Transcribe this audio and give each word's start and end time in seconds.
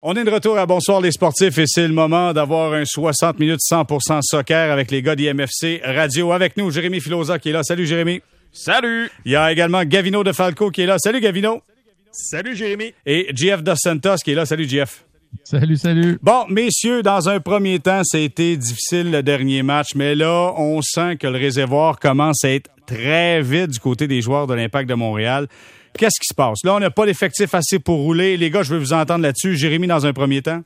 On 0.00 0.14
est 0.14 0.22
de 0.22 0.30
retour 0.30 0.56
à 0.56 0.64
Bonsoir 0.64 1.00
les 1.00 1.10
sportifs 1.10 1.58
et 1.58 1.64
c'est 1.66 1.88
le 1.88 1.92
moment 1.92 2.32
d'avoir 2.32 2.72
un 2.72 2.84
60 2.84 3.40
minutes 3.40 3.58
100% 3.68 4.20
soccer 4.22 4.70
avec 4.70 4.92
les 4.92 5.02
gars 5.02 5.16
d'IMFC 5.16 5.80
Radio. 5.84 6.30
Avec 6.30 6.56
nous, 6.56 6.70
Jérémy 6.70 7.00
Filosa 7.00 7.40
qui 7.40 7.48
est 7.48 7.52
là. 7.52 7.64
Salut 7.64 7.84
Jérémy. 7.84 8.22
Salut. 8.52 9.10
Il 9.24 9.32
y 9.32 9.36
a 9.36 9.50
également 9.50 9.82
Gavino 9.82 10.22
De 10.22 10.30
Falco 10.30 10.70
qui 10.70 10.82
est 10.82 10.86
là. 10.86 10.98
Salut 11.00 11.20
Gavino. 11.20 11.62
Salut 12.12 12.54
Jérémy. 12.54 12.94
Et 13.04 13.26
GF 13.34 13.64
Dos 13.64 13.74
Santos 13.74 14.18
qui 14.22 14.30
est 14.30 14.34
là. 14.36 14.46
Salut 14.46 14.68
GF. 14.68 15.04
Salut, 15.42 15.76
salut. 15.76 16.16
Bon, 16.22 16.46
messieurs, 16.48 17.02
dans 17.02 17.28
un 17.28 17.40
premier 17.40 17.80
temps, 17.80 18.02
ça 18.04 18.18
a 18.18 18.20
été 18.20 18.56
difficile 18.56 19.10
le 19.10 19.24
dernier 19.24 19.64
match, 19.64 19.88
mais 19.96 20.14
là, 20.14 20.54
on 20.56 20.80
sent 20.80 21.16
que 21.16 21.26
le 21.26 21.38
réservoir 21.38 21.98
commence 21.98 22.44
à 22.44 22.50
être 22.50 22.70
très 22.86 23.42
vide 23.42 23.72
du 23.72 23.80
côté 23.80 24.06
des 24.06 24.22
joueurs 24.22 24.46
de 24.46 24.54
l'Impact 24.54 24.88
de 24.88 24.94
Montréal. 24.94 25.48
Qu'est-ce 25.98 26.20
qui 26.20 26.28
se 26.30 26.34
passe? 26.34 26.58
Là, 26.62 26.76
on 26.76 26.78
n'a 26.78 26.90
pas 26.90 27.04
l'effectif 27.04 27.54
assez 27.54 27.80
pour 27.80 27.98
rouler. 27.98 28.36
Les 28.36 28.50
gars, 28.50 28.62
je 28.62 28.72
veux 28.72 28.78
vous 28.78 28.92
entendre 28.92 29.22
là-dessus. 29.22 29.56
Jérémy, 29.56 29.88
dans 29.88 30.06
un 30.06 30.12
premier 30.12 30.40
temps. 30.42 30.62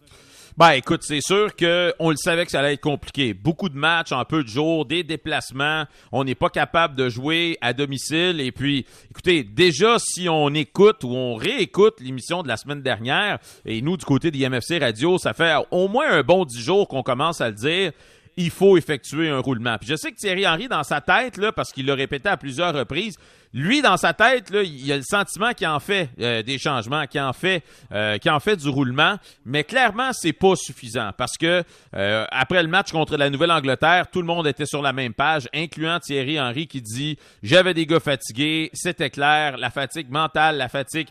Ben 0.59 0.73
écoute, 0.73 1.03
c'est 1.03 1.23
sûr 1.23 1.57
que 1.57 1.95
on 1.99 2.11
le 2.11 2.17
savait 2.17 2.45
que 2.45 2.51
ça 2.51 2.61
allait 2.61 2.75
être 2.75 2.83
compliqué. 2.83 3.33
Beaucoup 3.33 3.71
de 3.71 3.75
matchs 3.75 4.13
en 4.13 4.23
peu 4.27 4.43
de 4.43 4.49
jours, 4.49 4.85
des 4.85 5.03
déplacements. 5.03 5.87
On 6.13 6.25
n'est 6.25 6.35
pas 6.35 6.51
capable 6.51 6.97
de 6.97 7.09
jouer 7.09 7.57
à 7.63 7.73
domicile. 7.73 8.43
Et 8.43 8.53
puis, 8.53 8.85
écoutez, 9.11 9.43
déjà 9.43 9.97
si 9.99 10.29
on 10.29 10.53
écoute 10.53 11.03
ou 11.05 11.15
on 11.15 11.37
réécoute 11.37 12.01
l'émission 12.01 12.43
de 12.43 12.49
la 12.49 12.59
semaine 12.59 12.83
dernière, 12.83 13.39
et 13.65 13.81
nous 13.81 13.97
du 13.97 14.05
côté 14.05 14.31
d'IMFC 14.31 14.81
Radio, 14.83 15.17
ça 15.17 15.33
fait 15.33 15.55
au 15.71 15.89
moins 15.89 16.11
un 16.11 16.23
bon 16.23 16.45
dix 16.45 16.61
jours 16.61 16.87
qu'on 16.87 17.03
commence 17.03 17.41
à 17.41 17.49
le 17.49 17.55
dire 17.55 17.93
il 18.37 18.51
faut 18.51 18.77
effectuer 18.77 19.29
un 19.29 19.41
roulement. 19.41 19.77
Puis 19.79 19.89
je 19.89 19.97
sais 19.97 20.11
que 20.11 20.17
Thierry 20.17 20.47
Henry, 20.47 20.69
dans 20.69 20.83
sa 20.83 21.01
tête, 21.01 21.37
là, 21.37 21.53
parce 21.53 21.73
qu'il 21.73 21.87
l'a 21.87 21.95
répété 21.95 22.29
à 22.29 22.37
plusieurs 22.37 22.75
reprises, 22.75 23.17
lui, 23.55 23.83
dans 23.83 23.99
sa 23.99 24.15
tête, 24.15 24.51
là, 24.51 24.63
il 24.63 24.91
a 24.91 24.97
le 24.97 25.03
sentiment 25.03 25.53
qu'il 25.53 25.67
en 25.67 25.79
fait 25.79 26.09
euh, 26.21 26.43
des 26.43 26.59
changements, 26.59 27.07
qu'il 27.07 27.21
en 27.21 27.35
fait, 27.35 27.63
euh, 27.93 28.17
qu'il 28.17 28.31
en 28.31 28.41
fait 28.41 28.57
du 28.57 28.69
roulement, 28.69 29.17
mais 29.45 29.63
clairement, 29.63 30.11
c'est 30.13 30.33
pas 30.33 30.55
suffisant 30.57 31.11
parce 31.17 31.37
que 31.37 31.63
euh, 31.95 32.25
après 32.31 32.63
le 32.63 32.69
match 32.69 32.93
contre 32.93 33.17
la 33.19 33.29
Nouvelle-Angleterre, 33.29 34.07
tout 34.11 34.21
le 34.21 34.27
monde 34.27 34.47
était 34.47 34.65
sur 34.65 34.81
la 34.81 34.95
même 34.95 35.13
page, 35.13 35.49
incluant 35.53 36.01
Thierry 36.01 36.41
Henry 36.41 36.67
qui 36.67 36.81
dit 36.81 37.19
j'avais 37.43 37.75
des 37.75 37.85
gars 37.85 38.01
fatigués, 38.01 38.71
c'était 38.73 39.11
clair, 39.11 39.59
la 39.59 39.71
fatigue 39.71 40.11
mentale, 40.11 40.57
la 40.57 40.69
fatigue 40.69 41.09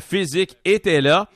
physique 0.00 0.56
était 0.64 1.00
là. 1.00 1.28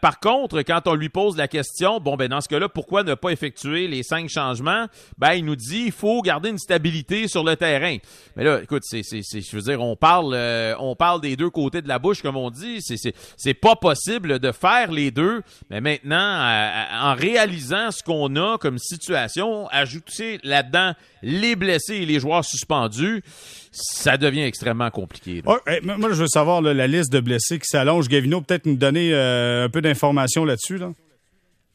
par 0.00 0.20
contre, 0.20 0.62
quand 0.62 0.86
on 0.86 0.94
lui 0.94 1.08
pose 1.08 1.36
la 1.36 1.48
question, 1.48 1.98
bon 1.98 2.16
ben 2.16 2.28
dans 2.28 2.40
ce 2.40 2.48
cas-là, 2.48 2.68
pourquoi 2.68 3.02
ne 3.02 3.14
pas 3.14 3.30
effectuer 3.30 3.88
les 3.88 4.02
cinq 4.02 4.28
changements? 4.28 4.86
Ben 5.18 5.32
il 5.34 5.44
nous 5.44 5.56
dit 5.56 5.84
il 5.86 5.92
faut 5.92 6.22
garder 6.22 6.50
une 6.50 6.58
stabilité 6.58 7.28
sur 7.28 7.42
le 7.42 7.56
terrain. 7.56 7.96
Mais 8.36 8.44
là, 8.44 8.60
écoute, 8.62 8.82
c'est, 8.84 9.02
je 9.02 9.56
veux 9.56 9.62
dire, 9.62 9.80
euh, 10.02 10.74
on 10.78 10.96
parle 10.96 11.20
des 11.20 11.36
deux 11.36 11.50
côtés 11.50 11.82
de 11.82 11.88
la 11.88 11.98
bouche, 11.98 12.22
comme 12.22 12.36
on 12.36 12.50
dit. 12.50 12.80
C'est, 12.80 13.14
c'est, 13.36 13.54
pas 13.54 13.76
possible 13.76 14.38
de 14.38 14.52
faire 14.52 14.90
les 14.90 15.10
deux. 15.10 15.42
Mais 15.70 15.80
maintenant, 15.80 16.78
en 17.02 17.14
réalisant 17.14 17.90
ce 17.90 18.02
qu'on 18.02 18.34
a 18.36 18.58
comme 18.58 18.78
situation, 18.78 19.68
ajouter 19.68 20.38
là-dedans 20.42 20.94
les 21.22 21.56
blessés 21.56 21.96
et 21.96 22.06
les 22.06 22.20
joueurs 22.20 22.44
suspendus, 22.44 23.22
ça 23.72 24.16
devient 24.16 24.42
extrêmement 24.42 24.90
compliqué. 24.90 25.42
moi, 25.44 25.60
je 26.10 26.20
veux 26.22 26.28
savoir 26.28 26.60
la 26.62 26.86
liste 26.86 27.12
de 27.12 27.20
blessés 27.20 27.58
qui 27.58 27.66
s'allonge. 27.66 28.08
Gavino, 28.08 28.40
peut-être 28.40 28.66
nous 28.66 28.76
donner 28.76 29.12
euh, 29.12 29.66
un 29.66 29.68
peu 29.68 29.80
d'informations 29.80 30.44
là-dessus. 30.44 30.78
Là? 30.78 30.92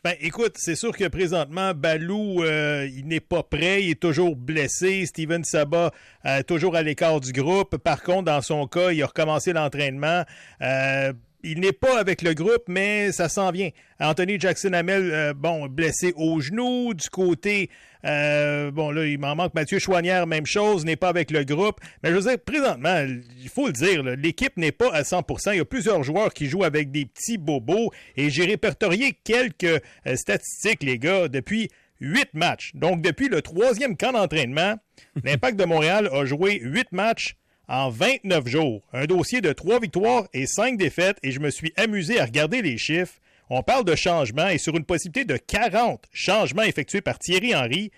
Ben, 0.04 0.18
écoute, 0.20 0.56
c'est 0.58 0.76
sûr 0.76 0.92
que 0.92 1.08
présentement, 1.08 1.74
Balou, 1.74 2.44
euh, 2.44 2.86
il 2.94 3.08
n'est 3.08 3.22
pas 3.22 3.42
prêt, 3.42 3.84
il 3.84 3.92
est 3.92 4.00
toujours 4.02 4.36
blessé. 4.36 5.06
Steven 5.06 5.46
Saba, 5.46 5.94
euh, 6.26 6.44
toujours 6.44 6.76
à 6.76 6.82
l'écart 6.82 7.22
du 7.22 7.32
groupe. 7.32 7.78
Par 7.78 8.04
contre, 8.04 8.24
dans 8.24 8.42
son 8.42 8.68
cas, 8.68 8.92
il 8.92 9.02
a 9.02 9.06
recommencé 9.06 9.54
l'entraînement. 9.54 10.26
Euh, 10.62 11.14
il 11.44 11.60
n'est 11.60 11.74
pas 11.74 12.00
avec 12.00 12.22
le 12.22 12.34
groupe, 12.34 12.64
mais 12.68 13.12
ça 13.12 13.28
s'en 13.28 13.52
vient. 13.52 13.70
Anthony 14.00 14.40
Jackson-Hamel, 14.40 15.12
euh, 15.12 15.34
bon, 15.34 15.68
blessé 15.68 16.14
au 16.16 16.40
genou. 16.40 16.94
Du 16.94 17.10
côté, 17.10 17.70
euh, 18.06 18.72
bon, 18.72 18.92
là, 18.92 19.06
il 19.06 19.20
m'en 19.20 19.36
manque 19.36 19.54
Mathieu 19.54 19.80
Chouanière, 19.80 20.26
même 20.26 20.46
chose, 20.46 20.86
n'est 20.86 20.96
pas 20.96 21.10
avec 21.10 21.32
le 21.32 21.44
groupe. 21.44 21.80
Mais 22.02 22.10
je 22.10 22.16
veux 22.16 22.22
dire, 22.22 22.40
présentement, 22.40 23.06
il 23.42 23.50
faut 23.50 23.68
le 23.68 23.74
dire, 23.74 24.04
l'équipe 24.04 24.56
n'est 24.58 24.72
pas 24.72 24.92
à 24.94 25.04
100% 25.04 25.52
Il 25.54 25.58
y 25.58 25.60
a 25.60 25.66
plusieurs 25.66 26.04
joueurs 26.04 26.34
qui 26.34 26.48
jouent 26.48 26.64
avec 26.64 26.92
des 26.92 27.06
petits 27.06 27.38
bobos. 27.38 27.92
Et 28.16 28.30
j'ai 28.30 28.46
répertorié 28.46 29.18
quelques 29.24 29.64
euh, 29.64 30.16
statistiques, 30.16 30.84
les 30.84 30.98
gars, 30.98 31.28
depuis 31.28 31.70
huit 32.00 32.30
matchs. 32.34 32.72
Donc, 32.74 33.02
depuis 33.02 33.28
le 33.28 33.42
troisième 33.42 33.98
camp 33.98 34.14
d'entraînement, 34.14 34.76
l'Impact 35.24 35.60
de 35.60 35.66
Montréal 35.66 36.10
a 36.12 36.26
joué 36.26 36.60
huit 36.62 36.92
matchs 36.92 37.36
en 37.74 37.90
29 37.90 38.48
jours. 38.48 38.82
Un 38.94 39.06
dossier 39.06 39.42
de 39.42 39.52
3 39.52 39.80
victoires 39.80 40.28
et 40.32 40.46
5 40.46 40.78
défaites 40.78 41.18
et 41.24 41.32
je 41.32 41.40
me 41.40 41.50
suis 41.50 41.74
amusé 41.76 42.20
à 42.20 42.26
regarder 42.26 42.62
les 42.62 42.78
chiffres. 42.78 43.16
On 43.50 43.64
parle 43.64 43.84
de 43.84 43.96
changements 43.96 44.48
et 44.48 44.60
sur 44.60 44.78
une 44.78 44.86
possibilité 44.86 45.26
de 45.26 45.38
40 45.38 46.04
changements 46.14 46.62
effectués 46.62 47.02
par 47.02 47.18
Thierry 47.18 47.56
Henry, 47.56 47.92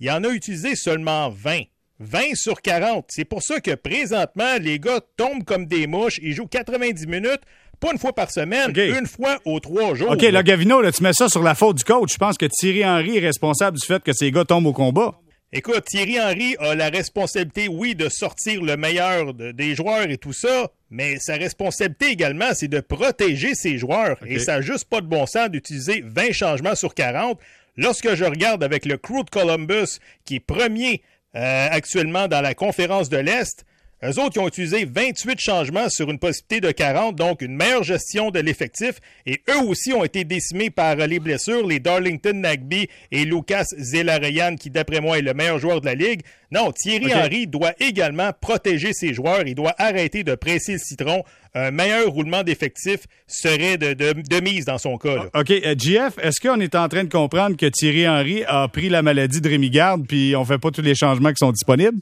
il 0.00 0.10
en 0.10 0.24
a 0.24 0.28
utilisé 0.30 0.74
seulement 0.74 1.28
20. 1.28 1.60
20 1.98 2.34
sur 2.34 2.62
40. 2.62 3.04
C'est 3.08 3.26
pour 3.26 3.42
ça 3.42 3.60
que 3.60 3.74
présentement, 3.74 4.56
les 4.58 4.78
gars 4.78 5.00
tombent 5.18 5.44
comme 5.44 5.66
des 5.66 5.86
mouches. 5.86 6.18
Ils 6.22 6.32
jouent 6.32 6.46
90 6.46 7.06
minutes, 7.06 7.42
pas 7.78 7.92
une 7.92 7.98
fois 7.98 8.14
par 8.14 8.30
semaine, 8.30 8.72
une 8.74 9.06
fois 9.06 9.38
aux 9.44 9.60
trois 9.60 9.94
jours. 9.94 10.12
OK, 10.12 10.22
là, 10.22 10.42
Gavino, 10.42 10.80
là, 10.80 10.92
tu 10.92 11.02
mets 11.02 11.12
ça 11.12 11.28
sur 11.28 11.42
la 11.42 11.54
faute 11.54 11.76
du 11.76 11.84
coach. 11.84 12.14
Je 12.14 12.18
pense 12.18 12.38
que 12.38 12.46
Thierry 12.46 12.86
Henry 12.86 13.18
est 13.18 13.26
responsable 13.26 13.78
du 13.78 13.86
fait 13.86 14.02
que 14.02 14.14
ces 14.14 14.32
gars 14.32 14.46
tombent 14.46 14.66
au 14.66 14.72
combat. 14.72 15.14
Écoute, 15.52 15.84
Thierry 15.86 16.20
Henry 16.20 16.54
a 16.60 16.76
la 16.76 16.90
responsabilité, 16.90 17.66
oui, 17.66 17.96
de 17.96 18.08
sortir 18.08 18.62
le 18.62 18.76
meilleur 18.76 19.34
des 19.34 19.74
joueurs 19.74 20.08
et 20.08 20.16
tout 20.16 20.32
ça, 20.32 20.70
mais 20.90 21.18
sa 21.18 21.34
responsabilité 21.34 22.06
également, 22.06 22.54
c'est 22.54 22.68
de 22.68 22.78
protéger 22.78 23.56
ses 23.56 23.76
joueurs. 23.76 24.16
Et 24.24 24.38
ça 24.38 24.56
n'a 24.56 24.60
juste 24.60 24.84
pas 24.84 25.00
de 25.00 25.08
bon 25.08 25.26
sens 25.26 25.50
d'utiliser 25.50 26.04
20 26.06 26.30
changements 26.30 26.76
sur 26.76 26.94
40. 26.94 27.40
Lorsque 27.76 28.14
je 28.14 28.24
regarde 28.24 28.62
avec 28.62 28.84
le 28.84 28.96
Crew 28.96 29.24
de 29.24 29.30
Columbus, 29.30 29.98
qui 30.24 30.36
est 30.36 30.40
premier 30.40 31.02
euh, 31.34 31.68
actuellement 31.68 32.28
dans 32.28 32.42
la 32.42 32.54
conférence 32.54 33.08
de 33.08 33.16
l'Est, 33.16 33.64
eux 34.02 34.18
autres, 34.18 34.36
ils 34.36 34.40
ont 34.40 34.48
utilisé 34.48 34.86
28 34.86 35.38
changements 35.38 35.88
sur 35.90 36.10
une 36.10 36.18
possibilité 36.18 36.60
de 36.66 36.72
40, 36.72 37.16
donc 37.16 37.42
une 37.42 37.54
meilleure 37.54 37.82
gestion 37.82 38.30
de 38.30 38.40
l'effectif. 38.40 38.94
Et 39.26 39.42
eux 39.50 39.62
aussi 39.66 39.92
ont 39.92 40.04
été 40.04 40.24
décimés 40.24 40.70
par 40.70 40.96
les 40.96 41.18
blessures, 41.18 41.66
les 41.66 41.80
Darlington 41.80 42.32
Nagby 42.34 42.88
et 43.12 43.24
Lucas 43.24 43.64
Zelarayan, 43.76 44.56
qui 44.56 44.70
d'après 44.70 45.00
moi 45.00 45.18
est 45.18 45.22
le 45.22 45.34
meilleur 45.34 45.58
joueur 45.58 45.82
de 45.82 45.86
la 45.86 45.94
Ligue. 45.94 46.22
Non, 46.50 46.72
Thierry 46.72 47.14
Henry 47.14 47.46
doit 47.46 47.74
également 47.78 48.30
protéger 48.40 48.92
ses 48.92 49.12
joueurs. 49.12 49.46
Il 49.46 49.54
doit 49.54 49.74
arrêter 49.78 50.24
de 50.24 50.34
presser 50.34 50.72
le 50.72 50.78
citron. 50.78 51.22
Un 51.54 51.70
meilleur 51.70 52.08
roulement 52.08 52.42
d'effectif 52.42 53.00
serait 53.26 53.76
de, 53.76 54.40
mise 54.40 54.64
dans 54.64 54.78
son 54.78 54.96
cas. 54.96 55.26
OK. 55.34 55.50
Euh, 55.50 55.74
GF, 55.76 56.18
est-ce 56.22 56.40
qu'on 56.40 56.60
est 56.60 56.74
en 56.74 56.88
train 56.88 57.04
de 57.04 57.10
comprendre 57.10 57.56
que 57.56 57.66
Thierry 57.66 58.08
Henry 58.08 58.44
a 58.46 58.66
pris 58.68 58.88
la 58.88 59.02
maladie 59.02 59.40
de 59.40 59.48
Rémi 59.48 59.70
Garde 59.70 60.06
puis 60.06 60.34
on 60.36 60.44
fait 60.44 60.58
pas 60.58 60.70
tous 60.70 60.82
les 60.82 60.94
changements 60.94 61.30
qui 61.30 61.38
sont 61.38 61.52
disponibles? 61.52 61.98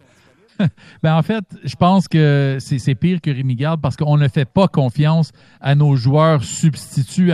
ben 1.02 1.16
en 1.16 1.22
fait, 1.22 1.44
je 1.64 1.76
pense 1.76 2.08
que 2.08 2.58
c'est 2.60 2.94
pire 2.94 3.20
que 3.20 3.30
Rémi 3.30 3.54
Garde 3.54 3.80
parce 3.80 3.96
qu'on 3.96 4.16
ne 4.16 4.28
fait 4.28 4.44
pas 4.44 4.68
confiance 4.68 5.32
à 5.60 5.74
nos 5.74 5.96
joueurs 5.96 6.42
substituts. 6.44 7.32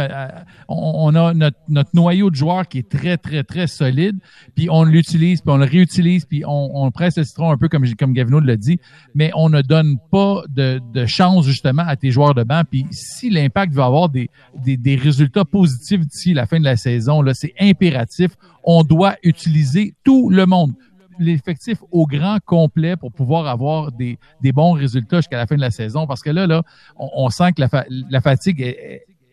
on, 0.68 1.14
a 1.14 1.34
notre, 1.34 1.90
noyau 1.94 2.30
de 2.30 2.36
joueurs 2.36 2.68
qui 2.68 2.78
est 2.78 2.88
très, 2.88 3.16
très, 3.16 3.44
très 3.44 3.66
solide, 3.66 4.16
puis 4.54 4.68
on 4.70 4.84
l'utilise, 4.84 5.40
puis 5.40 5.50
on 5.50 5.56
le 5.56 5.64
réutilise, 5.64 6.24
puis 6.24 6.42
on, 6.46 6.90
presse 6.90 7.16
le 7.16 7.24
citron 7.24 7.50
un 7.50 7.56
peu 7.56 7.68
comme, 7.68 7.84
comme 7.94 8.12
Gavino 8.12 8.40
l'a 8.40 8.56
dit, 8.56 8.78
mais 9.14 9.30
on 9.34 9.48
ne 9.48 9.62
donne 9.62 9.96
pas 10.10 10.42
de, 10.48 10.80
chance 11.06 11.46
justement 11.46 11.84
à 11.86 11.96
tes 11.96 12.10
joueurs 12.10 12.34
de 12.34 12.44
banc. 12.44 12.62
Puis 12.68 12.86
si 12.90 13.30
l'impact 13.30 13.72
veut 13.72 13.82
avoir 13.82 14.08
des, 14.08 14.30
des, 14.64 14.76
des 14.76 14.96
résultats 14.96 15.44
positifs 15.44 16.00
d'ici 16.06 16.34
la 16.34 16.46
fin 16.46 16.58
de 16.58 16.64
la 16.64 16.76
saison, 16.76 17.22
là, 17.22 17.34
c'est 17.34 17.52
impératif. 17.60 18.32
On 18.62 18.82
doit 18.82 19.16
utiliser 19.22 19.94
tout 20.04 20.30
le 20.30 20.46
monde 20.46 20.72
l'effectif 21.18 21.78
au 21.90 22.06
grand 22.06 22.38
complet 22.44 22.96
pour 22.96 23.12
pouvoir 23.12 23.46
avoir 23.46 23.92
des, 23.92 24.18
des 24.42 24.52
bons 24.52 24.72
résultats 24.72 25.18
jusqu'à 25.18 25.36
la 25.36 25.46
fin 25.46 25.56
de 25.56 25.60
la 25.60 25.70
saison. 25.70 26.06
Parce 26.06 26.22
que 26.22 26.30
là, 26.30 26.46
là, 26.46 26.62
on, 26.96 27.28
sent 27.30 27.52
que 27.52 27.62
la, 27.62 27.84
la 27.88 28.20
fatigue, 28.20 28.74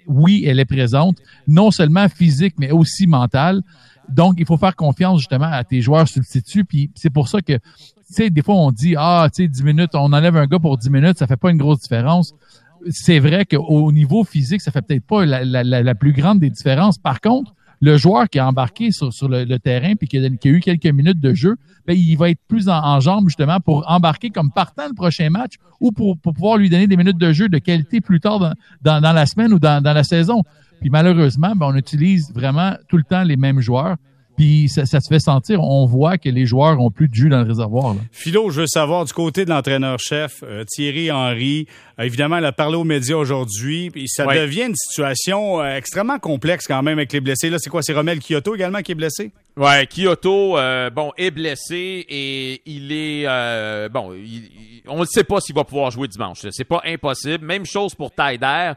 oui, 0.08 0.44
elle 0.46 0.60
est 0.60 0.66
présente, 0.66 1.18
non 1.48 1.72
seulement 1.72 2.08
physique, 2.10 2.56
mais 2.58 2.72
aussi 2.72 3.08
mentale. 3.08 3.62
Donc, 4.10 4.36
il 4.38 4.46
faut 4.46 4.58
faire 4.58 4.76
confiance 4.76 5.20
justement 5.20 5.50
à 5.52 5.64
tes 5.64 5.82
joueurs 5.82 6.08
substituts. 6.08 6.66
Puis 6.66 6.92
c'est 6.96 7.10
pour 7.10 7.28
ça 7.28 7.42
que, 7.42 7.54
tu 7.54 7.62
sais, 8.10 8.30
des 8.30 8.42
fois, 8.42 8.56
on 8.56 8.72
dit, 8.72 8.96
ah, 8.98 9.28
tu 9.34 9.44
sais, 9.44 9.48
10 9.48 9.64
minutes, 9.64 9.92
on 9.94 10.12
enlève 10.12 10.36
un 10.36 10.48
gars 10.48 10.60
pour 10.60 10.78
10 10.78 10.90
minutes, 10.90 11.18
ça 11.18 11.28
fait 11.28 11.38
pas 11.38 11.52
une 11.52 11.58
grosse 11.58 11.80
différence. 11.80 12.34
C'est 12.90 13.20
vrai 13.20 13.46
qu'au 13.46 13.92
niveau 13.92 14.24
physique, 14.24 14.62
ça 14.62 14.72
fait 14.72 14.82
peut-être 14.82 15.06
pas 15.06 15.26
la, 15.26 15.46
la, 15.46 15.64
la, 15.64 15.96
plus 15.96 16.14
grande 16.14 16.40
des 16.40 16.50
différences. 16.50 16.98
Par 16.98 17.22
contre, 17.22 17.54
le 17.82 17.98
joueur 17.98 18.30
qui 18.30 18.40
a 18.40 18.48
embarqué 18.48 18.92
sur, 18.92 19.10
le, 19.28 19.58
terrain 19.58 19.96
puis 19.96 20.08
qui 20.08 20.18
a, 20.18 20.30
eu 20.46 20.60
quelques 20.60 20.86
minutes 20.86 21.20
de 21.20 21.34
jeu, 21.34 21.56
ben, 21.86 21.98
il 21.98 22.16
va 22.16 22.30
être 22.30 22.40
plus 22.48 22.70
en, 22.70 23.00
jambes 23.00 23.28
justement 23.28 23.60
pour 23.60 23.84
embarquer 23.90 24.30
comme 24.30 24.52
partant 24.52 24.88
le 24.88 24.94
prochain 24.94 25.30
match 25.30 25.56
ou 25.80 25.92
pour, 25.92 26.18
pouvoir 26.20 26.58
lui 26.58 26.70
donner 26.70 26.88
des 26.88 26.98
minutes 26.98 27.18
de 27.18 27.34
jeu 27.34 27.50
de 27.50 27.58
qualité 27.58 28.00
plus 28.00 28.20
tard 28.20 28.40
dans, 28.82 29.00
la 29.02 29.26
semaine 29.26 29.52
ou 29.52 29.60
dans, 29.60 29.84
dans 29.84 29.94
la 29.94 30.04
saison. 30.04 30.44
Puis 30.80 30.90
malheureusement, 30.90 31.56
ben, 31.56 31.68
on 31.68 31.76
utilise 31.76 32.32
vraiment 32.34 32.74
tout 32.88 32.98
le 32.98 33.04
temps 33.04 33.24
les 33.24 33.38
mêmes 33.38 33.62
joueurs. 33.62 33.98
Puis 34.42 34.70
ça, 34.70 34.88
se 34.88 35.08
fait 35.08 35.20
sentir. 35.20 35.62
On 35.62 35.86
voit 35.86 36.18
que 36.18 36.28
les 36.28 36.48
joueurs 36.48 36.82
ont 36.82 36.90
plus 36.90 37.08
de 37.08 37.14
jus 37.14 37.30
dans 37.30 37.44
le 37.44 37.48
réservoir. 37.48 37.96
Philo, 38.12 38.50
je 38.50 38.62
veux 38.62 38.68
savoir 38.68 39.06
du 39.06 39.14
côté 39.14 39.46
de 39.46 39.52
l'entraîneur-chef, 39.52 40.42
euh, 40.42 40.64
Thierry 40.64 41.12
Henry, 41.12 41.68
euh, 42.00 42.06
évidemment, 42.06 42.38
elle 42.38 42.46
a 42.46 42.52
parlé 42.52 42.76
aux 42.76 42.84
médias 42.84 43.18
aujourd'hui. 43.18 43.92
Puis 43.92 44.08
ça 44.08 44.26
devient 44.26 44.64
une 44.70 44.76
situation 44.76 45.62
euh, 45.62 45.76
extrêmement 45.76 46.18
complexe 46.18 46.66
quand 46.66 46.82
même 46.82 46.98
avec 46.98 47.14
les 47.14 47.22
blessés. 47.22 47.52
Là, 47.52 47.58
c'est 47.60 47.70
quoi? 47.70 47.84
C'est 47.84 47.94
Romel 47.94 48.20
Kyoto 48.20 48.56
également 48.56 48.82
qui 48.82 48.94
est 48.94 48.96
blessé? 48.96 49.32
Ouais, 49.62 49.86
Kyoto, 49.86 50.58
bon, 50.92 51.12
est 51.18 51.30
blessé 51.30 52.04
et 52.10 52.64
il 52.66 52.92
est 52.92 53.90
bon. 53.90 54.12
on 54.88 55.02
ne 55.02 55.06
sait 55.06 55.24
pas 55.24 55.40
s'il 55.40 55.54
va 55.54 55.64
pouvoir 55.64 55.92
jouer 55.92 56.08
dimanche. 56.08 56.40
C'est 56.50 56.64
pas 56.64 56.82
impossible. 56.84 57.46
Même 57.46 57.64
chose 57.64 57.94
pour 57.94 58.10
Taider. 58.10 58.72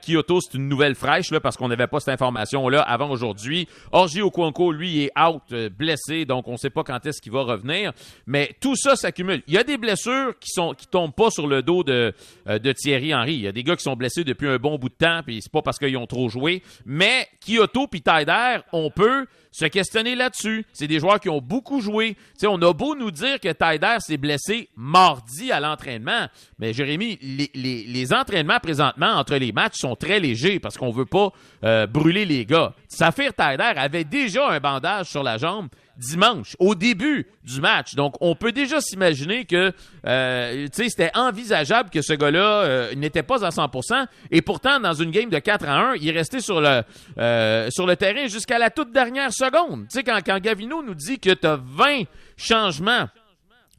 Kyoto, 0.00 0.40
c'est 0.40 0.56
une 0.56 0.68
nouvelle 0.68 0.94
fraîche 0.94 1.32
là 1.32 1.40
parce 1.40 1.56
qu'on 1.56 1.66
n'avait 1.66 1.88
pas 1.88 1.98
cette 1.98 2.14
information 2.14 2.68
là 2.68 2.82
avant 2.82 3.10
aujourd'hui. 3.10 3.66
Orgi 3.90 4.22
Okonkwo, 4.22 4.70
lui, 4.70 5.06
est 5.06 5.12
out, 5.18 5.42
blessé, 5.76 6.24
donc 6.24 6.46
on 6.46 6.52
ne 6.52 6.56
sait 6.56 6.70
pas 6.70 6.84
quand 6.84 7.04
est-ce 7.04 7.20
qu'il 7.20 7.32
va 7.32 7.42
revenir. 7.42 7.90
Mais 8.28 8.54
tout 8.60 8.76
ça 8.76 8.94
s'accumule. 8.94 9.42
Il 9.48 9.54
y 9.54 9.58
a 9.58 9.64
des 9.64 9.76
blessures 9.76 10.38
qui 10.38 10.50
sont 10.52 10.72
qui 10.72 10.86
tombent 10.86 11.16
pas 11.16 11.30
sur 11.32 11.48
le 11.48 11.62
dos 11.62 11.82
de 11.82 12.14
de 12.46 12.72
Thierry 12.72 13.12
Henry. 13.12 13.34
Il 13.34 13.40
y 13.40 13.48
a 13.48 13.52
des 13.52 13.64
gars 13.64 13.74
qui 13.74 13.82
sont 13.82 13.96
blessés 13.96 14.22
depuis 14.22 14.46
un 14.46 14.58
bon 14.58 14.78
bout 14.78 14.88
de 14.88 14.94
temps, 14.94 15.22
puis 15.26 15.42
c'est 15.42 15.50
pas 15.50 15.62
parce 15.62 15.80
qu'ils 15.80 15.96
ont 15.96 16.06
trop 16.06 16.28
joué. 16.28 16.62
Mais 16.86 17.26
Kyoto 17.44 17.88
puis 17.88 18.02
Taider, 18.02 18.58
on 18.72 18.92
peut 18.92 19.26
se 19.50 19.64
questionner 19.66 20.14
là-dessus. 20.14 20.64
C'est 20.72 20.86
des 20.86 21.00
joueurs 21.00 21.20
qui 21.20 21.28
ont 21.28 21.40
beaucoup 21.40 21.80
joué. 21.80 22.16
on 22.44 22.60
a 22.62 22.72
beau 22.72 22.94
nous 22.94 23.10
dire 23.10 23.40
que 23.40 23.52
Taider 23.52 23.96
s'est 24.00 24.16
blessé 24.16 24.68
mardi 24.76 25.52
à 25.52 25.60
l'entraînement, 25.60 26.28
mais 26.58 26.72
Jérémy, 26.72 27.18
les, 27.54 28.12
entraînements 28.12 28.60
présentement 28.60 29.14
entre 29.14 29.36
les 29.36 29.52
matchs 29.52 29.76
sont 29.76 29.96
très 29.96 30.20
légers 30.20 30.60
parce 30.60 30.78
qu'on 30.78 30.90
veut 30.90 31.04
pas 31.04 31.30
euh, 31.64 31.86
brûler 31.86 32.24
les 32.24 32.46
gars. 32.46 32.74
Safir 32.88 33.34
Taider 33.34 33.72
avait 33.76 34.04
déjà 34.04 34.48
un 34.48 34.60
bandage 34.60 35.06
sur 35.06 35.22
la 35.22 35.36
jambe 35.36 35.68
dimanche, 35.98 36.56
au 36.58 36.74
début 36.74 37.26
du 37.44 37.60
match. 37.60 37.94
Donc, 37.94 38.14
on 38.20 38.34
peut 38.34 38.52
déjà 38.52 38.80
s'imaginer 38.80 39.44
que 39.44 39.72
euh, 40.06 40.66
c'était 40.72 41.10
envisageable 41.14 41.90
que 41.90 42.02
ce 42.02 42.12
gars-là 42.12 42.62
euh, 42.62 42.94
n'était 42.94 43.22
pas 43.22 43.44
à 43.44 43.50
100%. 43.50 44.06
Et 44.30 44.40
pourtant, 44.40 44.80
dans 44.80 44.94
une 44.94 45.10
game 45.10 45.28
de 45.28 45.38
4 45.38 45.68
à 45.68 45.90
1, 45.90 45.94
il 45.96 46.08
est 46.08 46.12
resté 46.12 46.40
sur 46.40 46.60
le, 46.60 46.82
euh, 47.18 47.68
sur 47.70 47.86
le 47.86 47.96
terrain 47.96 48.28
jusqu'à 48.28 48.58
la 48.58 48.70
toute 48.70 48.92
dernière 48.92 49.32
seconde. 49.32 49.88
Tu 49.88 49.98
sais, 49.98 50.02
quand, 50.04 50.20
quand 50.24 50.38
Gavino 50.38 50.82
nous 50.82 50.94
dit 50.94 51.18
que 51.18 51.30
tu 51.30 51.46
as 51.46 51.56
20 51.56 52.04
changements 52.36 53.08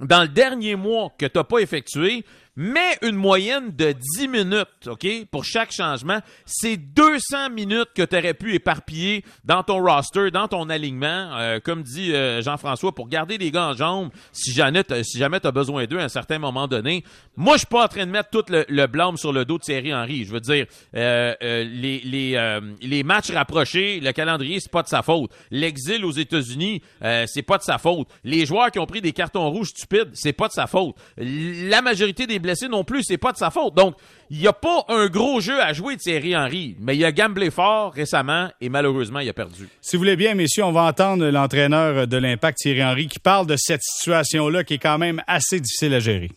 dans 0.02 0.22
le 0.22 0.28
dernier 0.28 0.76
mois 0.76 1.12
que 1.18 1.26
tu 1.26 1.38
n'as 1.38 1.44
pas 1.44 1.60
effectué, 1.60 2.26
mais 2.62 2.98
une 3.04 3.16
moyenne 3.16 3.72
de 3.74 3.96
10 4.18 4.28
minutes, 4.28 4.68
OK, 4.88 5.08
pour 5.32 5.46
chaque 5.46 5.72
changement. 5.72 6.20
C'est 6.46 6.76
200 6.76 7.52
minutes 7.52 7.88
que 7.96 8.02
tu 8.02 8.18
aurais 8.18 8.34
pu 8.34 8.54
éparpiller 8.54 9.24
dans 9.46 9.64
ton 9.64 9.82
roster, 9.82 10.30
dans 10.30 10.50
ton 10.50 10.70
alignement, 10.70 11.38
euh, 11.38 11.60
comme 11.64 11.84
dit 11.84 12.14
euh, 12.14 12.42
Jean-François, 12.42 12.94
pour 12.94 13.08
garder 13.08 13.38
les 13.38 13.50
gars 13.50 13.70
en 13.70 13.74
jambes 13.76 14.10
si 14.34 14.52
jamais 14.52 14.84
si 15.04 15.18
jamais 15.18 15.40
tu 15.40 15.48
as 15.48 15.54
besoin 15.54 15.86
d'eux 15.86 16.00
à 16.00 16.04
un 16.04 16.10
certain 16.10 16.38
moment 16.38 16.68
donné. 16.68 17.06
Moi, 17.38 17.54
je 17.54 17.60
suis 17.60 17.68
pas 17.68 17.86
en 17.86 17.88
train 17.88 18.06
de 18.06 18.12
mettre 18.12 18.30
tout 18.30 18.44
le, 18.50 18.88
blâme 18.88 19.16
sur 19.16 19.32
le 19.32 19.46
dos 19.46 19.58
de 19.58 19.64
Thierry 19.64 19.94
Henry. 19.94 20.26
Je 20.26 20.32
veux 20.34 20.42
dire, 20.42 20.66
euh, 20.98 21.34
les, 21.40 22.02
les, 22.02 22.60
les 22.82 23.04
matchs 23.04 23.32
rapprochés, 23.32 24.02
le 24.02 24.12
calendrier, 24.12 24.60
c'est 24.60 24.72
pas 24.72 24.84
de 24.84 24.90
sa 24.90 25.02
faute. 25.02 25.32
L'exil 25.50 26.04
aux 26.04 26.12
États-Unis, 26.12 26.82
c'est 27.26 27.44
pas 27.44 27.58
de 27.58 27.64
sa 27.64 27.78
faute. 27.78 28.10
Les 28.26 28.46
joueurs 28.46 28.70
qui 28.70 28.80
ont 28.80 28.86
pris 28.86 29.00
des 29.00 29.14
cartons 29.14 29.50
rouges 29.50 29.70
stupides, 29.70 30.10
c'est 30.14 30.34
pas 30.34 30.50
de 30.50 30.54
sa 30.54 30.68
faute. 30.68 30.98
La 31.16 31.82
majorité 31.82 32.28
des 32.28 32.40
blessé 32.50 32.68
non 32.68 32.84
plus, 32.84 33.04
c'est 33.04 33.18
pas 33.18 33.32
de 33.32 33.38
sa 33.38 33.52
faute. 33.52 33.76
Donc, 33.76 33.94
il 34.32 34.40
n'y 34.40 34.48
a 34.48 34.54
pas 34.54 34.84
un 34.88 35.08
gros 35.08 35.40
jeu 35.40 35.62
à 35.62 35.72
jouer 35.74 35.96
de 35.96 36.02
Thierry 36.02 36.36
Henry, 36.36 36.76
mais 36.80 36.96
il 36.96 37.06
a 37.06 37.12
gamblé 37.12 37.52
fort 37.52 37.94
récemment 37.94 38.48
et 38.60 38.70
malheureusement, 38.70 39.20
il 39.20 39.30
a 39.30 39.34
perdu. 39.34 39.70
Si 39.82 39.96
vous 39.96 40.02
voulez 40.02 40.16
bien, 40.16 40.34
messieurs, 40.34 40.64
on 40.64 40.72
va 40.72 40.86
entendre 40.86 41.30
l'entraîneur 41.30 42.08
de 42.08 42.18
l'Impact, 42.18 42.58
Thierry 42.58 42.84
Henry, 42.84 43.08
qui 43.08 43.20
parle 43.20 43.46
de 43.46 43.56
cette 43.56 43.84
situation-là 43.84 44.64
qui 44.64 44.76
est 44.76 44.80
quand 44.80 44.98
même 44.98 45.22
assez 45.28 45.60
difficile 45.60 45.94
à 45.94 46.00
gérer. 46.00 46.32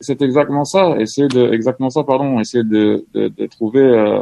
C'est 0.00 0.20
exactement 0.20 0.64
ça. 0.64 0.94
Essayer 0.98 1.28
de, 1.28 1.50
exactement 1.52 1.88
ça, 1.88 2.04
pardon. 2.04 2.38
Essayer 2.38 2.64
de, 2.64 3.06
de, 3.14 3.46
trouver 3.46 3.80
euh, 3.80 4.20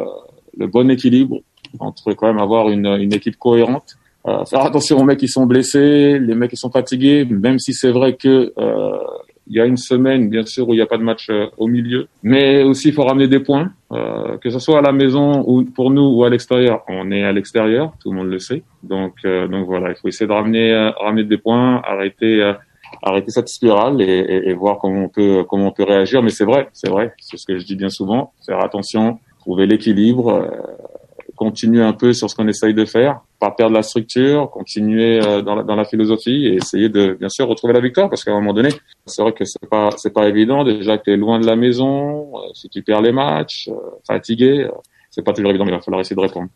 le 0.57 0.69
bon 0.69 0.89
équilibre 0.89 1.41
entre 1.81 2.13
quand 2.13 2.29
même 2.29 2.39
avoir 2.39 2.69
une, 2.69 2.87
une 2.87 3.13
équipe 3.13 3.37
cohérente. 3.37 3.97
Euh, 4.27 4.45
faire 4.45 4.61
attention 4.61 4.99
aux 4.99 5.05
mecs 5.05 5.19
qui 5.19 5.29
sont 5.29 5.47
blessés, 5.47 6.19
les 6.21 6.35
mecs 6.37 6.51
qui 6.51 6.57
sont 6.57 6.71
fatigués, 6.71 7.25
même 7.25 7.59
si 7.59 7.75
c'est 7.75 7.91
vrai 7.91 8.15
que 8.15 8.53
euh, 8.57 8.99
il 9.47 9.57
y 9.57 9.61
a 9.61 9.67
une 9.67 9.77
semaine, 9.77 10.31
bien 10.31 10.45
sûr, 10.45 10.69
où 10.69 10.73
il 10.73 10.77
n'y 10.77 10.83
a 10.83 10.87
pas 10.87 10.97
de 10.97 11.03
match 11.03 11.29
euh, 11.31 11.47
au 11.59 11.67
milieu. 11.67 12.09
Mais 12.23 12.63
aussi, 12.63 12.89
il 12.89 12.95
faut 12.95 13.05
ramener 13.05 13.29
des 13.29 13.41
points, 13.41 13.73
euh, 13.93 14.39
que 14.39 14.51
ce 14.51 14.59
soit 14.59 14.79
à 14.79 14.83
la 14.83 14.93
maison 14.93 15.45
ou 15.47 15.65
pour 15.65 15.91
nous 15.91 16.07
ou 16.15 16.25
à 16.25 16.31
l'extérieur. 16.31 16.83
On 16.89 17.11
est 17.11 17.25
à 17.25 17.33
l'extérieur, 17.33 17.93
tout 18.01 18.11
le 18.11 18.17
monde 18.17 18.29
le 18.29 18.39
sait. 18.39 18.63
Donc, 18.83 19.15
euh, 19.25 19.47
donc 19.47 19.67
voilà, 19.67 19.91
il 19.91 19.97
faut 19.97 20.09
essayer 20.09 20.27
de 20.27 20.33
ramener, 20.33 20.73
euh, 20.73 20.91
ramener 20.93 21.25
des 21.25 21.39
points, 21.39 21.83
arrêter, 21.85 22.55
arrêter 23.03 23.31
cette 23.31 23.49
spirale 23.49 24.01
et, 24.01 24.05
et, 24.05 24.49
et, 24.49 24.55
voir 24.55 24.79
comment 24.79 25.05
on 25.05 25.09
peut, 25.09 25.45
comment 25.49 25.69
on 25.69 25.73
peut 25.73 25.85
réagir. 25.85 26.23
Mais 26.23 26.31
c'est 26.31 26.45
vrai, 26.45 26.69
c'est 26.73 26.89
vrai, 26.89 27.13
c'est 27.19 27.37
ce 27.37 27.47
que 27.47 27.59
je 27.59 27.65
dis 27.65 27.77
bien 27.77 27.91
souvent. 27.91 28.33
Faire 28.47 28.65
attention, 28.65 29.19
trouver 29.41 29.67
l'équilibre 29.67 30.51
continuer 31.37 31.83
un 31.83 31.93
peu 31.93 32.13
sur 32.13 32.31
ce 32.31 32.35
qu'on 32.35 32.49
essaye 32.49 32.75
de 32.75 32.85
faire, 32.85 33.21
pas 33.39 33.51
perdre 33.51 33.75
la 33.75 33.83
structure, 33.83 34.51
continuer 34.51 35.21
euh, 35.25 35.43
dans, 35.43 35.55
la, 35.55 35.63
dans 35.63 35.77
la 35.77 35.85
philosophie 35.85 36.47
et 36.47 36.55
essayer 36.55 36.89
de 36.89 37.17
bien 37.19 37.29
sûr 37.29 37.47
retrouver 37.47 37.73
la 37.73 37.81
victoire 37.81 38.09
parce 38.09 38.25
qu'à 38.25 38.33
un 38.33 38.41
moment 38.41 38.53
donné, 38.53 38.71
c'est 39.07 39.23
vrai 39.23 39.33
que 39.33 39.45
c'est 39.45 39.69
pas 39.69 39.91
c'est 39.97 40.13
pas 40.13 40.29
évident. 40.29 40.65
Déjà 40.65 40.99
que 40.99 41.05
tu 41.05 41.13
es 41.13 41.17
loin 41.17 41.39
de 41.41 41.47
la 41.47 41.57
maison, 41.57 42.37
euh, 42.37 42.41
si 42.55 42.69
tu 42.69 42.83
perds 42.83 43.03
les 43.03 43.13
matchs, 43.13 43.69
euh, 43.69 43.75
fatigué, 44.07 44.69
c'est 45.11 45.23
pas 45.23 45.33
toujours 45.33 45.51
évident 45.51 45.65
mais 45.65 45.73
il 45.73 45.77
va 45.77 45.81
falloir 45.81 46.01
essayer 46.01 46.17
de 46.17 46.21
répondre. 46.21 46.49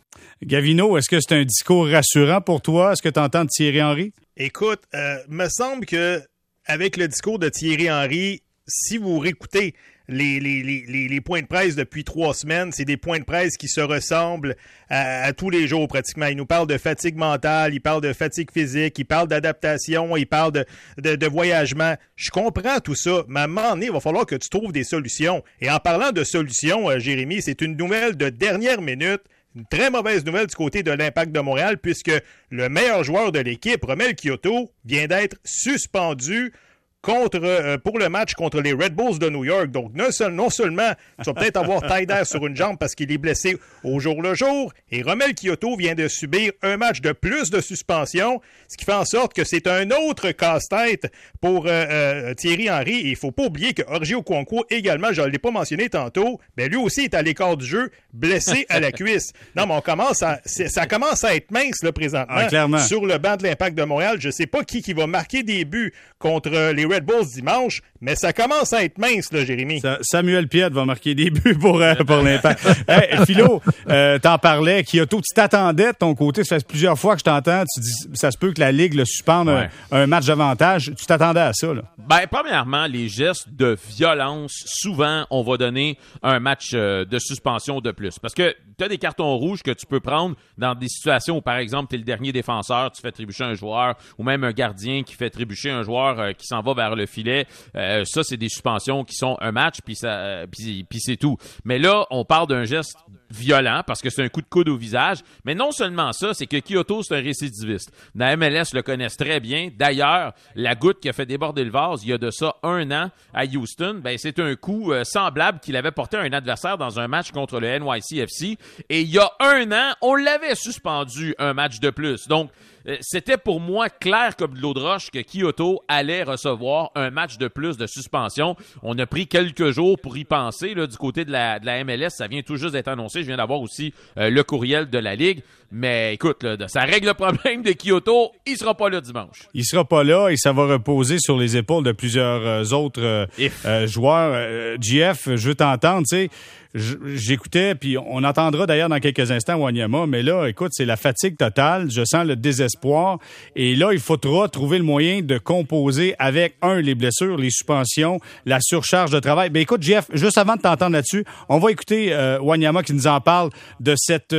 Gavino, 0.42 0.96
est-ce 0.96 1.08
que 1.08 1.20
c'est 1.20 1.34
un 1.34 1.44
discours 1.44 1.88
rassurant 1.88 2.40
pour 2.40 2.60
toi? 2.60 2.92
Est-ce 2.92 3.02
que 3.02 3.08
tu 3.08 3.20
entends 3.20 3.46
Thierry 3.46 3.82
Henry? 3.82 4.12
Écoute, 4.36 4.80
me 5.28 5.48
semble 5.48 5.84
que 5.84 6.20
avec 6.66 6.96
le 6.96 7.08
discours 7.08 7.38
de 7.38 7.48
Thierry 7.48 7.90
Henry, 7.90 8.42
si 8.66 8.98
vous 8.98 9.18
réécoutez 9.18 9.74
les, 10.08 11.20
points 11.20 11.42
de 11.42 11.46
presse 11.46 11.76
depuis 11.76 12.04
trois 12.04 12.32
semaines, 12.32 12.72
c'est 12.72 12.84
des 12.84 12.96
points 12.96 13.18
de 13.18 13.24
presse 13.24 13.56
qui 13.56 13.68
se 13.68 13.80
ressemblent 13.80 14.56
à, 14.88 15.32
tous 15.32 15.50
les 15.50 15.68
jours 15.68 15.86
pratiquement. 15.86 16.26
Il 16.26 16.36
nous 16.36 16.46
parle 16.46 16.66
de 16.66 16.78
fatigue 16.78 17.16
mentale, 17.16 17.74
il 17.74 17.80
parle 17.80 18.00
de 18.00 18.12
fatigue 18.12 18.50
physique, 18.50 18.98
il 18.98 19.04
parle 19.04 19.28
d'adaptation, 19.28 20.16
il 20.16 20.26
parle 20.26 20.52
de, 20.96 21.26
voyagement. 21.26 21.94
Je 22.16 22.30
comprends 22.30 22.80
tout 22.80 22.94
ça, 22.94 23.24
mais 23.28 23.40
à 23.40 23.72
un 23.72 23.80
il 23.80 23.90
va 23.90 24.00
falloir 24.00 24.24
que 24.24 24.36
tu 24.36 24.48
trouves 24.48 24.72
des 24.72 24.84
solutions. 24.84 25.42
Et 25.60 25.70
en 25.70 25.78
parlant 25.78 26.10
de 26.10 26.24
solutions, 26.24 26.88
euh, 26.88 26.98
Jérémy, 26.98 27.42
c'est 27.42 27.60
une 27.60 27.76
nouvelle 27.76 28.16
de 28.16 28.30
dernière 28.30 28.80
minute. 28.80 29.20
Une 29.56 29.66
très 29.66 29.90
mauvaise 29.90 30.24
nouvelle 30.24 30.46
du 30.46 30.54
côté 30.54 30.82
de 30.82 30.90
l'Impact 30.90 31.32
de 31.32 31.40
Montréal, 31.40 31.78
puisque 31.78 32.12
le 32.50 32.68
meilleur 32.68 33.02
joueur 33.02 33.32
de 33.32 33.40
l'équipe, 33.40 33.84
Romel 33.84 34.14
Kyoto, 34.14 34.70
vient 34.84 35.06
d'être 35.06 35.36
suspendu 35.44 36.52
contre, 37.00 37.40
euh, 37.42 37.78
pour 37.78 37.98
le 37.98 38.08
match 38.08 38.34
contre 38.34 38.60
les 38.60 38.72
Red 38.72 38.94
Bulls 38.94 39.18
de 39.18 39.28
New 39.30 39.44
York. 39.44 39.70
Donc, 39.70 39.92
non, 39.94 40.08
non 40.30 40.50
seulement 40.50 40.92
tu 41.22 41.30
vas 41.30 41.34
peut-être 41.34 41.56
avoir 41.56 41.82
Tyder 41.82 42.22
sur 42.24 42.46
une 42.46 42.56
jambe 42.56 42.76
parce 42.78 42.94
qu'il 42.94 43.10
est 43.12 43.18
blessé 43.18 43.56
au 43.84 44.00
jour 44.00 44.20
le 44.20 44.34
jour, 44.34 44.72
et 44.90 45.02
Romel 45.02 45.34
Kyoto 45.34 45.76
vient 45.76 45.94
de 45.94 46.08
subir 46.08 46.52
un 46.62 46.76
match 46.76 47.00
de 47.00 47.12
plus 47.12 47.50
de 47.50 47.60
suspension, 47.60 48.40
ce 48.68 48.76
qui 48.76 48.84
fait 48.84 48.92
en 48.92 49.04
sorte 49.04 49.32
que 49.32 49.44
c'est 49.44 49.66
un 49.66 49.90
autre 49.90 50.32
casse-tête 50.32 51.10
pour 51.40 51.66
euh, 51.66 51.70
euh, 51.70 52.34
Thierry 52.34 52.70
Henry. 52.70 52.96
Et 53.00 53.08
il 53.10 53.16
faut 53.16 53.30
pas 53.30 53.44
oublier 53.44 53.74
que 53.74 53.82
Orgio 53.86 54.18
Okonkwo 54.18 54.64
également, 54.70 55.12
je 55.12 55.22
ne 55.22 55.28
l'ai 55.28 55.38
pas 55.38 55.50
mentionné 55.50 55.88
tantôt, 55.88 56.40
mais 56.56 56.68
lui 56.68 56.76
aussi 56.76 57.02
est 57.02 57.14
à 57.14 57.22
l'écart 57.22 57.56
du 57.56 57.64
jeu, 57.64 57.90
blessé 58.12 58.66
à 58.68 58.80
la 58.80 58.92
cuisse. 58.92 59.32
Non, 59.54 59.66
mais 59.66 59.74
on 59.74 59.80
commence 59.80 60.22
à, 60.22 60.40
ça 60.44 60.86
commence 60.86 61.22
à 61.24 61.36
être 61.36 61.50
mince 61.50 61.82
là, 61.82 61.92
présentement 61.92 62.26
ah, 62.74 62.80
sur 62.80 63.06
le 63.06 63.18
banc 63.18 63.36
de 63.36 63.44
l'Impact 63.44 63.76
de 63.76 63.84
Montréal. 63.84 64.16
Je 64.18 64.30
sais 64.30 64.46
pas 64.46 64.64
qui, 64.64 64.82
qui 64.82 64.92
va 64.92 65.06
marquer 65.06 65.42
des 65.42 65.64
buts 65.64 65.92
contre 66.18 66.72
les 66.72 66.84
Red 66.88 67.04
Bulls 67.04 67.26
dimanche, 67.34 67.82
mais 68.00 68.16
ça 68.16 68.32
commence 68.32 68.72
à 68.72 68.84
être 68.84 68.98
mince, 68.98 69.32
là, 69.32 69.44
Jérémy. 69.44 69.82
Samuel 70.02 70.48
Piet 70.48 70.70
va 70.70 70.84
marquer 70.84 71.14
des 71.14 71.30
buts 71.30 71.56
pour, 71.58 71.80
euh, 71.80 71.94
pour 71.94 72.18
l'Impact. 72.18 72.66
hey, 72.88 73.24
Philo, 73.26 73.60
euh, 73.88 74.18
t'en 74.18 74.38
parlais, 74.38 74.84
Kyoto, 74.84 75.20
tu 75.20 75.34
t'attendais 75.34 75.92
de 75.92 75.96
ton 75.98 76.14
côté, 76.14 76.44
ça 76.44 76.58
fait 76.58 76.66
plusieurs 76.66 76.98
fois 76.98 77.14
que 77.14 77.20
je 77.20 77.24
t'entends, 77.24 77.64
tu 77.74 77.80
dis 77.80 77.92
ça 78.14 78.30
se 78.30 78.38
peut 78.38 78.52
que 78.52 78.60
la 78.60 78.72
Ligue 78.72 78.94
le 78.94 79.04
suspende 79.04 79.48
un, 79.90 80.06
match 80.06 80.26
d'avantage. 80.26 80.92
Tu 80.96 81.06
t'attendais 81.06 81.40
à 81.40 81.52
ça, 81.52 81.72
là? 81.74 81.82
Ben, 81.98 82.26
premièrement, 82.30 82.86
les 82.86 83.08
gestes 83.08 83.48
de 83.54 83.76
violence, 83.90 84.52
souvent, 84.66 85.26
on 85.30 85.42
va 85.42 85.56
donner 85.56 85.98
un 86.22 86.40
match 86.40 86.70
euh, 86.74 87.04
de 87.04 87.18
suspension 87.18 87.80
de 87.80 87.90
plus. 87.90 88.18
Parce 88.18 88.34
que 88.34 88.54
tu 88.78 88.84
as 88.84 88.88
des 88.88 88.98
cartons 88.98 89.36
rouges 89.36 89.62
que 89.62 89.70
tu 89.70 89.86
peux 89.86 90.00
prendre 90.00 90.36
dans 90.56 90.74
des 90.74 90.88
situations 90.88 91.38
où, 91.38 91.42
par 91.42 91.56
exemple, 91.56 91.88
tu 91.90 91.96
es 91.96 91.98
le 91.98 92.04
dernier 92.04 92.32
défenseur, 92.32 92.92
tu 92.92 93.02
fais 93.02 93.12
trébucher 93.12 93.44
un 93.44 93.54
joueur, 93.54 93.96
ou 94.18 94.22
même 94.22 94.44
un 94.44 94.52
gardien 94.52 95.02
qui 95.02 95.14
fait 95.14 95.30
trébucher 95.30 95.70
un 95.70 95.82
joueur 95.82 96.18
euh, 96.20 96.32
qui 96.32 96.46
s'en 96.46 96.62
va 96.62 96.74
vers 96.78 96.96
le 96.96 97.06
filet. 97.06 97.46
Euh, 97.76 98.04
ça, 98.06 98.22
c'est 98.22 98.36
des 98.36 98.48
suspensions 98.48 99.04
qui 99.04 99.14
sont 99.14 99.36
un 99.40 99.52
match, 99.52 99.78
puis 99.84 99.96
ça, 99.96 100.44
puis, 100.50 100.84
puis 100.88 101.00
c'est 101.00 101.16
tout. 101.16 101.36
Mais 101.64 101.78
là, 101.78 102.06
on 102.10 102.24
parle 102.24 102.48
d'un 102.48 102.64
geste 102.64 102.96
violent 103.30 103.82
parce 103.86 104.00
que 104.00 104.10
c'est 104.10 104.22
un 104.22 104.28
coup 104.28 104.40
de 104.40 104.46
coude 104.48 104.68
au 104.68 104.76
visage. 104.76 105.18
Mais 105.44 105.54
non 105.54 105.70
seulement 105.70 106.12
ça, 106.12 106.34
c'est 106.34 106.46
que 106.46 106.58
Kyoto, 106.60 107.02
c'est 107.02 107.16
un 107.16 107.22
récidiviste. 107.22 107.92
La 108.14 108.36
MLS 108.36 108.72
le 108.72 108.82
connaissent 108.82 109.16
très 109.16 109.40
bien. 109.40 109.70
D'ailleurs, 109.76 110.32
la 110.54 110.74
goutte 110.74 111.00
qui 111.00 111.08
a 111.08 111.12
fait 111.12 111.26
déborder 111.26 111.64
le 111.64 111.70
vase 111.70 112.02
il 112.04 112.10
y 112.10 112.12
a 112.12 112.18
de 112.18 112.30
ça 112.30 112.56
un 112.62 112.90
an 112.90 113.10
à 113.34 113.44
Houston, 113.44 114.00
ben, 114.02 114.16
c'est 114.18 114.38
un 114.38 114.54
coup 114.56 114.92
euh, 114.92 115.04
semblable 115.04 115.60
qu'il 115.60 115.76
avait 115.76 115.90
porté 115.90 116.16
à 116.16 116.20
un 116.20 116.32
adversaire 116.32 116.78
dans 116.78 116.98
un 116.98 117.08
match 117.08 117.30
contre 117.30 117.60
le 117.60 117.78
NYCFC. 117.78 118.58
Et 118.88 119.02
il 119.02 119.10
y 119.10 119.18
a 119.18 119.30
un 119.40 119.70
an, 119.72 119.94
on 120.02 120.14
l'avait 120.14 120.54
suspendu 120.54 121.34
un 121.38 121.54
match 121.54 121.80
de 121.80 121.90
plus. 121.90 122.28
Donc, 122.28 122.50
euh, 122.86 122.96
c'était 123.00 123.36
pour 123.36 123.60
moi 123.60 123.90
clair 123.90 124.36
comme 124.36 124.54
de 124.54 124.60
l'eau 124.60 124.74
de 124.74 124.80
roche 124.80 125.10
que 125.10 125.18
Kyoto 125.18 125.82
allait 125.88 126.22
recevoir 126.22 126.90
un 126.94 127.10
match 127.10 127.38
de 127.38 127.48
plus 127.48 127.76
de 127.76 127.86
suspension. 127.86 128.56
On 128.82 128.98
a 128.98 129.06
pris 129.06 129.26
quelques 129.26 129.70
jours 129.70 129.98
pour 130.00 130.16
y 130.16 130.24
penser 130.24 130.74
du 130.74 130.96
côté 130.96 131.24
de 131.24 131.32
la 131.32 131.84
MLS. 131.84 132.10
Ça 132.10 132.28
vient 132.28 132.42
tout 132.42 132.56
juste 132.56 132.72
d'être 132.72 132.88
annoncé. 132.88 133.17
Je 133.22 133.26
viens 133.26 133.36
d'avoir 133.36 133.60
aussi 133.60 133.92
euh, 134.16 134.30
le 134.30 134.42
courriel 134.42 134.90
de 134.90 134.98
la 134.98 135.14
Ligue. 135.14 135.42
Mais 135.70 136.14
écoute, 136.14 136.42
là, 136.42 136.56
ça 136.68 136.80
règle 136.82 137.08
le 137.08 137.14
problème 137.14 137.62
de 137.62 137.72
Kyoto. 137.72 138.32
Il 138.46 138.56
sera 138.56 138.74
pas 138.74 138.88
là 138.88 139.00
dimanche. 139.00 139.48
Il 139.54 139.64
sera 139.64 139.84
pas 139.84 140.02
là 140.02 140.30
et 140.30 140.36
ça 140.36 140.52
va 140.52 140.66
reposer 140.66 141.18
sur 141.18 141.36
les 141.36 141.56
épaules 141.56 141.84
de 141.84 141.92
plusieurs 141.92 142.46
euh, 142.46 142.76
autres 142.76 143.02
euh, 143.02 143.86
joueurs. 143.86 144.78
GF, 144.80 145.36
je 145.36 145.48
veux 145.48 145.54
t'entendre, 145.54 146.06
tu 146.08 146.16
sais 146.16 146.30
j'écoutais, 146.74 147.74
puis 147.74 147.96
on 147.98 148.24
entendra 148.24 148.66
d'ailleurs 148.66 148.88
dans 148.88 149.00
quelques 149.00 149.30
instants 149.30 149.56
Wanyama, 149.56 150.06
mais 150.06 150.22
là, 150.22 150.46
écoute, 150.46 150.72
c'est 150.74 150.84
la 150.84 150.96
fatigue 150.96 151.36
totale, 151.36 151.90
je 151.90 152.02
sens 152.04 152.26
le 152.26 152.36
désespoir, 152.36 153.18
et 153.56 153.74
là, 153.74 153.92
il 153.92 154.00
faudra 154.00 154.48
trouver 154.48 154.78
le 154.78 154.84
moyen 154.84 155.22
de 155.22 155.38
composer 155.38 156.14
avec, 156.18 156.56
un, 156.62 156.80
les 156.80 156.94
blessures, 156.94 157.36
les 157.36 157.50
suspensions, 157.50 158.20
la 158.44 158.58
surcharge 158.60 159.10
de 159.10 159.20
travail. 159.20 159.50
Ben 159.50 159.60
écoute, 159.60 159.82
Jeff, 159.82 160.06
juste 160.12 160.38
avant 160.38 160.56
de 160.56 160.60
t'entendre 160.60 160.92
là-dessus, 160.92 161.24
on 161.48 161.58
va 161.58 161.70
écouter 161.70 162.12
euh, 162.12 162.38
Wanyama 162.40 162.82
qui 162.82 162.92
nous 162.92 163.06
en 163.06 163.20
parle 163.20 163.50
de 163.80 163.94
cette... 163.96 164.34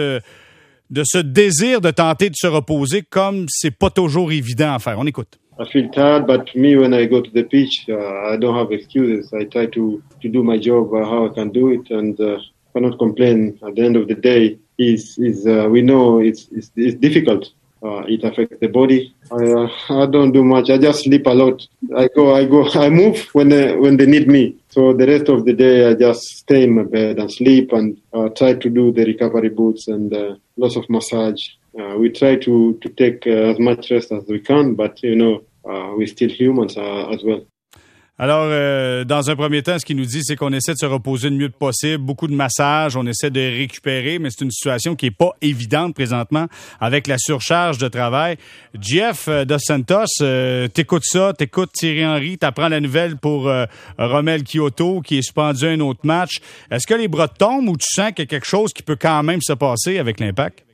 De 0.89 1.03
ce 1.05 1.19
désir 1.19 1.81
de 1.81 1.91
tenter 1.91 2.29
de 2.29 2.35
se 2.35 2.47
reposer 2.47 3.03
comme 3.03 3.45
c'est 3.47 3.77
pas 3.77 3.89
toujours 3.89 4.31
évident 4.31 4.73
à 4.73 4.79
faire. 4.79 4.97
On 4.97 5.05
écoute. 5.05 5.39
I 5.59 5.65
feel 5.65 5.89
tired, 5.91 6.25
but 6.25 6.55
me, 6.55 6.77
when 6.77 6.93
I 6.93 7.05
go 7.05 7.21
to 7.21 7.29
the 7.31 7.43
pitch, 7.43 7.85
uh, 7.89 8.33
I 8.33 8.37
don't 8.37 8.55
have 8.55 8.71
excuses. 8.71 9.29
I 9.33 9.43
try 9.43 9.67
to, 9.67 10.01
to 10.21 10.29
do 10.29 10.41
my 10.41 10.57
job 10.57 10.93
uh, 10.93 11.03
how 11.03 11.25
I 11.25 11.33
can 11.35 11.51
do 11.51 11.71
it 11.73 11.91
and 11.91 12.17
uh, 12.19 12.39
cannot 12.73 12.97
complain. 12.97 13.59
At 13.61 13.75
the 13.75 13.83
end 13.83 13.97
of 13.97 14.07
the 14.07 14.15
day, 14.15 14.57
is 14.79 15.17
is 15.17 15.45
uh, 15.45 15.67
we 15.69 15.81
know 15.81 16.19
it's 16.19 16.47
it's, 16.51 16.71
it's 16.75 16.95
difficult. 16.95 17.51
Uh, 17.81 18.03
it 18.07 18.23
affects 18.25 18.59
the 18.59 18.67
body. 18.67 19.15
I, 19.31 19.35
uh, 19.35 19.69
I 20.01 20.05
don't 20.07 20.33
do 20.33 20.43
much. 20.43 20.69
I 20.69 20.77
just 20.77 21.03
sleep 21.03 21.25
a 21.27 21.29
lot. 21.29 21.65
I 21.95 22.09
go, 22.13 22.35
I 22.35 22.45
go, 22.45 22.69
I 22.71 22.89
move 22.89 23.29
when 23.33 23.49
they, 23.49 23.75
when 23.77 23.95
they 23.95 24.05
need 24.05 24.27
me. 24.27 24.57
So 24.69 24.93
the 24.93 25.07
rest 25.07 25.29
of 25.29 25.45
the 25.45 25.53
day, 25.53 25.89
I 25.89 25.93
just 25.93 26.23
stay 26.39 26.63
in 26.63 26.75
my 26.75 26.83
bed 26.83 27.19
and 27.19 27.31
sleep 27.31 27.71
and 27.71 27.97
uh, 28.13 28.29
try 28.29 28.53
to 28.53 28.69
do 28.69 28.91
the 28.91 29.05
recovery 29.05 29.49
boots 29.49 29.87
and 29.87 30.13
uh, 30.13 30.35
lots 30.57 30.75
of 30.75 30.89
massage. 30.89 31.47
Uh, 31.79 31.95
we 31.97 32.09
try 32.09 32.35
to 32.35 32.77
to 32.81 32.89
take 32.89 33.25
uh, 33.27 33.51
as 33.51 33.59
much 33.59 33.91
rest 33.91 34.11
as 34.11 34.25
we 34.27 34.39
can, 34.39 34.75
but 34.75 35.01
you 35.01 35.15
know, 35.15 35.43
we're 35.63 36.07
still 36.07 36.29
humans 36.29 36.77
as 36.77 37.23
well. 37.23 37.45
Alors, 38.21 38.47
euh, 38.49 39.05
dans 39.05 39.29
un 39.29 39.35
premier 39.37 39.63
temps, 39.63 39.79
ce 39.79 39.85
qu'il 39.85 39.95
nous 39.95 40.05
dit, 40.05 40.25
c'est 40.25 40.35
qu'on 40.35 40.51
essaie 40.51 40.73
de 40.73 40.77
se 40.77 40.85
reposer 40.85 41.29
le 41.29 41.37
mieux 41.37 41.49
possible, 41.49 42.03
beaucoup 42.03 42.27
de 42.27 42.33
massages, 42.33 42.97
on 42.97 43.07
essaie 43.07 43.29
de 43.29 43.39
récupérer, 43.39 44.19
mais 44.19 44.29
c'est 44.29 44.43
une 44.43 44.51
situation 44.51 44.97
qui 44.97 45.05
est 45.05 45.11
pas 45.11 45.31
évidente 45.41 45.95
présentement 45.95 46.47
avec 46.81 47.07
la 47.07 47.17
surcharge 47.17 47.77
de 47.77 47.87
travail. 47.87 48.35
Jeff 48.77 49.29
euh, 49.29 49.45
Dos 49.45 49.59
Santos, 49.59 50.03
euh, 50.21 50.67
t'écoutes 50.67 51.05
ça, 51.05 51.31
t'écoutes 51.31 51.71
Thierry 51.71 52.05
Henry, 52.05 52.37
t'apprends 52.37 52.67
la 52.67 52.81
nouvelle 52.81 53.15
pour 53.15 53.47
euh, 53.47 53.65
Romel 53.97 54.43
Kyoto 54.43 54.99
qui 54.99 55.19
est 55.19 55.21
suspendu 55.21 55.65
à 55.65 55.69
un 55.69 55.79
autre 55.79 56.01
match. 56.03 56.39
Est-ce 56.69 56.85
que 56.85 56.95
les 56.95 57.07
bras 57.07 57.29
tombent 57.29 57.69
ou 57.69 57.77
tu 57.77 57.87
sens 57.89 58.09
qu'il 58.09 58.23
y 58.23 58.23
a 58.23 58.25
quelque 58.25 58.47
chose 58.47 58.73
qui 58.73 58.83
peut 58.83 58.97
quand 58.99 59.23
même 59.23 59.41
se 59.41 59.53
passer 59.53 59.97
avec 59.97 60.19
l'impact? 60.19 60.68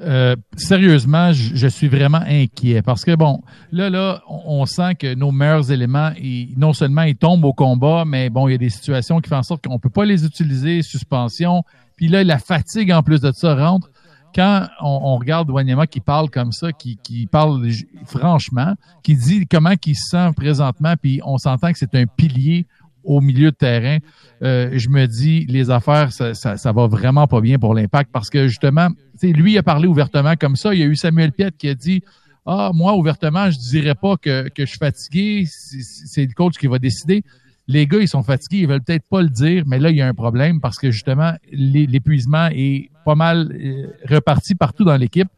Euh, 0.00 0.36
sérieusement, 0.56 1.32
je, 1.32 1.66
suis 1.66 1.88
vraiment 1.88 2.22
inquiet 2.26 2.80
parce 2.80 3.04
que 3.04 3.14
bon, 3.14 3.42
là, 3.72 3.90
là, 3.90 4.22
on, 4.26 4.64
sent 4.64 4.94
que 4.94 5.14
nos 5.14 5.32
meilleurs 5.32 5.70
éléments, 5.70 6.12
non 6.56 6.72
seulement 6.72 7.02
ils 7.02 7.16
tombent 7.16 7.44
au 7.44 7.52
combat, 7.52 8.04
mais 8.06 8.30
bon, 8.30 8.48
il 8.48 8.52
y 8.52 8.54
a 8.54 8.58
des 8.58 8.70
situations 8.70 9.20
qui 9.20 9.28
font 9.28 9.36
en 9.36 9.42
sorte 9.42 9.66
qu'on 9.66 9.78
peut 9.78 9.90
pas 9.90 10.06
les 10.06 10.24
utiliser, 10.24 10.80
suspension. 10.80 11.62
Puis 11.96 12.08
là, 12.08 12.24
la 12.24 12.38
fatigue 12.38 12.90
en 12.90 13.02
plus 13.02 13.20
de 13.20 13.32
ça 13.32 13.54
rentre. 13.54 13.90
Quand 14.34 14.66
on, 14.80 15.18
regarde 15.18 15.50
Wanyama 15.50 15.86
qui 15.86 16.00
parle 16.00 16.30
comme 16.30 16.52
ça, 16.52 16.72
qui, 16.72 16.96
qui 16.96 17.26
parle 17.26 17.68
franchement, 18.06 18.74
qui 19.02 19.14
dit 19.14 19.46
comment 19.46 19.74
il 19.84 19.94
se 19.94 20.08
sent 20.08 20.30
présentement, 20.34 20.94
puis 21.00 21.20
on 21.22 21.36
s'entend 21.36 21.70
que 21.70 21.78
c'est 21.78 21.94
un 21.94 22.06
pilier 22.06 22.66
au 23.04 23.20
milieu 23.20 23.50
de 23.50 23.56
terrain, 23.56 23.98
euh, 24.42 24.70
je 24.74 24.88
me 24.88 25.06
dis 25.06 25.46
les 25.48 25.70
affaires, 25.70 26.12
ça, 26.12 26.34
ça, 26.34 26.72
va 26.72 26.86
vraiment 26.86 27.26
pas 27.26 27.40
bien 27.40 27.58
pour 27.58 27.74
l'impact 27.74 28.10
parce 28.12 28.28
que 28.28 28.48
justement, 28.48 28.88
lui 29.22 29.56
a 29.56 29.62
parlé 29.62 29.86
ouvertement 29.86 30.34
comme 30.36 30.56
ça. 30.56 30.74
Il 30.74 30.80
y 30.80 30.82
a 30.82 30.86
eu 30.86 30.96
Samuel 30.96 31.32
Piette 31.32 31.56
qui 31.56 31.68
a 31.68 31.74
dit 31.74 32.02
Ah, 32.44 32.70
moi, 32.74 32.94
ouvertement, 32.94 33.50
je 33.50 33.58
dirais 33.58 33.94
pas 33.94 34.16
que, 34.16 34.48
que 34.48 34.64
je 34.64 34.70
suis 34.70 34.78
fatigué, 34.78 35.44
c'est 35.46 36.26
le 36.26 36.32
coach 36.34 36.58
qui 36.58 36.66
va 36.66 36.78
décider. 36.78 37.22
Les 37.68 37.86
gars, 37.86 37.98
ils 38.00 38.08
sont 38.08 38.24
fatigués, 38.24 38.62
ils 38.62 38.68
veulent 38.68 38.82
peut-être 38.82 39.06
pas 39.08 39.22
le 39.22 39.28
dire, 39.28 39.62
mais 39.66 39.78
là, 39.78 39.90
il 39.90 39.96
y 39.96 40.02
a 40.02 40.08
un 40.08 40.14
problème 40.14 40.60
parce 40.60 40.78
que 40.78 40.90
justement, 40.90 41.32
l'épuisement 41.52 42.48
est 42.52 42.90
pas 43.04 43.14
mal 43.14 43.52
euh, 43.52 43.86
reparti 44.08 44.56
partout 44.56 44.84
dans 44.84 44.96
l'équipe. 44.96 45.28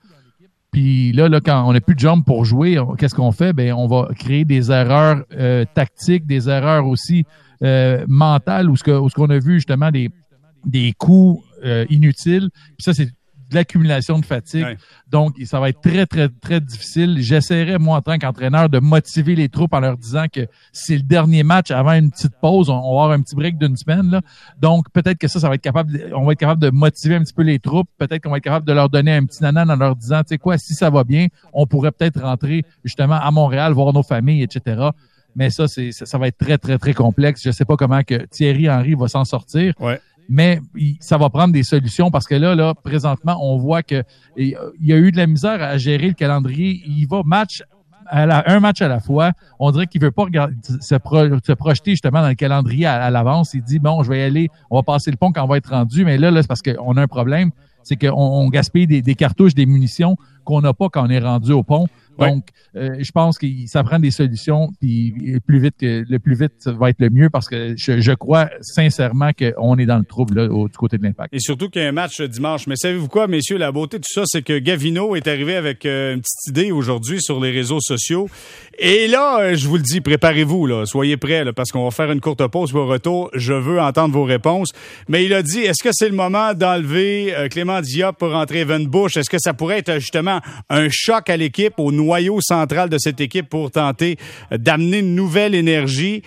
Puis 0.75 1.13
là, 1.13 1.29
là, 1.29 1.41
quand 1.41 1.69
on 1.69 1.73
n'a 1.73 1.81
plus 1.81 1.95
de 1.95 2.01
jambes 2.01 2.25
pour 2.25 2.45
jouer, 2.45 2.77
qu'est-ce 2.99 3.15
qu'on 3.15 3.31
fait? 3.31 3.53
Ben, 3.53 3.75
on 3.75 3.87
va 3.87 4.09
créer 4.19 4.45
des 4.45 4.73
erreurs 4.73 5.23
euh, 5.33 5.65
tactiques, 5.73 6.27
des 6.27 6.49
erreurs 6.49 6.89
aussi 6.89 7.27
euh, 7.65 8.05
mentales, 8.09 8.71
où 8.71 8.77
ce 8.77 8.83
qu'on 8.83 9.31
a 9.31 9.39
vu 9.39 9.55
justement 9.55 9.91
des, 9.91 10.11
des 10.65 10.93
coups 10.93 11.43
euh, 11.65 11.87
inutiles. 11.89 12.51
Puis 12.77 12.85
ça, 12.85 12.95
c'est 12.95 13.07
de 13.07 13.55
l'accumulation 13.55 14.19
de 14.19 14.25
fatigue. 14.25 14.77
Donc, 15.11 15.37
ça 15.45 15.61
va 15.61 15.69
être 15.69 15.81
très, 15.81 16.07
très, 16.07 16.29
très 16.29 16.61
difficile. 16.61 17.17
J'essaierai, 17.21 17.79
moi, 17.79 17.99
en 17.99 18.03
tant 18.03 18.19
qu'entraîneur, 18.19 18.69
de 18.69 18.79
motiver 18.79 19.35
les 19.35 19.49
troupes 19.49 19.75
en 19.75 19.81
leur 19.81 19.97
disant 19.97 20.27
que 20.33 20.47
c'est 20.73 20.97
le 20.97 21.03
dernier 21.03 21.43
match 21.43 21.71
avant 21.71 21.93
une 21.93 22.11
petite 22.11 22.35
pause. 22.41 22.69
On, 22.71 22.75
va 22.75 22.89
avoir 22.89 23.11
un 23.11 23.21
petit 23.23 23.35
break 23.35 23.59
d'une 23.59 23.77
semaine. 23.77 24.11
Là. 24.11 24.21
Donc, 24.61 24.91
peut-être 24.93 25.19
que 25.19 25.29
ça, 25.29 25.41
ça 25.41 25.49
va 25.49 25.55
être 25.55 25.63
capable, 25.63 26.13
on 26.15 26.25
va 26.25 26.33
être 26.33 26.39
capable 26.39 26.63
de 26.63 26.71
motiver 26.71 27.17
un 27.17 27.23
petit 27.23 27.35
peu 27.35 27.43
les 27.43 27.59
troupes. 27.59 27.89
Peut-être 27.99 28.23
qu'on 28.23 28.31
va 28.31 28.39
être 28.39 28.45
capable 28.45 28.67
de 28.67 28.73
leur 28.73 28.89
donner 28.89 29.15
un 29.15 29.25
petit 29.25 29.43
nanan 29.43 29.71
en 29.71 29.77
leur 29.77 29.97
disant, 29.97 30.21
tu 30.23 30.29
sais 30.31 30.39
quoi, 30.39 30.59
si 30.59 30.75
ça 30.75 30.91
va 30.91 31.05
bien, 31.05 31.29
on 31.53 31.67
pourrait 31.67 31.93
peut-être 31.93 32.21
rentrer 32.21 32.65
justement 32.85 33.21
à 33.21 33.31
Montréal, 33.31 33.73
voir 33.73 33.93
nos 33.93 34.03
familles, 34.03 34.43
etc. 34.43 34.91
Mais 35.37 35.51
ça, 35.51 35.67
c'est, 35.69 35.91
ça, 35.93 36.19
va 36.19 36.29
être 36.29 36.39
très, 36.39 36.59
très, 36.59 36.79
très 36.79 36.95
complexe. 36.95 37.43
Je 37.43 37.51
sais 37.51 37.65
pas 37.65 37.77
comment 37.77 38.03
que 38.03 38.27
Thierry 38.27 38.71
Henry 38.71 38.95
va 38.95 39.09
s'en 39.09 39.25
sortir. 39.25 39.75
Ouais 39.81 40.01
mais 40.29 40.61
ça 41.01 41.19
va 41.19 41.29
prendre 41.31 41.53
des 41.53 41.63
solutions 41.63 42.11
parce 42.11 42.27
que 42.27 42.35
là, 42.35 42.55
là, 42.55 42.75
présentement, 42.75 43.39
on 43.41 43.59
voit 43.59 43.83
que 43.83 44.03
il 44.37 44.57
y 44.81 44.93
a 44.93 44.97
eu 44.97 45.13
de 45.13 45.17
la 45.17 45.27
misère 45.27 45.63
à 45.63 45.77
gérer 45.77 46.09
le 46.09 46.15
calendrier. 46.15 46.83
Il 46.87 47.07
va 47.07 47.23
match 47.25 47.63
à 48.07 48.27
la, 48.27 48.51
un 48.51 48.61
match 48.61 48.83
à 48.83 48.89
la 48.89 49.01
fois. 49.01 49.33
On 49.59 49.71
dirait 49.71 49.87
qu'il 49.87 50.01
veut 50.01 50.11
pas 50.11 50.25
regarder, 50.25 50.55
se, 50.81 50.95
projeter 51.55 51.93
justement 51.93 52.21
dans 52.21 52.29
le 52.29 52.35
calendrier 52.35 52.87
à, 52.87 53.11
l'avance. 53.11 53.55
Il 53.55 53.63
dit 53.63 53.79
bon, 53.79 54.03
je 54.03 54.11
vais 54.11 54.21
y 54.21 54.23
aller, 54.23 54.49
on 54.71 54.77
va 54.77 54.83
passer 54.83 55.11
le 55.11 55.17
pont 55.17 55.33
quand 55.33 55.45
on 55.45 55.49
va 55.49 55.57
être 55.57 55.71
rendu. 55.71 56.05
Mais 56.05 56.19
là, 56.19 56.31
là 56.31 56.43
c'est 56.43 56.49
parce 56.49 56.63
qu'on 56.63 56.97
a 56.97 57.03
un 57.03 57.07
problème, 57.07 57.51
c'est 57.83 57.97
qu'on 57.97 58.13
on 58.13 58.49
gaspille 58.49 58.87
des, 58.87 59.03
des 59.03 59.15
cartouches, 59.15 59.55
des 59.55 59.67
munitions 59.67 60.17
qu'on 60.45 60.61
n'a 60.61 60.75
pas 60.75 60.89
quand 60.89 61.07
on 61.07 61.11
est 61.11 61.19
rendu 61.21 61.53
au 61.53 61.63
pont. 61.63 61.87
Donc, 62.19 62.49
euh, 62.77 62.97
je 63.01 63.13
pense 63.13 63.39
que 63.39 63.47
ça 63.67 63.83
prend 63.83 63.99
des 63.99 64.11
solutions, 64.11 64.69
puis 64.81 65.15
plus 65.47 65.61
vite 65.61 65.75
que 65.79 66.05
le 66.09 66.19
plus 66.19 66.35
vite 66.35 66.53
ça 66.59 66.73
va 66.73 66.91
être 66.91 67.01
le 67.01 67.11
mieux 67.11 67.31
parce 67.31 67.49
que 67.49 67.75
je, 67.77 68.13
crois 68.15 68.49
sincèrement 68.61 69.31
qu'on 69.33 69.77
est 69.79 69.87
dans 69.87 69.99
le 69.99 70.05
trouble 70.05 70.41
là, 70.41 70.53
au, 70.53 70.69
du 70.69 70.77
côté 70.77 70.99
de 70.99 71.03
l'impact. 71.03 71.35
Et 71.35 71.41
surtout 71.41 71.69
qu'il 71.69 71.83
y 71.83 71.85
a 71.85 71.89
un 71.89 71.93
match 71.93 72.21
dimanche. 72.21 72.67
Mais 72.67 72.77
savez-vous 72.77 73.09
quoi, 73.09 73.27
messieurs, 73.27 73.59
la 73.59 73.73
beauté 73.73 73.99
de 73.99 74.03
tout 74.03 74.13
ça, 74.13 74.23
c'est 74.27 74.43
que 74.43 74.59
Gavino 74.59 75.17
est 75.17 75.27
arrivé 75.27 75.57
avec 75.57 75.85
euh, 75.87 76.15
une 76.15 76.21
petite 76.21 76.47
idée 76.49 76.73
aujourd'hui 76.73 77.21
sur 77.21 77.41
les 77.41 77.51
réseaux 77.51 77.81
sociaux. 77.81 78.29
Et 78.79 79.09
là, 79.09 79.41
euh, 79.41 79.57
je 79.57 79.69
vous 79.69 79.77
le 79.77 79.83
dis, 79.83 80.01
préparez-vous, 80.01 80.67
là, 80.67 80.87
soyez 80.87 81.17
prêts, 81.17 81.45
là, 81.45 81.53
parce 81.53 81.71
qu'on 81.71 81.85
va 81.85 81.91
faire 81.91 82.11
une 82.11 82.21
courte 82.21 82.47
pause 82.49 82.73
pour 82.73 82.87
retour. 82.87 83.31
Je 83.35 83.53
veux 83.53 83.81
entendre 83.81 84.15
vos 84.15 84.25
réponses. 84.25 84.73
Mais 85.09 85.25
il 85.25 85.35
a 85.35 85.43
dit, 85.43 85.61
est-ce 85.61 85.83
que 85.83 85.91
c'est 85.93 86.09
le 86.09 86.17
moment 86.17 86.55
d'enlever 86.55 87.35
Clément 87.51 87.81
Diop 87.81 88.17
pour 88.19 88.31
rentrer 88.31 88.61
Evan 88.61 88.87
Bush? 88.87 89.17
Est-ce 89.17 89.31
que 89.31 89.39
ça 89.39 89.55
pourrait 89.55 89.79
être 89.79 89.95
justement 89.99 90.41
un 90.71 90.89
choc 90.91 91.29
à 91.29 91.37
l'équipe, 91.37 91.75
au 91.79 91.93
noyau 92.05 92.41
central 92.41 92.89
de 92.89 92.99
cette 92.99 93.21
équipe 93.21 93.49
pour 93.49 93.71
tenter 93.71 94.17
d'amener 94.51 94.99
une 94.99 95.15
nouvelle 95.15 95.55
énergie. 95.55 96.23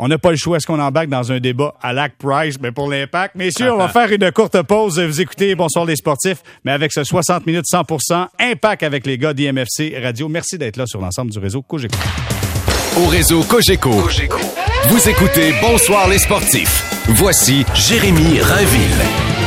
On 0.00 0.06
n'a 0.06 0.16
pas 0.16 0.30
le 0.30 0.36
choix. 0.36 0.56
Est-ce 0.56 0.66
qu'on 0.66 0.78
embarque 0.78 1.08
dans 1.08 1.32
un 1.32 1.40
débat 1.40 1.74
à 1.82 1.92
Lac 1.92 2.12
Price? 2.18 2.56
Mais 2.60 2.70
pour 2.70 2.88
l'impact, 2.88 3.34
messieurs, 3.34 3.72
on 3.72 3.78
va 3.78 3.88
faire 3.88 4.10
une 4.12 4.30
courte 4.30 4.62
pause. 4.62 5.00
Vous 5.00 5.20
écoutez 5.20 5.54
Bonsoir 5.56 5.84
les 5.84 5.96
sportifs, 5.96 6.38
mais 6.64 6.70
avec 6.70 6.92
ce 6.92 7.02
60 7.02 7.46
minutes 7.46 7.64
100% 7.72 8.28
impact 8.38 8.82
avec 8.84 9.06
les 9.06 9.18
gars 9.18 9.34
d'IMFC 9.34 9.94
Radio. 10.00 10.28
Merci 10.28 10.56
d'être 10.56 10.76
là 10.76 10.86
sur 10.86 11.00
l'ensemble 11.00 11.32
du 11.32 11.38
réseau 11.40 11.62
Cogeco. 11.62 11.96
Au 12.96 13.08
réseau 13.08 13.42
Cogeco, 13.42 13.90
vous 14.88 15.08
écoutez 15.08 15.52
Bonsoir 15.60 16.08
les 16.08 16.18
sportifs. 16.18 16.84
Voici 17.08 17.64
Jérémy 17.74 18.40
Rainville. 18.40 19.37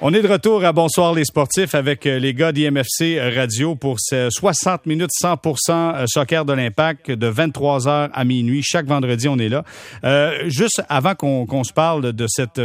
On 0.00 0.14
est 0.14 0.22
de 0.22 0.28
retour 0.28 0.64
à 0.64 0.72
Bonsoir 0.72 1.12
les 1.12 1.24
sportifs 1.24 1.74
avec 1.74 2.06
euh, 2.06 2.20
les 2.20 2.32
gars 2.32 2.52
d'IMFC 2.52 3.18
Radio 3.34 3.74
pour 3.74 3.98
ces 3.98 4.28
60 4.30 4.86
minutes 4.86 5.10
100% 5.20 5.72
euh, 5.72 6.04
soccer 6.06 6.44
de 6.44 6.52
l'impact 6.52 7.10
de 7.10 7.28
23h 7.28 8.10
à 8.12 8.24
minuit. 8.24 8.62
Chaque 8.62 8.86
vendredi, 8.86 9.26
on 9.26 9.38
est 9.38 9.48
là. 9.48 9.64
Euh, 10.04 10.44
juste 10.46 10.84
avant 10.88 11.16
qu'on 11.16 11.64
se 11.64 11.72
parle 11.72 12.12
de 12.12 12.26
cette 12.28 12.60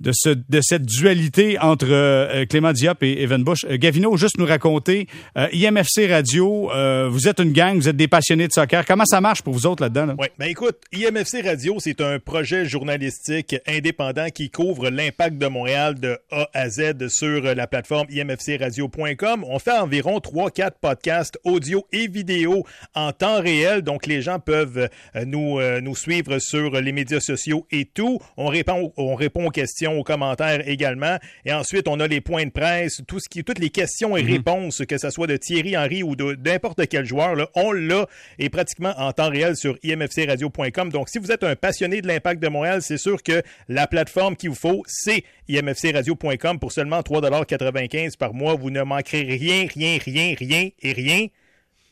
de, 0.00 0.12
ce, 0.14 0.30
de 0.30 0.60
cette 0.60 0.84
dualité 0.84 1.58
entre 1.58 1.86
euh, 1.90 2.44
Clément 2.46 2.72
Diop 2.72 3.02
et 3.02 3.22
Evan 3.22 3.42
Bush. 3.42 3.64
Euh, 3.64 3.76
Gavino, 3.78 4.16
juste 4.16 4.38
nous 4.38 4.46
raconter, 4.46 5.06
euh, 5.36 5.48
IMFC 5.52 6.06
Radio, 6.10 6.70
vous 7.08 7.28
êtes 7.28 7.40
une 7.40 7.52
gang, 7.52 7.76
vous 7.76 7.88
êtes 7.88 7.96
des 7.96 8.08
passionnés 8.08 8.48
de 8.48 8.52
soccer. 8.52 8.84
Comment 8.84 9.04
ça 9.04 9.20
marche 9.20 9.42
pour 9.42 9.54
vous 9.54 9.66
autres 9.66 9.82
là-dedans? 9.82 10.14
Oui, 10.18 10.28
ben 10.38 10.46
écoute, 10.46 10.76
IMFC 10.92 11.42
Radio, 11.42 11.76
c'est 11.78 12.00
un 12.00 12.18
projet 12.18 12.66
journalistique 12.66 13.56
indépendant 13.66 14.28
qui 14.28 14.50
couvre 14.50 14.90
l'impact 14.90 15.38
de 15.38 15.46
Montréal 15.46 15.98
de 15.98 16.18
A 16.30 16.48
à 16.52 16.68
Z 16.68 17.08
sur 17.08 17.42
la 17.42 17.66
plateforme 17.66 18.06
imfcradio.com. 18.10 19.44
On 19.48 19.58
fait 19.58 19.78
environ 19.78 20.18
3-4 20.18 20.72
podcasts 20.80 21.38
audio 21.44 21.86
et 21.92 22.08
vidéo 22.08 22.64
en 22.94 23.12
temps 23.12 23.40
réel, 23.40 23.82
donc 23.82 24.06
les 24.06 24.22
gens 24.22 24.38
peuvent 24.38 24.88
nous, 25.24 25.60
nous 25.80 25.96
suivre 25.96 26.38
sur 26.38 26.80
les 26.80 26.92
médias 26.92 27.20
sociaux 27.20 27.66
et 27.70 27.84
tout. 27.84 28.18
On 28.36 28.48
répond, 28.48 28.92
on 28.96 29.14
répond 29.14 29.46
aux 29.46 29.50
questions, 29.50 29.85
aux 29.92 30.02
commentaires 30.02 30.66
également. 30.68 31.18
Et 31.44 31.52
ensuite, 31.52 31.88
on 31.88 32.00
a 32.00 32.06
les 32.06 32.20
points 32.20 32.46
de 32.46 32.50
presse, 32.50 33.02
tout 33.06 33.20
ce 33.20 33.28
qui, 33.28 33.44
toutes 33.44 33.58
les 33.58 33.70
questions 33.70 34.16
et 34.16 34.22
mhm. 34.22 34.32
réponses, 34.32 34.82
que 34.88 34.98
ce 34.98 35.10
soit 35.10 35.26
de 35.26 35.36
Thierry 35.36 35.76
Henry 35.76 36.02
ou 36.02 36.16
de 36.16 36.36
n'importe 36.44 36.86
quel 36.88 37.04
joueur, 37.04 37.34
là, 37.34 37.48
on 37.54 37.72
l'a 37.72 38.06
et 38.38 38.48
pratiquement 38.48 38.94
en 38.98 39.12
temps 39.12 39.30
réel 39.30 39.56
sur 39.56 39.76
imfcradio.com. 39.84 40.90
Donc, 40.90 41.08
si 41.08 41.18
vous 41.18 41.30
êtes 41.30 41.44
un 41.44 41.56
passionné 41.56 42.00
de 42.00 42.08
l'impact 42.08 42.42
de 42.42 42.48
Montréal, 42.48 42.82
c'est 42.82 42.98
sûr 42.98 43.22
que 43.22 43.42
la 43.68 43.86
plateforme 43.86 44.36
qu'il 44.36 44.50
vous 44.50 44.56
faut, 44.56 44.82
c'est 44.86 45.24
imfcradio.com 45.50 46.58
pour 46.58 46.72
seulement 46.72 47.00
3,95 47.00 48.16
par 48.16 48.34
mois. 48.34 48.54
Vous 48.54 48.70
ne 48.70 48.82
manquerez 48.82 49.22
rien, 49.22 49.66
rien, 49.72 49.98
rien, 50.04 50.34
rien 50.38 50.68
et 50.82 50.92
rien 50.92 51.26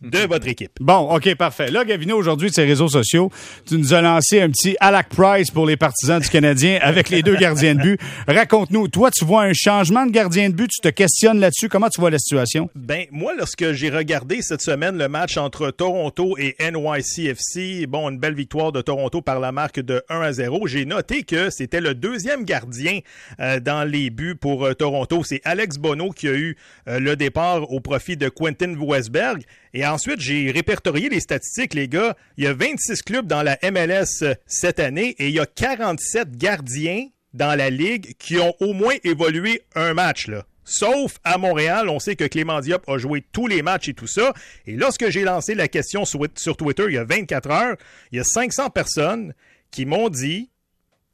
de 0.05 0.27
votre 0.27 0.49
équipe. 0.49 0.73
Bon, 0.81 1.15
OK, 1.15 1.35
parfait. 1.35 1.71
Là, 1.71 1.85
Gavino, 1.85 2.17
aujourd'hui, 2.17 2.51
de 2.51 2.55
ses 2.55 2.65
réseaux 2.65 2.89
sociaux, 2.89 3.31
tu 3.67 3.77
nous 3.77 3.95
as 3.95 4.01
lancé 4.01 4.41
un 4.41 4.51
petit 4.51 4.77
Alak 4.81 5.09
Price 5.09 5.51
pour 5.51 5.67
les 5.67 5.77
partisans 5.77 6.21
du 6.21 6.29
Canadien 6.29 6.79
avec 6.83 7.09
les 7.09 7.23
deux 7.23 7.37
gardiens 7.37 7.75
de 7.75 7.81
but. 7.81 8.01
Raconte-nous, 8.29 8.89
toi, 8.89 9.11
tu 9.11 9.25
vois 9.25 9.43
un 9.43 9.53
changement 9.53 10.07
de 10.07 10.11
gardien 10.11 10.49
de 10.51 10.55
but, 10.55 10.71
tu 10.71 10.81
te 10.81 10.89
questionnes 10.89 11.41
là-dessus? 11.41 11.69
Comment 11.69 11.89
tu 11.89 12.01
vois 12.01 12.11
la 12.11 12.19
situation? 12.19 12.69
Ben, 12.75 13.07
moi, 13.11 13.33
lorsque 13.37 13.73
j'ai 13.73 13.91
regardé 13.91 14.43
cette 14.43 14.63
semaine 14.63 14.97
le 14.99 15.09
match 15.09 15.37
entre 15.37 15.71
Toronto 15.71 16.37
et 16.39 16.57
NYCFC, 16.61 17.87
bon, 17.87 18.11
une 18.11 18.19
belle 18.19 18.35
victoire 18.35 18.73
de 18.73 18.81
Toronto 18.81 19.23
par 19.23 19.41
la 19.41 19.53
marque 19.53 19.81
de 19.81 20.03
1 20.09 20.21
à 20.21 20.33
0, 20.33 20.67
j'ai 20.67 20.85
noté 20.85 21.23
que 21.23 21.51
c'était 21.51 21.81
le 21.81 21.95
deuxième 21.95 22.45
gardien 22.45 23.01
euh, 23.41 23.61
dans 23.61 23.85
les 23.85 24.11
buts 24.11 24.35
pour 24.35 24.65
euh, 24.65 24.75
Toronto. 24.75 25.23
C'est 25.25 25.41
Alex 25.45 25.79
Bono 25.79 26.11
qui 26.11 26.29
a 26.29 26.35
eu 26.35 26.57
euh, 26.89 26.99
le 26.99 27.17
départ 27.17 27.71
au 27.73 27.81
profit 27.81 28.17
de 28.17 28.29
Quentin 28.29 28.75
Westberg. 28.79 29.43
Et 29.73 29.85
ensuite, 29.95 30.21
j'ai 30.21 30.51
répertorié 30.51 31.09
les 31.09 31.21
statistiques, 31.21 31.75
les 31.75 31.89
gars. 31.89 32.17
Il 32.37 32.45
y 32.45 32.47
a 32.47 32.53
26 32.53 33.03
clubs 33.03 33.27
dans 33.27 33.43
la 33.43 33.59
MLS 33.63 34.23
euh, 34.23 34.35
cette 34.47 34.81
année 34.81 35.15
et 35.19 35.29
il 35.29 35.35
y 35.35 35.41
a 35.41 35.47
47 35.47 36.37
gardiens 36.37 37.07
dans 37.33 37.57
la 37.57 37.71
ligue 37.71 38.15
qui 38.19 38.39
ont 38.39 38.55
au 38.61 38.73
moins 38.73 38.95
évolué 39.05 39.63
un 39.75 39.95
match, 39.95 40.27
là. 40.27 40.45
Sauf 40.65 41.19
à 41.25 41.37
Montréal, 41.37 41.89
on 41.91 41.99
sait 41.99 42.17
que 42.17 42.25
Clément 42.25 42.61
Diop 42.61 42.89
a 42.89 42.97
joué 42.97 43.23
tous 43.33 43.47
les 43.47 43.63
matchs 43.63 43.91
et 43.91 43.95
tout 43.95 44.07
ça. 44.07 44.33
Et 44.67 44.77
lorsque 44.77 45.11
j'ai 45.11 45.23
lancé 45.23 45.55
la 45.55 45.69
question 45.69 46.05
sur, 46.05 46.21
sur 46.37 46.57
Twitter 46.57 46.85
il 46.89 46.95
y 46.95 46.99
a 46.99 47.05
24 47.05 47.51
heures, 47.51 47.77
il 48.13 48.17
y 48.17 48.21
a 48.21 48.25
500 48.25 48.71
personnes 48.71 49.35
qui 49.71 49.85
m'ont 49.85 50.09
dit 50.09 50.51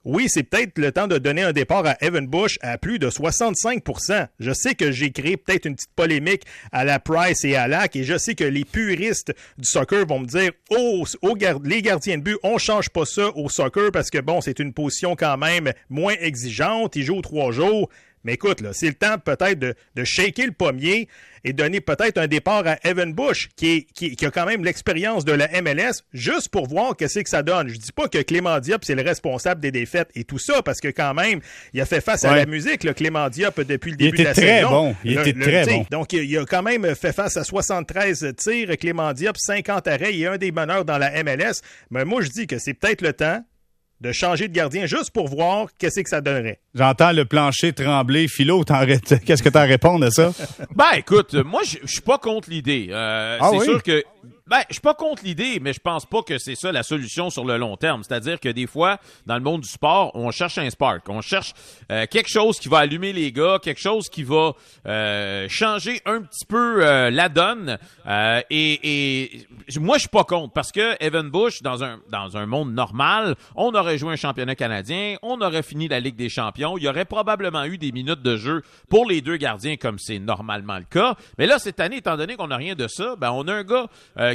oui, 0.06 0.28
c'est 0.28 0.44
peut-être 0.44 0.78
le 0.78 0.92
temps 0.92 1.06
de 1.06 1.18
donner 1.18 1.42
un 1.42 1.52
départ 1.52 1.86
à 1.86 1.94
Evan 2.00 2.26
Bush 2.26 2.58
à 2.62 2.78
plus 2.78 2.98
de 2.98 3.10
65% 3.10 4.28
Je 4.38 4.52
sais 4.52 4.74
que 4.74 4.90
j'ai 4.90 5.10
créé 5.10 5.36
peut-être 5.36 5.66
une 5.66 5.74
petite 5.74 5.94
polémique 5.94 6.44
à 6.72 6.84
la 6.84 6.98
Price 6.98 7.44
et 7.44 7.54
à 7.54 7.68
Lac, 7.68 7.94
et 7.96 8.04
je 8.04 8.16
sais 8.16 8.34
que 8.34 8.44
les 8.44 8.64
puristes 8.64 9.34
du 9.58 9.68
soccer 9.68 10.06
vont 10.06 10.20
me 10.20 10.26
dire 10.26 10.52
Oh, 10.70 11.04
les 11.64 11.82
gardiens 11.82 12.16
de 12.16 12.22
but, 12.22 12.38
on 12.42 12.56
change 12.56 12.88
pas 12.88 13.04
ça 13.04 13.28
au 13.36 13.50
soccer 13.50 13.92
parce 13.92 14.08
que 14.08 14.18
bon, 14.18 14.40
c'est 14.40 14.58
une 14.58 14.72
position 14.72 15.16
quand 15.16 15.36
même 15.36 15.70
moins 15.90 16.14
exigeante, 16.18 16.96
ils 16.96 17.04
jouent 17.04 17.20
trois 17.20 17.52
jours. 17.52 17.90
Mais 18.24 18.34
écoute, 18.34 18.60
là, 18.60 18.70
c'est 18.72 18.88
le 18.88 18.94
temps 18.94 19.18
peut-être 19.18 19.58
de, 19.58 19.74
de 19.94 20.04
shaker 20.04 20.46
le 20.46 20.52
pommier 20.52 21.08
et 21.44 21.52
donner 21.52 21.80
peut-être 21.80 22.18
un 22.18 22.26
départ 22.26 22.66
à 22.66 22.76
Evan 22.84 23.12
Bush, 23.12 23.48
qui, 23.56 23.86
qui, 23.94 24.14
a 24.24 24.30
quand 24.30 24.44
même 24.44 24.64
l'expérience 24.64 25.24
de 25.24 25.32
la 25.32 25.48
MLS, 25.62 26.02
juste 26.12 26.48
pour 26.50 26.68
voir 26.68 26.96
qu'est-ce 26.96 27.20
que 27.20 27.28
ça 27.28 27.42
donne. 27.42 27.68
Je 27.68 27.78
dis 27.78 27.92
pas 27.92 28.08
que 28.08 28.18
Clément 28.18 28.58
Diop, 28.60 28.84
c'est 28.84 28.94
le 28.94 29.02
responsable 29.02 29.60
des 29.60 29.70
défaites 29.70 30.10
et 30.14 30.24
tout 30.24 30.38
ça, 30.38 30.62
parce 30.62 30.80
que 30.80 30.88
quand 30.88 31.14
même, 31.14 31.40
il 31.72 31.80
a 31.80 31.86
fait 31.86 32.02
face 32.02 32.24
à 32.24 32.36
la 32.36 32.46
musique, 32.46 32.84
le 32.84 32.92
Clément 32.92 33.28
Diop, 33.28 33.60
depuis 33.62 33.92
le 33.92 33.96
début 33.96 34.18
de 34.18 34.24
la 34.24 34.32
très 34.34 34.58
saison. 34.58 34.70
Bon. 34.70 34.96
Il 35.04 35.18
était 35.18 35.32
très 35.32 35.64
bon. 35.66 35.86
Donc, 35.90 36.12
il 36.12 36.38
a 36.38 36.44
quand 36.44 36.62
même 36.62 36.94
fait 36.94 37.12
face 37.12 37.36
à 37.36 37.44
73 37.44 38.34
tirs, 38.36 38.76
Clément 38.78 39.12
Diop, 39.12 39.36
50 39.38 39.86
arrêts. 39.88 40.14
Il 40.14 40.22
est 40.22 40.26
un 40.26 40.36
des 40.36 40.52
meneurs 40.52 40.84
dans 40.84 40.98
la 40.98 41.22
MLS. 41.24 41.62
Mais 41.90 42.04
moi, 42.04 42.20
je 42.22 42.28
dis 42.28 42.46
que 42.46 42.58
c'est 42.58 42.74
peut-être 42.74 43.02
le 43.02 43.12
temps 43.12 43.42
de 44.00 44.12
changer 44.12 44.48
de 44.48 44.52
gardien 44.52 44.86
juste 44.86 45.10
pour 45.10 45.28
voir 45.28 45.68
qu'est-ce 45.78 46.00
que 46.00 46.08
ça 46.08 46.20
donnerait. 46.20 46.60
J'entends 46.74 47.12
le 47.12 47.24
plancher 47.24 47.72
trembler. 47.72 48.28
Philo, 48.28 48.64
qu'est-ce 48.64 49.42
que 49.42 49.48
tu 49.48 49.58
as 49.58 49.60
à 49.60 49.64
répondre 49.64 50.06
à 50.06 50.10
ça? 50.10 50.32
ben, 50.74 50.92
écoute, 50.96 51.34
moi, 51.34 51.62
je 51.64 51.86
suis 51.86 52.00
pas 52.00 52.18
contre 52.18 52.50
l'idée. 52.50 52.88
Euh, 52.90 53.38
ah 53.40 53.50
c'est 53.52 53.64
sûr 53.64 53.82
que 53.82 54.02
ben, 54.50 54.62
je 54.68 54.74
suis 54.74 54.80
pas 54.80 54.94
contre 54.94 55.22
l'idée, 55.22 55.60
mais 55.60 55.72
je 55.72 55.78
pense 55.78 56.04
pas 56.04 56.22
que 56.22 56.36
c'est 56.38 56.56
ça 56.56 56.72
la 56.72 56.82
solution 56.82 57.30
sur 57.30 57.44
le 57.44 57.56
long 57.56 57.76
terme. 57.76 58.02
C'est-à-dire 58.02 58.40
que 58.40 58.48
des 58.48 58.66
fois, 58.66 58.98
dans 59.24 59.36
le 59.36 59.42
monde 59.42 59.60
du 59.60 59.68
sport, 59.68 60.10
on 60.14 60.32
cherche 60.32 60.58
un 60.58 60.68
spark, 60.70 61.08
on 61.08 61.20
cherche 61.20 61.54
euh, 61.92 62.04
quelque 62.10 62.28
chose 62.28 62.58
qui 62.58 62.68
va 62.68 62.78
allumer 62.78 63.12
les 63.12 63.30
gars, 63.30 63.60
quelque 63.62 63.80
chose 63.80 64.08
qui 64.08 64.24
va 64.24 64.54
euh, 64.86 65.46
changer 65.48 66.02
un 66.04 66.22
petit 66.22 66.44
peu 66.46 66.84
euh, 66.84 67.10
la 67.10 67.28
donne. 67.28 67.78
Et, 68.50 69.28
et, 69.30 69.46
moi, 69.78 69.98
je 69.98 70.00
suis 70.00 70.08
pas 70.08 70.24
contre 70.24 70.52
parce 70.52 70.72
que 70.72 70.96
Evan 70.98 71.30
Bush, 71.30 71.62
dans 71.62 71.84
un 71.84 72.00
dans 72.10 72.36
un 72.36 72.46
monde 72.46 72.74
normal, 72.74 73.36
on 73.54 73.72
aurait 73.72 73.98
joué 73.98 74.14
un 74.14 74.16
championnat 74.16 74.56
canadien, 74.56 75.14
on 75.22 75.40
aurait 75.42 75.62
fini 75.62 75.86
la 75.86 76.00
Ligue 76.00 76.16
des 76.16 76.28
Champions, 76.28 76.76
il 76.76 76.82
y 76.82 76.88
aurait 76.88 77.04
probablement 77.04 77.64
eu 77.66 77.78
des 77.78 77.92
minutes 77.92 78.22
de 78.22 78.36
jeu 78.36 78.62
pour 78.88 79.08
les 79.08 79.20
deux 79.20 79.36
gardiens 79.36 79.76
comme 79.76 80.00
c'est 80.00 80.18
normalement 80.18 80.78
le 80.78 80.86
cas. 80.90 81.14
Mais 81.38 81.46
là, 81.46 81.60
cette 81.60 81.78
année, 81.78 81.98
étant 81.98 82.16
donné 82.16 82.34
qu'on 82.34 82.48
n'a 82.48 82.56
rien 82.56 82.74
de 82.74 82.88
ça, 82.88 83.14
ben 83.14 83.30
on 83.30 83.46
a 83.46 83.54
un 83.54 83.62
gars 83.62 83.86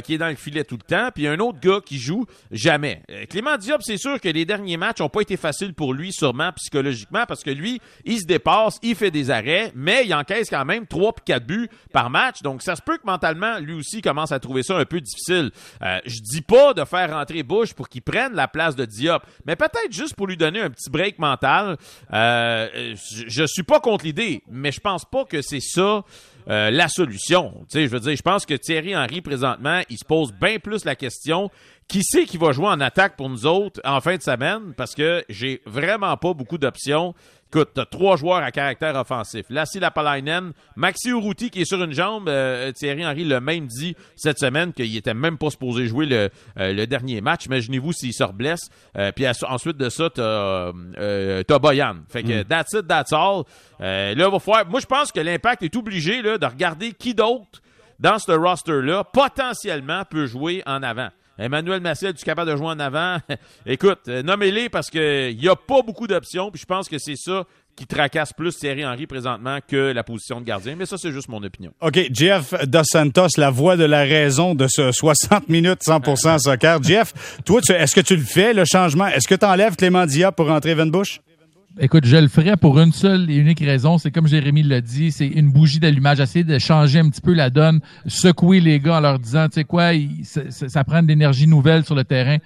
qui 0.06 0.14
est 0.14 0.18
dans 0.18 0.28
le 0.28 0.36
filet 0.36 0.62
tout 0.64 0.76
le 0.76 0.86
temps, 0.86 1.10
puis 1.12 1.26
un 1.26 1.38
autre 1.40 1.58
gars 1.60 1.80
qui 1.84 1.98
joue 1.98 2.24
jamais. 2.52 3.02
Euh, 3.10 3.24
Clément 3.28 3.56
Diop, 3.56 3.82
c'est 3.82 3.96
sûr 3.96 4.20
que 4.20 4.28
les 4.28 4.44
derniers 4.44 4.76
matchs 4.76 5.00
ont 5.00 5.08
pas 5.08 5.20
été 5.20 5.36
faciles 5.36 5.74
pour 5.74 5.92
lui, 5.92 6.12
sûrement 6.12 6.52
psychologiquement, 6.52 7.24
parce 7.26 7.42
que 7.42 7.50
lui, 7.50 7.80
il 8.04 8.20
se 8.20 8.24
dépasse, 8.24 8.78
il 8.82 8.94
fait 8.94 9.10
des 9.10 9.30
arrêts, 9.30 9.72
mais 9.74 10.06
il 10.06 10.14
encaisse 10.14 10.48
quand 10.48 10.64
même 10.64 10.86
3 10.86 11.12
puis 11.14 11.24
4 11.26 11.44
buts 11.44 11.68
par 11.92 12.08
match. 12.08 12.40
Donc, 12.42 12.62
ça 12.62 12.76
se 12.76 12.82
peut 12.82 12.96
que 12.98 13.06
mentalement, 13.06 13.58
lui 13.58 13.74
aussi 13.74 14.00
commence 14.00 14.30
à 14.30 14.38
trouver 14.38 14.62
ça 14.62 14.76
un 14.76 14.84
peu 14.84 15.00
difficile. 15.00 15.50
Euh, 15.82 15.98
je 16.06 16.20
dis 16.20 16.42
pas 16.42 16.72
de 16.72 16.84
faire 16.84 17.10
rentrer 17.10 17.42
Bush 17.42 17.74
pour 17.74 17.88
qu'il 17.88 18.02
prenne 18.02 18.34
la 18.34 18.46
place 18.46 18.76
de 18.76 18.84
Diop, 18.84 19.22
mais 19.44 19.56
peut-être 19.56 19.90
juste 19.90 20.14
pour 20.14 20.28
lui 20.28 20.36
donner 20.36 20.60
un 20.60 20.70
petit 20.70 20.88
break 20.88 21.18
mental. 21.18 21.76
Euh, 22.12 22.94
je, 22.94 23.24
je 23.26 23.46
suis 23.46 23.64
pas 23.64 23.80
contre 23.80 24.04
l'idée, 24.04 24.42
mais 24.48 24.70
je 24.70 24.80
pense 24.80 25.04
pas 25.04 25.24
que 25.24 25.42
c'est 25.42 25.60
ça 25.60 26.04
euh, 26.48 26.70
la 26.70 26.88
solution. 26.88 27.66
Je 27.72 27.86
veux 27.86 28.00
dire, 28.00 28.16
je 28.16 28.22
pense 28.22 28.46
que 28.46 28.54
Thierry 28.54 28.96
Henry, 28.96 29.20
présentement, 29.20 29.80
il 29.90 29.98
se 29.98 30.04
pose 30.04 30.32
bien 30.32 30.58
plus 30.58 30.84
la 30.84 30.94
question 30.94 31.50
qui 31.88 32.02
c'est 32.02 32.24
qui 32.24 32.36
va 32.36 32.52
jouer 32.52 32.66
en 32.66 32.80
attaque 32.80 33.16
pour 33.16 33.28
nous 33.28 33.46
autres 33.46 33.80
en 33.84 34.00
fin 34.00 34.16
de 34.16 34.22
semaine? 34.22 34.74
Parce 34.76 34.94
que 34.94 35.24
j'ai 35.28 35.62
vraiment 35.66 36.16
pas 36.16 36.34
beaucoup 36.34 36.58
d'options. 36.58 37.14
Écoute, 37.48 37.70
t'as 37.74 37.84
trois 37.84 38.16
joueurs 38.16 38.42
à 38.42 38.50
caractère 38.50 38.96
offensif. 38.96 39.46
Lassie 39.50 39.78
Lapalainen, 39.78 40.52
Maxi 40.74 41.10
Urruti 41.10 41.48
qui 41.50 41.60
est 41.60 41.64
sur 41.64 41.82
une 41.82 41.92
jambe. 41.92 42.28
Euh, 42.28 42.72
Thierry 42.72 43.06
Henry 43.06 43.24
l'a 43.24 43.40
même 43.40 43.66
dit 43.66 43.94
cette 44.16 44.40
semaine 44.40 44.72
qu'il 44.72 44.94
était 44.96 45.14
même 45.14 45.38
pas 45.38 45.50
supposé 45.50 45.86
jouer 45.86 46.06
le, 46.06 46.28
euh, 46.58 46.72
le 46.72 46.86
dernier 46.88 47.20
match. 47.20 47.46
Imaginez-vous 47.46 47.92
s'il 47.92 48.12
se 48.12 48.24
reblesse. 48.24 48.68
Euh, 48.98 49.12
puis 49.12 49.26
ensuite 49.48 49.76
de 49.76 49.88
ça, 49.88 50.10
t'as 50.10 50.70
as 50.70 51.58
Boyan. 51.60 51.98
Fait 52.08 52.24
que 52.24 52.42
mm. 52.42 52.44
that's 52.44 52.72
it, 52.72 52.88
that's 52.88 53.12
all. 53.12 53.44
là, 53.78 54.28
va 54.28 54.38
falloir... 54.40 54.66
Moi, 54.68 54.80
je 54.80 54.86
pense 54.86 55.12
que 55.12 55.20
l'impact 55.20 55.62
est 55.62 55.76
obligé 55.76 56.22
là, 56.22 56.38
de 56.38 56.46
regarder 56.46 56.92
qui 56.92 57.14
d'autre 57.14 57.62
dans 58.00 58.18
ce 58.18 58.32
roster-là 58.32 59.04
potentiellement 59.04 60.02
peut 60.04 60.26
jouer 60.26 60.62
en 60.66 60.82
avant. 60.82 61.08
Emmanuel 61.38 61.80
Massiel, 61.80 62.14
tu 62.14 62.22
es 62.22 62.24
capable 62.24 62.50
de 62.50 62.56
jouer 62.56 62.68
en 62.68 62.80
avant? 62.80 63.18
Écoute, 63.66 64.00
euh, 64.08 64.22
nommez-les 64.22 64.68
parce 64.68 64.90
qu'il 64.90 65.36
n'y 65.36 65.48
a 65.48 65.56
pas 65.56 65.82
beaucoup 65.82 66.06
d'options, 66.06 66.50
puis 66.50 66.60
je 66.60 66.66
pense 66.66 66.88
que 66.88 66.98
c'est 66.98 67.16
ça 67.16 67.44
qui 67.76 67.86
tracasse 67.86 68.32
plus 68.32 68.56
Thierry 68.56 68.86
Henry 68.86 69.06
présentement 69.06 69.58
que 69.66 69.92
la 69.92 70.02
position 70.02 70.40
de 70.40 70.46
gardien. 70.46 70.76
Mais 70.76 70.86
ça, 70.86 70.96
c'est 70.96 71.12
juste 71.12 71.28
mon 71.28 71.42
opinion. 71.42 71.72
OK. 71.82 71.98
Jeff 72.10 72.54
Dos 72.66 72.84
Santos, 72.84 73.28
la 73.36 73.50
voix 73.50 73.76
de 73.76 73.84
la 73.84 74.02
raison 74.02 74.54
de 74.54 74.66
ce 74.66 74.92
60 74.92 75.48
minutes 75.50 75.82
100% 75.86 76.38
soccer. 76.38 76.82
Jeff, 76.82 77.12
toi, 77.44 77.60
est-ce 77.68 77.94
que 77.94 78.00
tu 78.00 78.16
le 78.16 78.22
fais, 78.22 78.54
le 78.54 78.64
changement? 78.64 79.06
Est-ce 79.06 79.28
que 79.28 79.34
tu 79.34 79.44
enlèves 79.44 79.76
Clément 79.76 80.06
Dia 80.06 80.32
pour 80.32 80.46
rentrer 80.46 80.74
Van 80.74 80.86
Bush? 80.86 81.20
Écoute, 81.78 82.06
je 82.06 82.16
le 82.16 82.28
ferais 82.28 82.56
pour 82.56 82.80
une 82.80 82.90
seule 82.90 83.30
et 83.30 83.36
unique 83.36 83.60
raison. 83.60 83.98
C'est 83.98 84.10
comme 84.10 84.26
Jérémy 84.26 84.62
l'a 84.62 84.80
dit, 84.80 85.12
c'est 85.12 85.26
une 85.26 85.52
bougie 85.52 85.78
d'allumage. 85.78 86.20
Essayer 86.20 86.42
de 86.42 86.58
changer 86.58 87.00
un 87.00 87.10
petit 87.10 87.20
peu 87.20 87.34
la 87.34 87.50
donne, 87.50 87.80
secouer 88.06 88.60
les 88.60 88.80
gars 88.80 88.96
en 88.96 89.00
leur 89.00 89.18
disant, 89.18 89.46
tu 89.48 89.56
sais 89.56 89.64
quoi, 89.64 89.90
ça, 90.22 90.84
prend 90.84 91.02
de 91.02 91.08
l'énergie 91.08 91.46
nouvelle 91.46 91.84
sur 91.84 91.94
le 91.94 92.04
terrain. 92.04 92.38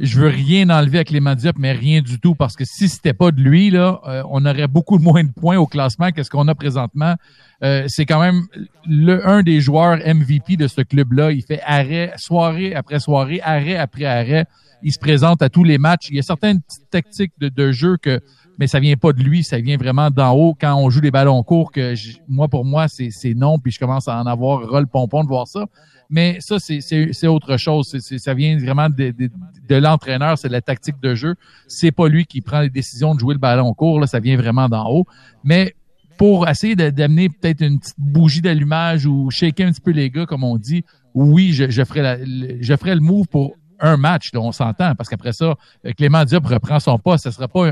Je 0.00 0.20
veux 0.20 0.28
rien 0.28 0.68
enlever 0.68 0.98
à 0.98 1.04
Clément 1.04 1.34
Diop, 1.34 1.56
mais 1.58 1.72
rien 1.72 2.02
du 2.02 2.20
tout, 2.20 2.34
parce 2.34 2.56
que 2.56 2.64
si 2.66 2.90
c'était 2.90 3.14
pas 3.14 3.30
de 3.30 3.40
lui, 3.40 3.70
là, 3.70 4.00
euh, 4.06 4.22
on 4.28 4.44
aurait 4.44 4.68
beaucoup 4.68 4.98
moins 4.98 5.24
de 5.24 5.32
points 5.32 5.56
au 5.56 5.66
classement 5.66 6.10
que 6.10 6.22
ce 6.22 6.28
qu'on 6.28 6.46
a 6.48 6.54
présentement. 6.54 7.14
Euh, 7.62 7.84
c'est 7.88 8.04
quand 8.04 8.20
même 8.20 8.42
le 8.86 9.26
un 9.26 9.42
des 9.42 9.62
joueurs 9.62 9.96
MVP 9.96 10.58
de 10.58 10.68
ce 10.68 10.82
club-là. 10.82 11.32
Il 11.32 11.42
fait 11.42 11.62
arrêt, 11.64 12.12
soirée 12.18 12.74
après 12.74 13.00
soirée, 13.00 13.40
arrêt 13.42 13.76
après 13.76 14.04
arrêt. 14.04 14.44
Il 14.82 14.92
se 14.92 14.98
présente 14.98 15.40
à 15.40 15.48
tous 15.48 15.64
les 15.64 15.78
matchs. 15.78 16.08
Il 16.10 16.16
y 16.16 16.18
a 16.18 16.22
certaines 16.22 16.60
petites 16.60 16.90
tactiques 16.90 17.32
de, 17.38 17.48
de 17.48 17.72
jeu 17.72 17.96
que 17.96 18.20
mais 18.58 18.66
ça 18.66 18.80
vient 18.80 18.96
pas 18.96 19.12
de 19.12 19.22
lui, 19.22 19.42
ça 19.42 19.58
vient 19.58 19.76
vraiment 19.76 20.10
d'en 20.10 20.32
haut. 20.32 20.54
Quand 20.58 20.74
on 20.76 20.90
joue 20.90 21.00
des 21.00 21.10
ballons 21.10 21.42
courts, 21.42 21.72
que 21.72 21.94
moi, 22.28 22.48
pour 22.48 22.64
moi, 22.64 22.86
c'est 22.88 23.34
non, 23.34 23.58
puis 23.58 23.72
je 23.72 23.78
commence 23.78 24.08
à 24.08 24.20
en 24.20 24.26
avoir 24.26 24.68
ras 24.68 24.80
le 24.80 24.86
pompon 24.86 25.22
de 25.22 25.28
voir 25.28 25.48
ça. 25.48 25.66
Mais 26.10 26.36
ça, 26.40 26.58
c'est 26.58 27.26
autre 27.26 27.56
chose. 27.56 27.96
Ça 27.98 28.34
vient 28.34 28.58
vraiment 28.58 28.88
de, 28.88 29.10
de, 29.10 29.30
de 29.68 29.74
l'entraîneur, 29.74 30.38
c'est 30.38 30.48
la 30.48 30.60
tactique 30.60 31.00
de 31.02 31.14
jeu. 31.14 31.34
C'est 31.66 31.92
pas 31.92 32.08
lui 32.08 32.26
qui 32.26 32.40
prend 32.40 32.60
les 32.60 32.70
décisions 32.70 33.14
de 33.14 33.20
jouer 33.20 33.34
le 33.34 33.40
ballon 33.40 33.72
court, 33.74 34.00
là, 34.00 34.06
ça 34.06 34.20
vient 34.20 34.36
vraiment 34.36 34.68
d'en 34.68 34.88
haut. 34.88 35.06
Mais 35.42 35.74
pour 36.16 36.48
essayer 36.48 36.76
d'amener 36.76 37.28
peut-être 37.28 37.62
une 37.62 37.80
petite 37.80 37.98
bougie 37.98 38.40
d'allumage 38.40 39.06
ou 39.06 39.30
shaker 39.30 39.66
un 39.66 39.72
petit 39.72 39.80
peu 39.80 39.90
les 39.90 40.10
gars, 40.10 40.26
comme 40.26 40.44
on 40.44 40.56
dit, 40.56 40.84
oui, 41.14 41.52
je, 41.52 41.70
je 41.70 41.84
ferai 41.84 42.24
je 42.60 42.76
ferai 42.76 42.94
le 42.94 43.00
move 43.00 43.26
pour 43.28 43.56
un 43.84 43.96
match, 43.96 44.32
là, 44.32 44.40
on 44.40 44.50
s'entend, 44.50 44.94
parce 44.94 45.08
qu'après 45.08 45.32
ça, 45.32 45.54
Clément 45.96 46.24
Diop 46.24 46.46
reprend 46.46 46.80
son 46.80 46.98
poste. 46.98 47.24
Ce 47.24 47.28
ne 47.28 47.34
sera 47.34 47.48
pas 47.48 47.68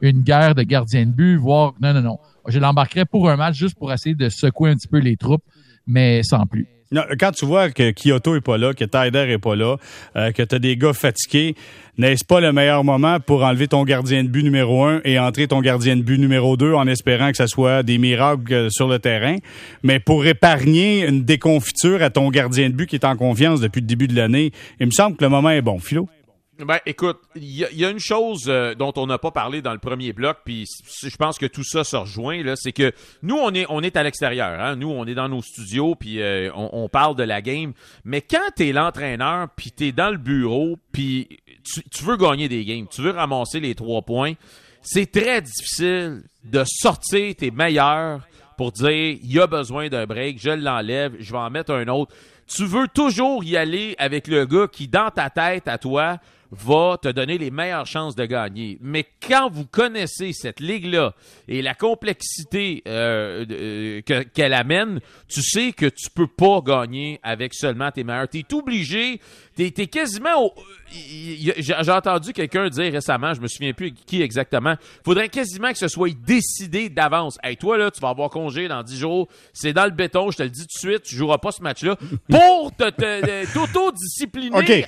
une 0.00 0.22
guerre 0.22 0.54
de 0.54 0.62
gardien 0.62 1.04
de 1.04 1.10
but, 1.10 1.36
voire 1.36 1.74
non, 1.80 1.92
non, 1.92 2.02
non. 2.02 2.18
Je 2.46 2.58
l'embarquerai 2.58 3.04
pour 3.04 3.28
un 3.28 3.36
match 3.36 3.56
juste 3.56 3.76
pour 3.76 3.92
essayer 3.92 4.14
de 4.14 4.28
secouer 4.28 4.70
un 4.70 4.76
petit 4.76 4.88
peu 4.88 4.98
les 4.98 5.16
troupes, 5.16 5.44
mais 5.86 6.22
sans 6.22 6.46
plus 6.46 6.66
quand 6.92 7.32
tu 7.32 7.46
vois 7.46 7.70
que 7.70 7.92
Kyoto 7.92 8.36
est 8.36 8.40
pas 8.40 8.58
là, 8.58 8.72
que 8.72 8.84
Tyder 8.84 9.30
est 9.30 9.38
pas 9.38 9.56
là, 9.56 9.76
euh, 10.16 10.32
que 10.32 10.42
tu 10.42 10.54
as 10.54 10.58
des 10.58 10.76
gars 10.76 10.92
fatigués, 10.92 11.54
n'est-ce 11.98 12.24
pas 12.24 12.40
le 12.40 12.52
meilleur 12.52 12.84
moment 12.84 13.20
pour 13.20 13.42
enlever 13.44 13.68
ton 13.68 13.84
gardien 13.84 14.24
de 14.24 14.28
but 14.28 14.42
numéro 14.42 14.84
un 14.84 15.00
et 15.04 15.18
entrer 15.18 15.48
ton 15.48 15.60
gardien 15.60 15.96
de 15.96 16.02
but 16.02 16.18
numéro 16.18 16.56
deux 16.56 16.72
en 16.72 16.86
espérant 16.86 17.30
que 17.30 17.36
ça 17.36 17.46
soit 17.46 17.82
des 17.82 17.98
miracles 17.98 18.52
euh, 18.52 18.68
sur 18.70 18.88
le 18.88 18.98
terrain, 18.98 19.36
mais 19.82 20.00
pour 20.00 20.26
épargner 20.26 21.06
une 21.06 21.24
déconfiture 21.24 22.02
à 22.02 22.10
ton 22.10 22.30
gardien 22.30 22.70
de 22.70 22.74
but 22.74 22.86
qui 22.86 22.96
est 22.96 23.04
en 23.04 23.16
confiance 23.16 23.60
depuis 23.60 23.80
le 23.80 23.86
début 23.86 24.08
de 24.08 24.16
l'année, 24.16 24.52
il 24.80 24.86
me 24.86 24.92
semble 24.92 25.16
que 25.16 25.24
le 25.24 25.30
moment 25.30 25.50
est 25.50 25.62
bon. 25.62 25.78
Philo? 25.78 26.08
Ben, 26.58 26.80
écoute, 26.86 27.18
il 27.36 27.44
y, 27.44 27.84
a 27.84 27.90
une 27.90 28.00
chose 28.00 28.46
euh, 28.48 28.74
dont 28.74 28.92
on 28.96 29.06
n'a 29.06 29.18
pas 29.18 29.30
parlé 29.30 29.62
dans 29.62 29.72
le 29.72 29.78
premier 29.78 30.12
bloc, 30.12 30.38
puis 30.44 30.66
je 31.02 31.16
pense 31.16 31.38
que 31.38 31.46
tout 31.46 31.62
ça 31.62 31.84
se 31.84 31.94
rejoint 31.94 32.42
là, 32.42 32.56
c'est 32.56 32.72
que 32.72 32.92
nous 33.22 33.36
on 33.36 33.54
est 33.54 33.64
on 33.68 33.80
est 33.80 33.96
à 33.96 34.02
l'extérieur, 34.02 34.58
hein? 34.60 34.74
nous 34.74 34.90
on 34.90 35.06
est 35.06 35.14
dans 35.14 35.28
nos 35.28 35.40
studios, 35.40 35.94
puis 35.94 36.20
euh, 36.20 36.50
on, 36.54 36.88
parle 36.88 37.14
de 37.14 37.22
la 37.22 37.42
game. 37.42 37.74
Mais 38.04 38.22
quand 38.22 38.50
t'es 38.56 38.72
l'entraîneur, 38.72 39.48
puis 39.54 39.70
t'es 39.70 39.92
dans 39.92 40.10
le 40.10 40.16
bureau, 40.16 40.78
puis 40.90 41.28
tu, 41.62 41.88
tu 41.90 42.02
veux 42.02 42.16
gagner 42.16 42.48
des 42.48 42.64
games, 42.64 42.86
tu 42.90 43.02
veux 43.02 43.12
ramasser 43.12 43.60
les 43.60 43.76
trois 43.76 44.02
points, 44.02 44.32
c'est 44.82 45.12
très 45.12 45.40
difficile 45.40 46.24
de 46.42 46.64
sortir 46.66 47.36
tes 47.36 47.52
meilleurs 47.52 48.26
pour 48.56 48.72
dire 48.72 48.90
il 48.90 49.32
y 49.32 49.38
a 49.38 49.46
besoin 49.46 49.88
d'un 49.88 50.06
break, 50.06 50.40
je 50.40 50.50
l'enlève, 50.50 51.14
je 51.20 51.30
vais 51.30 51.38
en 51.38 51.50
mettre 51.50 51.72
un 51.72 51.86
autre. 51.86 52.12
Tu 52.48 52.64
veux 52.64 52.88
toujours 52.88 53.44
y 53.44 53.56
aller 53.56 53.94
avec 53.98 54.26
le 54.26 54.44
gars 54.44 54.66
qui 54.66 54.88
dans 54.88 55.10
ta 55.10 55.30
tête 55.30 55.68
à 55.68 55.78
toi 55.78 56.18
va 56.50 56.98
te 57.00 57.08
donner 57.08 57.38
les 57.38 57.50
meilleures 57.50 57.86
chances 57.86 58.14
de 58.14 58.24
gagner. 58.24 58.78
Mais 58.80 59.06
quand 59.26 59.50
vous 59.50 59.66
connaissez 59.66 60.32
cette 60.32 60.60
ligue-là 60.60 61.14
et 61.46 61.62
la 61.62 61.74
complexité 61.74 62.82
euh, 62.86 63.44
euh, 63.50 64.22
qu'elle 64.34 64.54
amène, 64.54 65.00
tu 65.28 65.42
sais 65.42 65.72
que 65.72 65.86
tu 65.86 66.10
peux 66.10 66.26
pas 66.26 66.60
gagner 66.60 67.20
avec 67.22 67.54
seulement 67.54 67.90
tes 67.90 68.04
meilleurs. 68.04 68.28
Tu 68.28 68.38
es 68.38 68.54
obligé, 68.54 69.20
tu 69.66 69.82
es, 69.82 69.86
quasiment 69.86 70.44
au, 70.44 70.54
j'ai 71.58 71.90
entendu 71.90 72.32
quelqu'un 72.32 72.68
dire 72.68 72.92
récemment, 72.92 73.34
je 73.34 73.40
me 73.40 73.48
souviens 73.48 73.72
plus 73.72 73.92
qui 73.92 74.22
exactement, 74.22 74.74
faudrait 75.04 75.28
quasiment 75.28 75.72
que 75.72 75.78
ce 75.78 75.88
soit 75.88 76.14
décidé 76.26 76.88
d'avance. 76.88 77.38
Hey, 77.42 77.56
toi, 77.56 77.76
là, 77.76 77.90
tu 77.90 78.00
vas 78.00 78.10
avoir 78.10 78.30
congé 78.30 78.68
dans 78.68 78.82
10 78.82 78.98
jours, 78.98 79.28
c'est 79.52 79.72
dans 79.72 79.84
le 79.84 79.90
béton, 79.90 80.30
je 80.30 80.38
te 80.38 80.42
le 80.44 80.50
dis 80.50 80.60
tout 80.60 80.74
de 80.74 80.92
suite, 80.92 81.02
tu 81.02 81.16
joueras 81.16 81.38
pas 81.38 81.50
ce 81.52 81.62
match-là 81.62 81.96
pour 82.30 82.72
t'auto-discipliner. 82.76 84.56
Okay. 84.56 84.84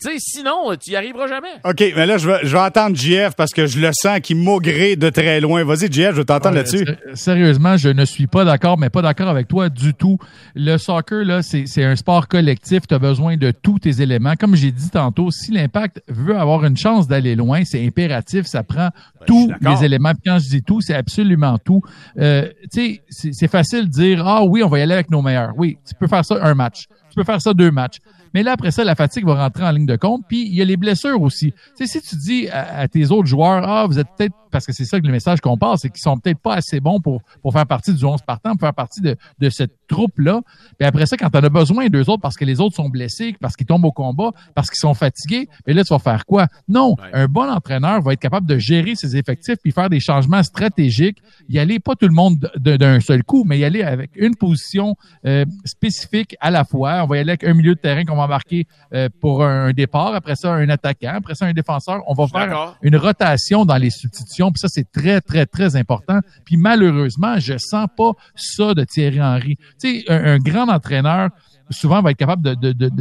Tu 0.00 0.10
sais, 0.10 0.16
sinon, 0.18 0.74
tu 0.80 0.90
y 0.90 0.96
arriveras 0.96 1.26
jamais. 1.26 1.48
OK, 1.64 1.80
mais 1.96 2.06
là, 2.06 2.18
je 2.18 2.28
vais, 2.28 2.40
je 2.42 2.52
vais 2.52 2.62
entendre 2.62 2.96
JF 2.96 3.34
parce 3.36 3.52
que 3.52 3.66
je 3.66 3.80
le 3.80 3.90
sens 3.92 4.20
qui 4.20 4.34
maugré 4.34 4.96
de 4.96 5.08
très 5.10 5.40
loin. 5.40 5.64
Vas-y, 5.64 5.90
JF, 5.90 6.12
je 6.12 6.18
vais 6.18 6.24
t'entendre 6.24 6.56
là-dessus. 6.56 6.86
Sérieusement, 7.14 7.76
je 7.76 7.88
ne 7.88 8.04
suis 8.04 8.26
pas 8.26 8.44
d'accord, 8.44 8.78
mais 8.78 8.90
pas 8.90 9.02
d'accord 9.02 9.28
avec 9.28 9.48
toi 9.48 9.68
du 9.68 9.94
tout. 9.94 10.18
Le 10.54 10.76
soccer, 10.78 11.24
là, 11.24 11.42
c'est 11.42 11.84
un 11.84 11.96
sport 11.96 12.28
collectif. 12.28 12.86
Tu 12.86 12.94
as 12.94 12.98
besoin 12.98 13.36
de 13.36 13.50
tous 13.50 13.78
tes 13.78 13.93
éléments. 14.02 14.34
Comme 14.38 14.54
j'ai 14.54 14.70
dit 14.70 14.90
tantôt, 14.90 15.30
si 15.30 15.50
l'Impact 15.50 16.02
veut 16.08 16.36
avoir 16.36 16.64
une 16.64 16.76
chance 16.76 17.08
d'aller 17.08 17.34
loin, 17.36 17.64
c'est 17.64 17.84
impératif, 17.84 18.46
ça 18.46 18.62
prend 18.62 18.88
ben, 18.88 19.26
tous 19.26 19.52
les 19.60 19.84
éléments. 19.84 20.12
quand 20.24 20.38
je 20.38 20.48
dis 20.48 20.62
tout, 20.62 20.80
c'est 20.80 20.94
absolument 20.94 21.58
tout. 21.58 21.82
Euh, 22.18 22.48
tu 22.72 23.00
sais, 23.08 23.32
c'est 23.32 23.48
facile 23.48 23.86
de 23.86 23.90
dire, 23.90 24.26
ah 24.26 24.44
oui, 24.44 24.62
on 24.62 24.68
va 24.68 24.78
y 24.78 24.82
aller 24.82 24.94
avec 24.94 25.10
nos 25.10 25.22
meilleurs. 25.22 25.52
Oui, 25.56 25.78
tu 25.86 25.94
peux 25.94 26.06
faire 26.06 26.24
ça 26.24 26.38
un 26.42 26.54
match. 26.54 26.86
Tu 27.10 27.16
peux 27.16 27.24
faire 27.24 27.40
ça 27.40 27.54
deux 27.54 27.70
matchs. 27.70 27.98
Mais 28.34 28.42
là, 28.42 28.52
après 28.52 28.72
ça, 28.72 28.82
la 28.82 28.96
fatigue 28.96 29.24
va 29.24 29.36
rentrer 29.36 29.64
en 29.64 29.70
ligne 29.70 29.86
de 29.86 29.96
compte. 29.96 30.22
Puis 30.28 30.46
il 30.48 30.54
y 30.54 30.60
a 30.60 30.64
les 30.64 30.76
blessures 30.76 31.22
aussi. 31.22 31.52
Tu 31.76 31.86
sais, 31.86 32.00
si 32.00 32.02
tu 32.02 32.16
dis 32.16 32.48
à, 32.48 32.88
tes 32.88 33.10
autres 33.12 33.26
joueurs, 33.26 33.66
ah, 33.66 33.86
vous 33.86 33.98
êtes 34.00 34.08
peut-être, 34.18 34.34
parce 34.54 34.66
que 34.66 34.72
c'est 34.72 34.84
ça 34.84 35.00
que 35.00 35.06
le 35.06 35.10
message 35.10 35.40
qu'on 35.40 35.58
passe, 35.58 35.80
c'est 35.80 35.90
qu'ils 35.90 35.98
sont 35.98 36.16
peut-être 36.16 36.38
pas 36.38 36.54
assez 36.54 36.78
bons 36.78 37.00
pour, 37.00 37.22
pour 37.42 37.52
faire 37.52 37.66
partie 37.66 37.92
du 37.92 38.04
11 38.04 38.20
partant, 38.22 38.52
pour 38.52 38.60
faire 38.60 38.72
partie 38.72 39.00
de, 39.00 39.16
de 39.40 39.50
cette 39.50 39.72
troupe-là. 39.88 40.42
Puis 40.78 40.86
après 40.86 41.06
ça, 41.06 41.16
quand 41.16 41.28
tu 41.28 41.38
en 41.38 41.42
as 41.42 41.48
besoin 41.48 41.88
d'eux 41.88 42.08
autres 42.08 42.20
parce 42.20 42.36
que 42.36 42.44
les 42.44 42.60
autres 42.60 42.76
sont 42.76 42.88
blessés, 42.88 43.34
parce 43.40 43.56
qu'ils 43.56 43.66
tombent 43.66 43.84
au 43.84 43.90
combat, 43.90 44.30
parce 44.54 44.70
qu'ils 44.70 44.78
sont 44.78 44.94
fatigués, 44.94 45.48
mais 45.66 45.72
là, 45.72 45.82
tu 45.82 45.92
vas 45.92 45.98
faire 45.98 46.24
quoi? 46.24 46.46
Non, 46.68 46.94
un 47.12 47.26
bon 47.26 47.50
entraîneur 47.50 48.00
va 48.00 48.12
être 48.12 48.20
capable 48.20 48.46
de 48.46 48.56
gérer 48.56 48.94
ses 48.94 49.16
effectifs 49.16 49.56
puis 49.60 49.72
faire 49.72 49.90
des 49.90 49.98
changements 49.98 50.44
stratégiques, 50.44 51.18
y 51.48 51.58
aller 51.58 51.80
pas 51.80 51.96
tout 51.96 52.06
le 52.06 52.14
monde 52.14 52.48
d'un 52.56 53.00
seul 53.00 53.24
coup, 53.24 53.42
mais 53.44 53.58
y 53.58 53.64
aller 53.64 53.82
avec 53.82 54.12
une 54.14 54.36
position 54.36 54.94
euh, 55.26 55.44
spécifique 55.64 56.36
à 56.38 56.52
la 56.52 56.62
fois. 56.62 57.02
On 57.02 57.06
va 57.06 57.16
y 57.16 57.20
aller 57.20 57.30
avec 57.30 57.42
un 57.42 57.54
milieu 57.54 57.74
de 57.74 57.80
terrain 57.80 58.04
qu'on 58.04 58.16
va 58.16 58.28
marquer 58.28 58.68
euh, 58.92 59.08
pour 59.20 59.42
un 59.42 59.72
départ, 59.72 60.14
après 60.14 60.36
ça 60.36 60.52
un 60.52 60.68
attaquant, 60.68 61.14
après 61.16 61.34
ça 61.34 61.46
un 61.46 61.52
défenseur. 61.52 62.04
On 62.06 62.14
va 62.14 62.28
faire 62.28 62.76
une 62.82 62.96
rotation 62.96 63.64
dans 63.64 63.78
les 63.78 63.90
substitutions, 63.90 64.43
puis 64.52 64.60
ça 64.60 64.68
c'est 64.68 64.90
très 64.90 65.20
très 65.20 65.46
très 65.46 65.76
important. 65.76 66.20
Puis 66.44 66.56
malheureusement, 66.56 67.38
je 67.38 67.54
sens 67.58 67.88
pas 67.96 68.12
ça 68.34 68.74
de 68.74 68.84
Thierry 68.84 69.20
Henry. 69.20 69.56
Tu 69.80 70.00
sais, 70.00 70.10
un, 70.10 70.38
grand 70.38 70.68
entraîneur 70.68 71.30
souvent 71.70 72.02
va 72.02 72.10
être 72.10 72.18
capable 72.18 72.56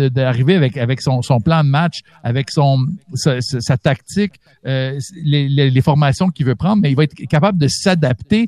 d'arriver 0.10 0.56
avec 0.56 0.78
avec 0.78 1.02
son, 1.02 1.22
son 1.22 1.40
plan 1.40 1.64
de 1.64 1.70
match, 1.70 2.02
avec 2.24 2.50
son 2.50 2.86
sa, 3.16 3.78
tactique, 3.78 4.34
euh, 4.66 5.00
les, 5.16 5.48
les, 5.50 5.82
formations 5.82 6.30
qu'il 6.30 6.46
veut 6.46 6.56
prendre, 6.56 6.82
mais 6.82 6.92
il 6.92 6.96
va 6.96 7.04
être 7.04 7.16
capable 7.28 7.58
de 7.58 7.68
s'adapter 7.68 8.48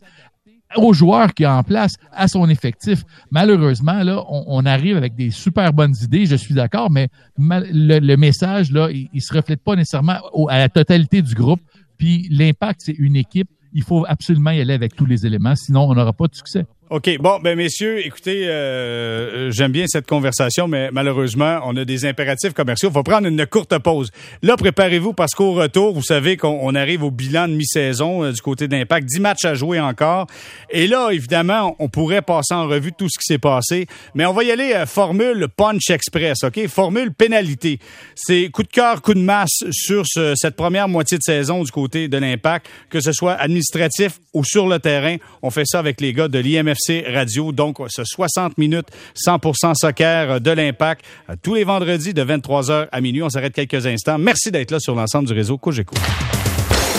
aux 0.75 0.93
joueurs 0.93 1.33
qu'il 1.33 1.45
a 1.45 1.55
en 1.55 1.63
place, 1.63 1.93
à 2.11 2.27
son 2.27 2.49
effectif. 2.49 3.03
Malheureusement, 3.31 4.03
là, 4.03 4.23
on, 4.27 4.65
arrive 4.65 4.97
avec 4.97 5.15
des 5.15 5.31
super 5.31 5.73
bonnes 5.73 5.95
idées, 6.01 6.25
je 6.25 6.35
suis 6.35 6.53
d'accord, 6.53 6.91
mais 6.91 7.09
le, 7.37 8.15
message, 8.15 8.71
là, 8.71 8.89
il, 8.91 9.09
il 9.13 9.21
se 9.21 9.33
reflète 9.33 9.61
pas 9.63 9.75
nécessairement 9.75 10.19
à 10.49 10.57
la 10.57 10.69
totalité 10.69 11.21
du 11.21 11.33
groupe. 11.33 11.61
Puis 11.97 12.27
l'impact, 12.29 12.81
c'est 12.85 12.93
une 12.93 13.15
équipe. 13.15 13.49
Il 13.73 13.83
faut 13.83 14.05
absolument 14.07 14.51
y 14.51 14.61
aller 14.61 14.73
avec 14.73 14.95
tous 14.95 15.05
les 15.05 15.25
éléments, 15.25 15.55
sinon 15.55 15.89
on 15.89 15.95
n'aura 15.95 16.13
pas 16.13 16.27
de 16.27 16.35
succès. 16.35 16.65
OK. 16.91 17.17
Bon, 17.19 17.39
ben 17.39 17.57
messieurs, 17.57 18.05
écoutez, 18.05 18.43
euh, 18.45 18.51
euh, 18.51 19.51
j'aime 19.51 19.71
bien 19.71 19.85
cette 19.87 20.05
conversation, 20.05 20.67
mais 20.67 20.91
malheureusement, 20.91 21.59
on 21.63 21.75
a 21.77 21.83
des 21.83 22.05
impératifs 22.05 22.53
commerciaux. 22.53 22.89
Il 22.89 22.93
faut 22.93 23.01
prendre 23.01 23.27
une 23.27 23.43
courte 23.47 23.75
pause. 23.79 24.11
Là, 24.43 24.55
préparez-vous 24.55 25.13
parce 25.13 25.33
qu'au 25.33 25.53
retour, 25.53 25.95
vous 25.95 26.03
savez 26.03 26.37
qu'on 26.37 26.75
arrive 26.75 27.01
au 27.01 27.09
bilan 27.09 27.47
de 27.47 27.53
mi-saison 27.53 28.23
euh, 28.23 28.31
du 28.31 28.39
côté 28.39 28.67
d'Impact. 28.67 29.07
Dix 29.07 29.19
matchs 29.19 29.45
à 29.45 29.55
jouer 29.55 29.79
encore. 29.79 30.27
Et 30.69 30.85
là, 30.85 31.09
évidemment, 31.09 31.75
on 31.79 31.89
pourrait 31.89 32.21
passer 32.21 32.53
en 32.53 32.67
revue 32.67 32.91
tout 32.93 33.09
ce 33.09 33.17
qui 33.17 33.33
s'est 33.33 33.39
passé, 33.39 33.87
mais 34.13 34.27
on 34.27 34.33
va 34.33 34.43
y 34.43 34.51
aller 34.51 34.83
formule 34.85 35.47
punch 35.57 35.89
express, 35.89 36.43
OK? 36.43 36.67
Formule 36.67 37.11
pénalité. 37.11 37.79
C'est 38.13 38.49
coup 38.49 38.61
de 38.61 38.67
cœur, 38.67 39.01
coup 39.01 39.15
de 39.15 39.19
masse 39.19 39.63
sur 39.71 40.05
cette 40.05 40.55
première 40.55 40.87
moitié 40.87 41.17
de 41.17 41.23
saison 41.23 41.63
du 41.63 41.71
côté 41.71 42.07
de 42.09 42.17
l'Impact, 42.19 42.67
que 42.91 42.99
ce 42.99 43.11
soit 43.11 43.33
administratif 43.33 44.19
ou 44.33 44.43
sur 44.43 44.67
le 44.67 44.77
terrain. 44.77 45.15
On 45.41 45.49
fait 45.49 45.65
ça 45.65 45.79
avec 45.79 45.99
les 45.99 46.13
gars 46.13 46.27
de 46.27 46.37
l'IMF 46.37 46.74
Radio. 47.07 47.51
Donc, 47.51 47.77
ce 47.89 48.03
60 48.03 48.57
minutes 48.57 48.87
100% 49.15 49.73
soccer 49.75 50.41
de 50.41 50.51
l'Impact 50.51 51.03
tous 51.41 51.55
les 51.55 51.63
vendredis 51.63 52.13
de 52.13 52.23
23h 52.23 52.87
à 52.91 53.01
minuit. 53.01 53.23
On 53.23 53.29
s'arrête 53.29 53.53
quelques 53.53 53.85
instants. 53.85 54.17
Merci 54.17 54.51
d'être 54.51 54.71
là 54.71 54.79
sur 54.79 54.95
l'ensemble 54.95 55.27
du 55.27 55.33
réseau 55.33 55.57
Cogeco. 55.57 55.95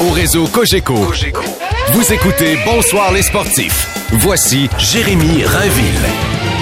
Au 0.01 0.11
réseau 0.11 0.47
Cogeco, 0.47 0.95
vous 1.93 2.12
écoutez 2.12 2.59
Bonsoir 2.65 3.12
les 3.12 3.23
sportifs. 3.23 3.89
Voici 4.12 4.69
Jérémy 4.79 5.45
Rainville. 5.45 6.56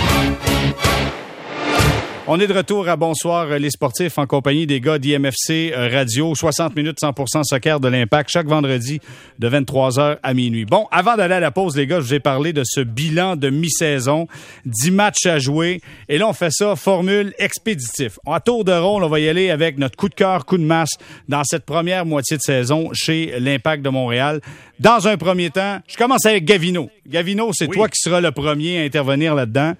On 2.27 2.41
est 2.41 2.47
de 2.47 2.55
retour 2.55 2.89
à 2.89 2.97
Bonsoir 2.97 3.47
les 3.59 3.69
sportifs 3.69 4.17
en 4.17 4.27
compagnie 4.27 4.67
des 4.67 4.81
gars 4.81 4.99
d'IMFC 4.99 5.73
euh, 5.77 5.91
Radio. 5.93 6.35
60 6.35 6.75
minutes 6.75 6.97
100% 7.03 7.45
soccer 7.45 7.81
de 7.81 7.89
l'impact 7.89 8.31
chaque 8.31 8.47
vendredi 8.47 8.99
de 9.39 9.51
23h 9.51 10.17
à 10.23 10.33
minuit. 10.33 10.65
Bon, 10.65 10.87
avant 10.91 11.17
d'aller 11.17 11.35
à 11.35 11.41
la 11.41 11.51
pause, 11.51 11.77
les 11.77 11.87
gars, 11.87 12.01
je 12.01 12.07
vous 12.07 12.15
ai 12.15 12.21
parlé 12.21 12.55
de 12.55 12.63
ce 12.65 12.81
bilan 12.81 13.37
de 13.37 13.51
mi-saison. 13.51 14.27
10 14.65 14.91
matchs 14.93 15.27
à 15.27 15.39
jouer. 15.39 15.83
Et 16.09 16.17
là, 16.17 16.27
on 16.27 16.33
fait 16.33 16.51
ça 16.51 16.77
formule 16.77 17.35
expéditif. 17.39 18.19
À 18.27 18.41
tour 18.41 18.65
de 18.65 18.73
rôle, 18.73 19.05
on 19.05 19.09
va 19.09 19.21
y 19.21 19.29
aller 19.29 19.51
avec 19.51 19.77
notre 19.77 19.97
coup 19.97 20.09
de 20.09 20.15
cœur, 20.15 20.47
coup 20.47 20.57
de 20.57 20.65
masse 20.65 20.97
dans 21.29 21.45
cette 21.45 21.67
première 21.67 22.07
moitié 22.07 22.39
de 22.39 22.43
saison 22.43 22.89
chez 22.95 23.39
l'Impact 23.39 23.83
de 23.83 23.91
Montréal. 23.91 24.41
Dans 24.81 25.07
un 25.09 25.19
premier 25.19 25.51
temps, 25.51 25.81
je 25.87 25.99
commence 25.99 26.25
avec 26.25 26.47
Gavino. 26.47 26.89
Gavino, 27.07 27.51
c'est 27.53 27.69
toi 27.69 27.87
qui 27.87 28.01
seras 28.01 28.23
le 28.23 28.33
premier 28.33 28.81
à 28.81 28.85
intervenir 28.85 29.35
là-dedans. 29.35 29.75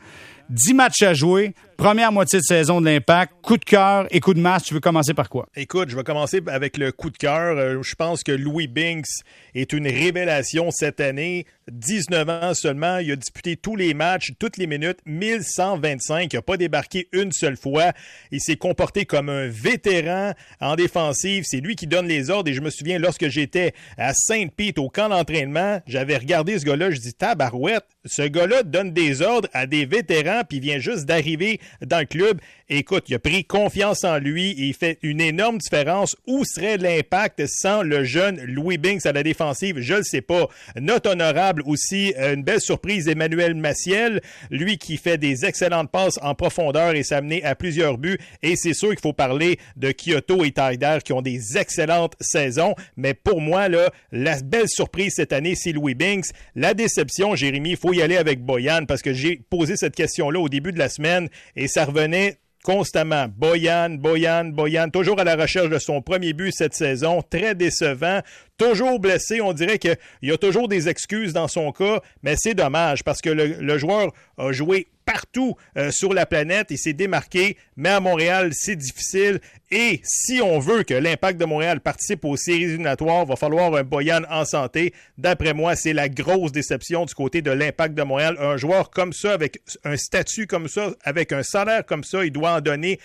10 0.51 0.75
matchs 0.75 1.03
à 1.03 1.15
jouer, 1.15 1.55
première 1.77 2.13
moitié 2.13 2.39
de 2.39 2.45
saison 2.45 2.81
de 2.81 2.87
l'Impact, 2.87 3.33
coup 3.43 3.57
de 3.57 3.65
cœur 3.65 4.07
et 4.11 4.21
coup 4.21 4.35
de 4.35 4.41
masse. 4.41 4.65
Tu 4.65 4.75
veux 4.75 4.81
commencer 4.81 5.15
par 5.15 5.29
quoi? 5.29 5.49
Écoute, 5.57 5.89
je 5.91 5.97
vais 5.97 6.05
commencer 6.05 6.41
avec 6.47 6.77
le 6.79 6.93
coup 6.93 7.11
de 7.11 7.17
cœur. 7.17 7.57
Euh, 7.57 7.83
je 7.83 7.95
pense 7.95 8.23
que 8.23 8.33
Louis 8.33 8.67
Binks 8.67 9.23
est 9.55 9.73
une 9.73 9.87
révélation 9.87 10.71
cette 10.71 11.01
année. 11.01 11.47
19 11.71 12.29
ans 12.29 12.55
seulement, 12.55 12.99
il 12.99 13.11
a 13.13 13.17
disputé 13.17 13.57
tous 13.57 13.77
les 13.77 13.95
matchs, 13.95 14.33
toutes 14.39 14.57
les 14.57 14.67
minutes, 14.67 14.99
1125. 15.07 16.33
Il 16.33 16.37
n'a 16.37 16.43
pas 16.43 16.57
débarqué 16.57 17.09
une 17.13 17.33
seule 17.33 17.57
fois. 17.57 17.93
Il 18.31 18.41
s'est 18.41 18.57
comporté 18.57 19.07
comme 19.07 19.29
un 19.29 19.49
vétéran 19.49 20.33
en 20.61 20.77
défensive. 20.77 21.45
C'est 21.47 21.61
lui 21.61 21.75
qui 21.75 21.87
donne 21.87 22.07
les 22.07 22.31
ordres. 22.31 22.51
Et 22.51 22.55
je 22.55 22.61
me 22.61 22.71
souviens, 22.71 22.99
lorsque 22.99 23.29
j'étais 23.29 23.73
à 23.97 24.13
Sainte-Pete 24.15 24.79
au 24.79 24.89
camp 24.89 25.09
d'entraînement, 25.09 25.81
j'avais 25.87 26.17
regardé 26.17 26.59
ce 26.59 26.65
gars-là. 26.65 26.91
Je 26.91 27.01
dis, 27.01 27.15
tabarouette, 27.15 27.87
ce 28.05 28.23
gars-là 28.23 28.63
donne 28.63 28.93
des 28.93 29.23
ordres 29.23 29.49
à 29.53 29.67
des 29.67 29.87
vétérans, 29.87 30.43
puis 30.47 30.59
il 30.59 30.63
vient 30.63 30.79
juste 30.79 31.07
d'arriver 31.07 31.61
dans 31.85 31.99
le 31.99 32.07
club. 32.07 32.41
Écoute, 32.69 33.05
il 33.09 33.15
a 33.15 33.19
pris 33.19 33.45
confiance 33.45 34.05
en 34.05 34.19
lui 34.19 34.51
et 34.53 34.65
il 34.65 34.75
fait 34.75 34.99
une 35.03 35.21
énorme 35.21 35.59
différence. 35.59 36.17
Où 36.27 36.45
serait 36.45 36.79
l'impact 36.79 37.47
sans 37.47 37.83
le 37.83 38.05
jeune 38.05 38.41
Louis 38.45 38.79
Binks 38.79 39.05
à 39.07 39.13
la 39.13 39.23
défensive? 39.23 39.81
Je 39.81 39.93
ne 39.93 39.99
le 39.99 40.05
sais 40.05 40.23
pas. 40.23 40.49
Note 40.81 41.07
honorable 41.07 41.63
aussi, 41.67 42.15
euh, 42.19 42.35
une 42.35 42.43
belle 42.43 42.61
surprise, 42.61 43.09
Emmanuel 43.09 43.55
Maciel, 43.55 44.21
lui 44.51 44.79
qui 44.79 44.97
fait 44.97 45.19
des 45.19 45.45
excellentes 45.45 45.91
passes 45.91 46.19
en 46.23 46.35
profondeur 46.35 46.95
et 46.95 47.03
s'amener 47.03 47.45
à 47.45 47.55
plusieurs 47.55 47.99
buts. 47.99 48.19
Et 48.43 48.57
c'est 48.57 48.75
sûr 48.75 48.91
qu'il 48.91 49.01
faut 49.01 49.13
parler 49.13 49.59
de 49.77 49.93
Kyoto 49.93 50.45
et 50.45 50.53
Taider 50.53 50.99
qui 51.05 51.13
ont 51.13 51.23
des 51.23 51.59
excellentes 51.59 52.15
saisons. 52.21 52.75
Mais 52.97 53.15
pour 53.15 53.41
moi, 53.41 53.69
la 54.13 54.41
belle 54.43 54.69
surprise 54.69 55.13
cette 55.17 55.33
année, 55.33 55.55
c'est 55.55 55.73
Louis 55.73 55.95
Binks. 55.95 56.27
La 56.55 56.75
déception, 56.75 57.35
Jérémy, 57.35 57.71
il 57.71 57.77
faut 57.77 57.93
y 57.93 58.03
aller 58.03 58.17
avec 58.17 58.43
Boyan 58.43 58.85
parce 58.87 59.03
que 59.03 59.13
j'ai 59.13 59.37
posé 59.51 59.77
cette 59.77 59.95
question-là 59.95 60.41
au 60.41 60.49
début 60.49 60.73
de 60.73 60.79
la 60.79 60.89
semaine 60.89 61.29
et 61.57 61.69
ça 61.69 61.85
revenait 61.85 62.39
constamment. 62.65 63.27
Boyan, 63.29 63.91
Boyan, 63.91 64.47
Boyan, 64.47 64.89
toujours 64.89 65.21
à 65.21 65.25
la 65.25 65.37
recherche 65.37 65.69
de 65.69 65.79
son 65.79 66.01
premier 66.01 66.33
but 66.33 66.51
cette 66.51 66.75
saison, 66.75 67.23
très 67.23 67.55
décevant, 67.55 68.21
toujours 68.57 68.99
blessé. 68.99 69.41
On 69.43 69.53
dirait 69.53 69.79
qu'il 69.79 69.97
y 70.23 70.33
a 70.33 70.39
toujours 70.39 70.67
des 70.67 70.89
excuses 70.89 71.35
dans 71.35 71.47
son 71.47 71.73
cas, 71.73 72.01
mais 72.23 72.35
c'est 72.39 72.55
dommage 72.55 73.05
parce 73.05 73.21
que 73.21 73.29
le, 73.31 73.79
joueur 73.79 74.13
a 74.39 74.51
joué 74.51 74.89
partout 75.05 75.57
euh, 75.77 75.91
sur 75.91 76.13
la 76.13 76.27
planète, 76.27 76.69
il 76.71 76.79
s'est 76.79 76.93
démarqué, 76.93 77.57
mais 77.77 77.91
à 77.91 78.01
Montréal, 78.01 78.51
c'est 78.53 78.77
difficile. 78.77 79.41
Et 79.71 80.01
si 80.05 80.41
on 80.43 80.59
veut 80.59 80.83
que 80.83 80.95
l'impact 80.95 81.41
de 81.41 81.45
Montréal 81.45 81.81
participe 81.81 82.25
aux 82.25 82.37
séries 82.37 82.65
éliminatoires, 82.65 83.25
il 83.25 83.29
va 83.29 83.37
falloir 83.37 83.75
un 83.75 83.83
Boyan 83.83 84.23
en 84.31 84.45
santé. 84.45 84.93
D'après 85.19 85.55
moi, 85.55 85.77
c'est 85.77 85.93
la 85.93 86.09
grosse 86.09 86.53
déception 86.53 87.05
du 87.05 87.15
côté 87.15 87.43
de 87.43 87.51
l'impact 87.51 87.95
de 87.95 88.03
Montréal. 88.03 88.37
Un 88.41 88.57
joueur 88.57 88.91
comme 88.91 89.13
ça, 89.13 89.33
avec 89.33 89.61
un 89.85 89.97
statut 89.97 90.47
comme 90.47 90.69
ça, 90.69 90.93
avec 91.03 91.33
un 91.33 91.43
salaire 91.43 91.85
comme 91.85 92.05
ça, 92.05 92.25
il 92.25 92.31
doit 92.31 92.53
en 92.53 92.61
donner 92.61 92.99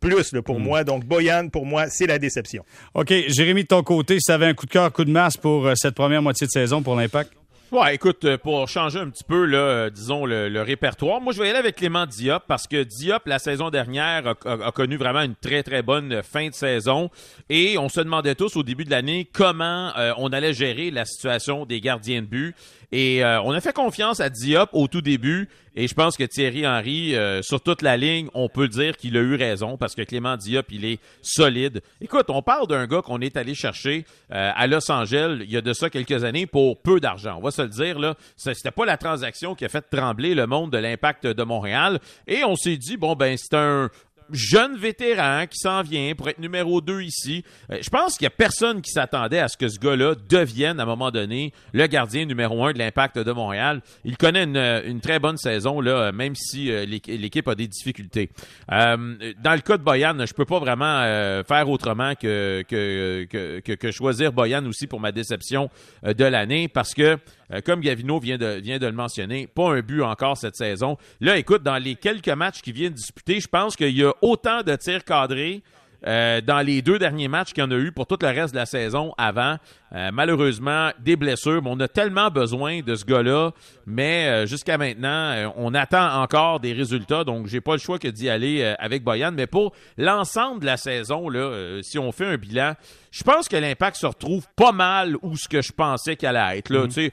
plus 0.00 0.34
pour 0.44 0.60
hmm. 0.60 0.62
moi. 0.62 0.84
Donc, 0.84 1.04
Boyan, 1.04 1.48
pour 1.48 1.66
moi, 1.66 1.88
c'est 1.88 2.06
la 2.06 2.18
déception. 2.18 2.64
OK. 2.94 3.12
Jérémy, 3.28 3.62
de 3.62 3.68
ton 3.68 3.82
côté, 3.82 4.18
ça 4.20 4.34
avait 4.34 4.46
un 4.46 4.54
coup 4.54 4.66
de 4.66 4.70
cœur, 4.70 4.92
coup 4.92 5.04
de 5.04 5.10
masse 5.10 5.36
pour 5.36 5.66
euh, 5.66 5.74
cette 5.74 5.94
première 5.94 6.22
moitié 6.22 6.46
de 6.46 6.52
saison 6.52 6.82
pour 6.82 6.96
l'Impact? 6.96 7.32
Ouais, 7.72 7.94
écoute, 7.94 8.24
euh, 8.24 8.38
pour 8.38 8.68
changer 8.68 9.00
un 9.00 9.08
petit 9.08 9.24
peu, 9.24 9.46
là, 9.46 9.58
euh, 9.58 9.90
disons, 9.90 10.26
le, 10.26 10.62
répertoire, 10.62 11.20
moi, 11.20 11.32
je 11.32 11.40
vais 11.40 11.48
aller 11.48 11.58
avec 11.58 11.76
Clément 11.76 12.06
Diop 12.06 12.44
parce 12.46 12.66
que 12.66 12.84
Diop, 12.84 13.26
la 13.26 13.38
saison 13.38 13.70
dernière, 13.70 14.34
a, 14.44 14.72
connu 14.72 14.96
vraiment 14.96 15.22
une 15.22 15.34
très, 15.34 15.62
très 15.62 15.82
bonne 15.82 16.22
fin 16.22 16.48
de 16.48 16.54
saison. 16.54 17.10
Et 17.48 17.78
on 17.78 17.88
se 17.88 18.00
demandait 18.00 18.34
tous 18.34 18.56
au 18.56 18.62
début 18.62 18.84
de 18.84 18.90
l'année 18.90 19.28
comment 19.32 19.92
on 20.18 20.32
allait 20.32 20.52
gérer 20.52 20.90
la 20.90 21.04
situation 21.04 21.64
des 21.64 21.80
gardiens 21.80 22.20
de 22.20 22.26
but. 22.26 22.54
Et 22.96 23.24
on 23.24 23.50
a 23.50 23.60
fait 23.60 23.72
confiance 23.72 24.20
à 24.20 24.30
Diop 24.30 24.70
au 24.72 24.86
tout 24.86 25.00
début. 25.00 25.48
Et 25.76 25.88
je 25.88 25.94
pense 25.94 26.16
que 26.16 26.22
Thierry 26.22 26.66
Henry, 26.66 27.16
euh, 27.16 27.42
sur 27.42 27.60
toute 27.60 27.82
la 27.82 27.96
ligne, 27.96 28.28
on 28.32 28.48
peut 28.48 28.68
dire 28.68 28.96
qu'il 28.96 29.16
a 29.16 29.20
eu 29.20 29.34
raison 29.34 29.76
parce 29.76 29.96
que 29.96 30.02
Clément 30.02 30.36
Diop, 30.36 30.66
il 30.70 30.84
est 30.84 31.00
solide. 31.20 31.82
Écoute, 32.00 32.26
on 32.28 32.42
parle 32.42 32.68
d'un 32.68 32.86
gars 32.86 33.02
qu'on 33.02 33.20
est 33.20 33.36
allé 33.36 33.54
chercher 33.54 34.04
euh, 34.32 34.52
à 34.54 34.66
Los 34.68 34.90
Angeles 34.90 35.38
il 35.40 35.50
y 35.50 35.56
a 35.56 35.60
de 35.60 35.72
ça 35.72 35.90
quelques 35.90 36.22
années 36.22 36.46
pour 36.46 36.80
peu 36.80 37.00
d'argent. 37.00 37.38
On 37.38 37.42
va 37.42 37.50
se 37.50 37.62
le 37.62 37.68
dire, 37.68 37.98
là. 37.98 38.14
C'était 38.36 38.70
pas 38.70 38.84
la 38.84 38.96
transaction 38.96 39.56
qui 39.56 39.64
a 39.64 39.68
fait 39.68 39.84
trembler 39.90 40.36
le 40.36 40.46
monde 40.46 40.70
de 40.70 40.78
l'impact 40.78 41.26
de 41.26 41.42
Montréal. 41.42 41.98
Et 42.28 42.44
on 42.44 42.54
s'est 42.54 42.76
dit, 42.76 42.96
bon, 42.96 43.16
ben, 43.16 43.36
c'est 43.36 43.56
un, 43.56 43.90
jeune 44.30 44.76
vétéran 44.76 45.46
qui 45.46 45.58
s'en 45.58 45.82
vient 45.82 46.14
pour 46.14 46.28
être 46.28 46.38
numéro 46.38 46.80
2 46.80 47.02
ici. 47.02 47.44
Euh, 47.70 47.78
je 47.80 47.90
pense 47.90 48.16
qu'il 48.16 48.24
y 48.24 48.26
a 48.26 48.30
personne 48.30 48.82
qui 48.82 48.90
s'attendait 48.90 49.38
à 49.38 49.48
ce 49.48 49.56
que 49.56 49.68
ce 49.68 49.78
gars-là 49.78 50.14
devienne, 50.28 50.80
à 50.80 50.84
un 50.84 50.86
moment 50.86 51.10
donné, 51.10 51.52
le 51.72 51.86
gardien 51.86 52.24
numéro 52.24 52.64
1 52.64 52.72
de 52.72 52.78
l'Impact 52.78 53.18
de 53.18 53.32
Montréal. 53.32 53.82
Il 54.04 54.16
connaît 54.16 54.44
une, 54.44 55.00
très 55.00 55.18
bonne 55.18 55.36
saison, 55.36 55.80
là, 55.80 56.12
même 56.12 56.34
si 56.34 56.70
euh, 56.70 56.84
l'équipe 56.86 57.46
a 57.48 57.54
des 57.54 57.68
difficultés. 57.68 58.30
Euh, 58.72 59.32
dans 59.42 59.54
le 59.54 59.60
cas 59.60 59.76
de 59.76 59.82
Boyan, 59.82 60.24
je 60.24 60.32
peux 60.32 60.44
pas 60.44 60.58
vraiment 60.58 61.02
faire 61.46 61.68
autrement 61.68 62.14
que 62.14 62.64
que, 62.68 63.26
que, 63.30 63.74
que, 63.74 63.90
choisir 63.90 64.32
Boyan 64.32 64.64
aussi 64.66 64.86
pour 64.86 65.00
ma 65.00 65.12
déception 65.12 65.68
de 66.02 66.24
l'année, 66.24 66.68
parce 66.68 66.94
que 66.94 67.18
euh, 67.52 67.60
comme 67.64 67.80
Gavino 67.80 68.18
vient 68.18 68.38
de, 68.38 68.86
le 68.86 68.92
mentionner, 68.92 69.46
pas 69.46 69.74
un 69.74 69.80
but 69.80 70.02
encore 70.02 70.36
cette 70.36 70.56
saison. 70.56 70.96
Là, 71.20 71.36
écoute, 71.36 71.62
dans 71.62 71.78
les 71.78 71.96
quelques 71.96 72.28
matchs 72.28 72.62
qui 72.62 72.72
viennent 72.72 72.92
disputer, 72.92 73.40
je 73.40 73.48
pense 73.48 73.76
qu'il 73.76 73.96
y 73.96 74.04
a 74.04 74.12
autant 74.22 74.62
de 74.62 74.74
tirs 74.76 75.04
cadrés 75.04 75.62
euh, 76.06 76.40
dans 76.40 76.60
les 76.60 76.82
deux 76.82 76.98
derniers 76.98 77.28
matchs 77.28 77.52
qu'il 77.52 77.62
y 77.62 77.66
en 77.66 77.70
a 77.70 77.76
eu 77.76 77.90
pour 77.90 78.06
tout 78.06 78.18
le 78.20 78.28
reste 78.28 78.52
de 78.52 78.58
la 78.58 78.66
saison 78.66 79.14
avant. 79.16 79.56
Euh, 79.94 80.10
malheureusement, 80.12 80.90
des 80.98 81.16
blessures. 81.16 81.62
on 81.64 81.78
a 81.78 81.88
tellement 81.88 82.28
besoin 82.30 82.80
de 82.80 82.96
ce 82.96 83.04
gars-là, 83.04 83.52
mais 83.86 84.26
euh, 84.26 84.46
jusqu'à 84.46 84.76
maintenant, 84.76 85.52
on 85.56 85.72
attend 85.74 86.20
encore 86.20 86.58
des 86.60 86.72
résultats. 86.72 87.24
Donc, 87.24 87.46
j'ai 87.46 87.60
pas 87.60 87.72
le 87.72 87.78
choix 87.78 87.98
que 87.98 88.08
d'y 88.08 88.28
aller 88.28 88.74
avec 88.78 89.04
Boyan. 89.04 89.32
Mais 89.32 89.46
pour 89.46 89.72
l'ensemble 89.96 90.60
de 90.60 90.66
la 90.66 90.76
saison, 90.76 91.28
là, 91.28 91.78
si 91.82 91.98
on 91.98 92.10
fait 92.12 92.26
un 92.26 92.36
bilan, 92.36 92.74
je 93.10 93.22
pense 93.22 93.48
que 93.48 93.56
l'impact 93.56 93.96
se 93.96 94.06
retrouve 94.06 94.46
pas 94.56 94.72
mal 94.72 95.16
où 95.22 95.36
ce 95.36 95.48
que 95.48 95.62
je 95.62 95.72
pensais 95.72 96.16
qu'elle 96.16 96.36
allait 96.36 96.58
être. 96.58 96.70
Là, 96.70 96.86
tu 96.86 96.92
sais, 96.92 97.12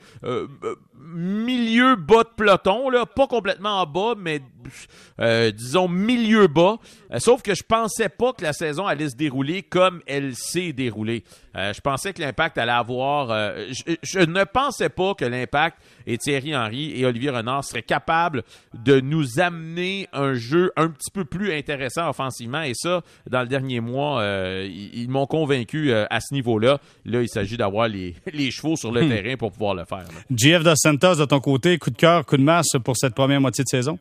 milieu 1.04 1.96
bas 1.96 2.24
de 2.24 2.30
peloton, 2.36 2.90
là, 2.90 3.06
pas 3.06 3.28
complètement 3.28 3.82
en 3.82 3.86
bas, 3.86 4.14
mais 4.18 4.42
euh, 5.20 5.52
disons 5.52 5.88
milieu 5.88 6.48
bas. 6.48 6.78
Euh, 7.12 7.20
sauf 7.20 7.42
que 7.42 7.54
je 7.54 7.64
pensais 7.64 8.10
pas 8.10 8.34
que 8.34 8.44
la 8.44 8.54
saison 8.54 8.86
allait 8.86 9.10
se 9.10 9.16
dérouler 9.16 9.64
comme 9.64 10.02
elle 10.08 10.36
s'est 10.36 10.74
déroulée. 10.74 11.24
Euh, 11.56 11.74
je 11.74 11.82
pensais 11.82 12.14
que 12.14 12.22
l'impact 12.22 12.58
allait 12.58 12.72
avoir. 12.72 13.30
Je, 13.70 13.96
je, 14.02 14.20
ne 14.20 14.44
pensais 14.44 14.90
pas 14.90 15.14
que 15.14 15.26
l'impact 15.26 15.78
et 16.08 16.18
Thierry 16.18 16.56
Henry 16.56 17.00
et 17.00 17.06
Olivier 17.06 17.30
Renard 17.30 17.64
seraient 17.64 17.84
capables 17.84 18.44
de 18.74 19.00
nous 19.00 19.40
amener 19.40 20.08
un 20.14 20.34
jeu 20.34 20.72
un 20.78 20.90
petit 20.90 21.12
peu 21.12 21.26
plus 21.26 21.54
intéressant 21.54 22.10
offensivement. 22.10 22.62
Et 22.62 22.74
ça, 22.74 23.02
dans 23.30 23.42
le 23.42 23.48
dernier 23.48 23.80
mois, 23.80 24.24
ils, 24.66 25.10
m'ont 25.10 25.28
convaincu 25.28 25.94
à 25.94 26.20
ce 26.20 26.34
niveau-là. 26.34 26.80
Là, 27.06 27.22
il 27.22 27.30
s'agit 27.30 27.58
d'avoir 27.58 27.88
les, 27.88 28.16
les, 28.34 28.52
chevaux 28.52 28.76
sur 28.76 28.92
le 28.92 29.04
hmm. 29.04 29.10
terrain 29.10 29.36
pour 29.38 29.52
pouvoir 29.52 29.76
le 29.76 29.86
faire. 29.86 30.06
GF 30.34 30.64
Dos 30.64 30.76
Santos, 30.76 31.16
de 31.16 31.26
ton 31.26 31.40
côté, 31.40 31.78
coup 31.78 31.90
de 31.90 31.98
cœur, 31.98 32.26
coup 32.26 32.38
de 32.38 32.44
masse 32.44 32.72
pour 32.84 32.96
cette 32.98 33.16
première 33.16 33.42
moitié 33.42 33.64
de 33.64 33.70
saison? 33.70 34.00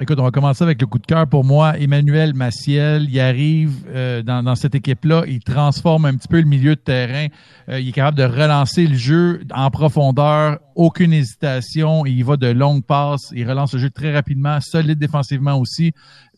Écoute, 0.00 0.18
on 0.18 0.24
va 0.24 0.32
commencer 0.32 0.64
avec 0.64 0.80
le 0.80 0.88
coup 0.88 0.98
de 0.98 1.06
cœur 1.06 1.24
pour 1.28 1.44
moi. 1.44 1.78
Emmanuel 1.78 2.34
Maciel, 2.34 3.06
il 3.08 3.20
arrive 3.20 3.84
euh, 3.86 4.22
dans, 4.22 4.56
cette 4.56 4.74
équipe-là, 4.74 5.22
il 5.28 5.38
transforme 5.38 6.06
un 6.06 6.16
petit 6.16 6.26
peu 6.26 6.40
le 6.40 6.46
milieu 6.46 6.74
de 6.74 6.80
terrain. 6.80 7.28
Euh, 7.68 7.78
il 7.78 7.90
est 7.90 7.92
capable 7.92 8.18
de 8.18 8.24
relancer 8.24 8.88
le 8.88 8.96
jeu 8.96 9.42
en 9.54 9.70
profondeur, 9.70 10.58
aucune 10.74 11.12
hésitation. 11.12 12.04
Il 12.06 12.24
va 12.24 12.36
de 12.36 12.48
longues 12.48 12.84
passes, 12.84 13.30
il 13.36 13.48
relance 13.48 13.72
le 13.74 13.78
jeu 13.78 13.90
très 13.90 14.12
rapidement, 14.12 14.58
solide 14.60 14.98
défensivement 14.98 15.56
aussi 15.60 15.92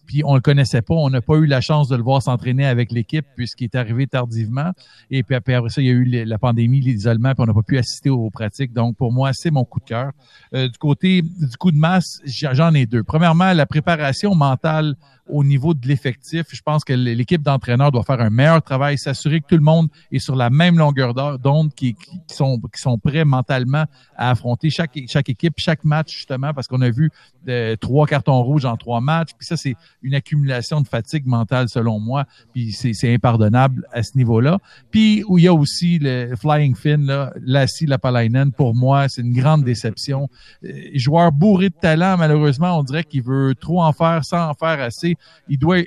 puis 0.07 0.23
on 0.25 0.35
le 0.35 0.41
connaissait 0.41 0.83
pas. 0.83 0.95
On 0.95 1.11
n'a 1.11 1.21
pas 1.21 1.37
eu 1.37 1.47
la 1.47 1.61
chance 1.61 1.89
de 1.89 1.97
le 1.97 2.03
voir 2.03 2.23
s'entraîner 2.23 2.67
avec 2.67 2.93
l'équipe 2.93 3.27
puisqu'il 3.37 3.65
est 3.65 3.75
arrivé 3.75 4.07
tardivement. 4.07 4.73
Et 5.11 5.23
puis, 5.23 5.35
après 5.35 5.57
ça, 5.69 5.81
il 5.81 5.87
y 5.87 5.91
a 5.91 5.93
eu 5.93 6.25
la 6.25 6.39
pandémie, 6.39 6.81
l'isolement, 6.81 7.35
puis 7.35 7.43
on 7.43 7.47
n'a 7.47 7.55
pas 7.55 7.63
pu 7.63 7.79
assister 7.79 8.11
aux 8.11 8.31
pratiques. 8.31 8.73
Donc, 8.73 8.97
pour 8.97 9.13
moi, 9.13 9.31
c'est 9.33 9.51
mon 9.51 9.65
coup 9.65 9.81
de 9.81 9.85
cœur. 9.85 10.13
Euh, 10.55 10.69
du 10.69 10.79
côté 10.79 11.23
du 11.23 11.57
coup 11.59 11.71
de 11.71 11.77
masse, 11.77 12.21
j'en 12.25 12.73
ai 12.75 12.87
deux. 12.87 13.03
Premièrement, 13.03 13.53
la 13.53 13.67
préparation 13.67 14.35
mentale 14.35 14.97
au 15.29 15.45
niveau 15.45 15.75
de 15.75 15.87
l'effectif. 15.87 16.47
Je 16.51 16.63
pense 16.63 16.85
que 16.85 16.93
l'équipe 16.93 17.43
d'entraîneurs 17.43 17.91
doit 17.91 18.03
faire 18.05 18.21
un 18.21 18.31
meilleur 18.31 18.63
travail, 18.63 18.99
s'assurer 18.99 19.41
que 19.41 19.47
tout 19.47 19.57
le 19.57 19.63
monde 19.63 19.89
est 20.13 20.19
sur 20.19 20.37
la 20.37 20.51
même 20.51 20.79
longueur 20.79 21.15
d'onde, 21.39 21.75
qui, 21.75 21.97
sont, 22.29 22.59
qui 22.59 22.81
sont 22.81 22.99
prêts 22.99 23.25
mentalement 23.25 23.85
à 24.17 24.31
affronter 24.31 24.71
chaque, 24.71 24.99
chaque 25.09 25.29
équipe, 25.29 25.55
chaque 25.57 25.85
match, 25.85 26.15
justement, 26.15 26.53
parce 26.55 26.69
qu'on 26.69 26.81
a 26.81 26.91
vu 26.91 27.11
euh, 27.49 27.77
trois 27.77 28.07
cartons 28.07 28.43
rouges 28.43 28.65
en 28.65 28.77
trois 28.77 29.01
matchs. 29.01 29.31
Puis 29.37 29.47
ça, 29.47 29.57
c'est 29.57 29.75
une 30.03 30.15
accumulation 30.15 30.81
de 30.81 30.89
fatigue 30.89 31.27
mentale, 31.27 31.69
selon 31.69 32.01
moi. 32.01 32.25
Puis 32.53 32.73
c'est 32.73 33.13
impardonnable 33.13 33.87
à 33.93 34.03
ce 34.03 34.17
niveau-là. 34.17 34.59
Puis 34.91 35.25
où 35.27 35.39
il 35.39 35.45
y 35.45 35.49
a 35.49 35.55
aussi 35.55 35.99
le 35.99 36.35
Flying 36.37 36.75
Fin, 36.75 36.99
là, 36.99 37.33
Lassie 37.41 37.87
Lapalainen, 37.87 38.53
pour 38.53 38.75
moi, 38.75 39.09
c'est 39.09 39.23
une 39.23 39.35
grande 39.35 39.65
déception. 39.65 40.29
Euh, 40.65 40.73
joueur 40.95 41.33
bourré 41.33 41.69
de 41.71 41.75
talent, 41.75 42.17
malheureusement, 42.17 42.79
on 42.79 42.83
dirait 42.83 43.05
qu'il 43.05 43.23
veut 43.23 43.55
trop 43.55 43.83
en 43.83 43.93
faire 43.93 44.25
sans 44.25 44.51
en 44.51 44.55
faire 44.55 44.81
assez 44.81 45.16
il 45.49 45.59
doit 45.59 45.79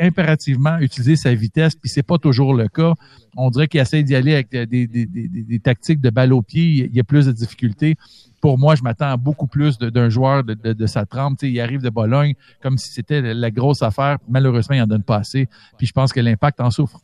impérativement 0.00 0.78
utiliser 0.78 1.16
sa 1.16 1.34
vitesse, 1.34 1.74
puis 1.74 1.88
c'est 1.88 2.02
pas 2.02 2.18
toujours 2.18 2.54
le 2.54 2.68
cas. 2.68 2.94
On 3.36 3.50
dirait 3.50 3.68
qu'il 3.68 3.80
essaie 3.80 4.02
d'y 4.02 4.14
aller 4.14 4.34
avec 4.34 4.50
des, 4.50 5.60
tactiques 5.62 6.00
de 6.00 6.10
balle 6.10 6.32
au 6.32 6.42
pied, 6.42 6.88
il 6.88 6.94
y 6.94 7.00
a 7.00 7.04
plus 7.04 7.26
de 7.26 7.32
difficultés 7.32 7.96
pour 8.44 8.58
moi, 8.58 8.74
je 8.74 8.82
m'attends 8.82 9.16
beaucoup 9.16 9.46
plus 9.46 9.78
d'un 9.78 10.10
joueur 10.10 10.44
de 10.44 10.86
sa 10.86 11.06
trempe. 11.06 11.40
il 11.44 11.58
arrive 11.60 11.80
de 11.80 11.88
Bologne 11.88 12.34
comme 12.62 12.76
si 12.76 12.92
c'était 12.92 13.22
la 13.22 13.50
grosse 13.50 13.80
affaire. 13.80 14.18
Malheureusement, 14.28 14.76
il 14.76 14.82
en 14.82 14.86
donne 14.86 15.02
pas 15.02 15.16
assez. 15.16 15.48
Puis 15.78 15.86
je 15.86 15.94
pense 15.94 16.12
que 16.12 16.20
l'impact 16.20 16.60
en 16.60 16.70
souffre. 16.70 17.00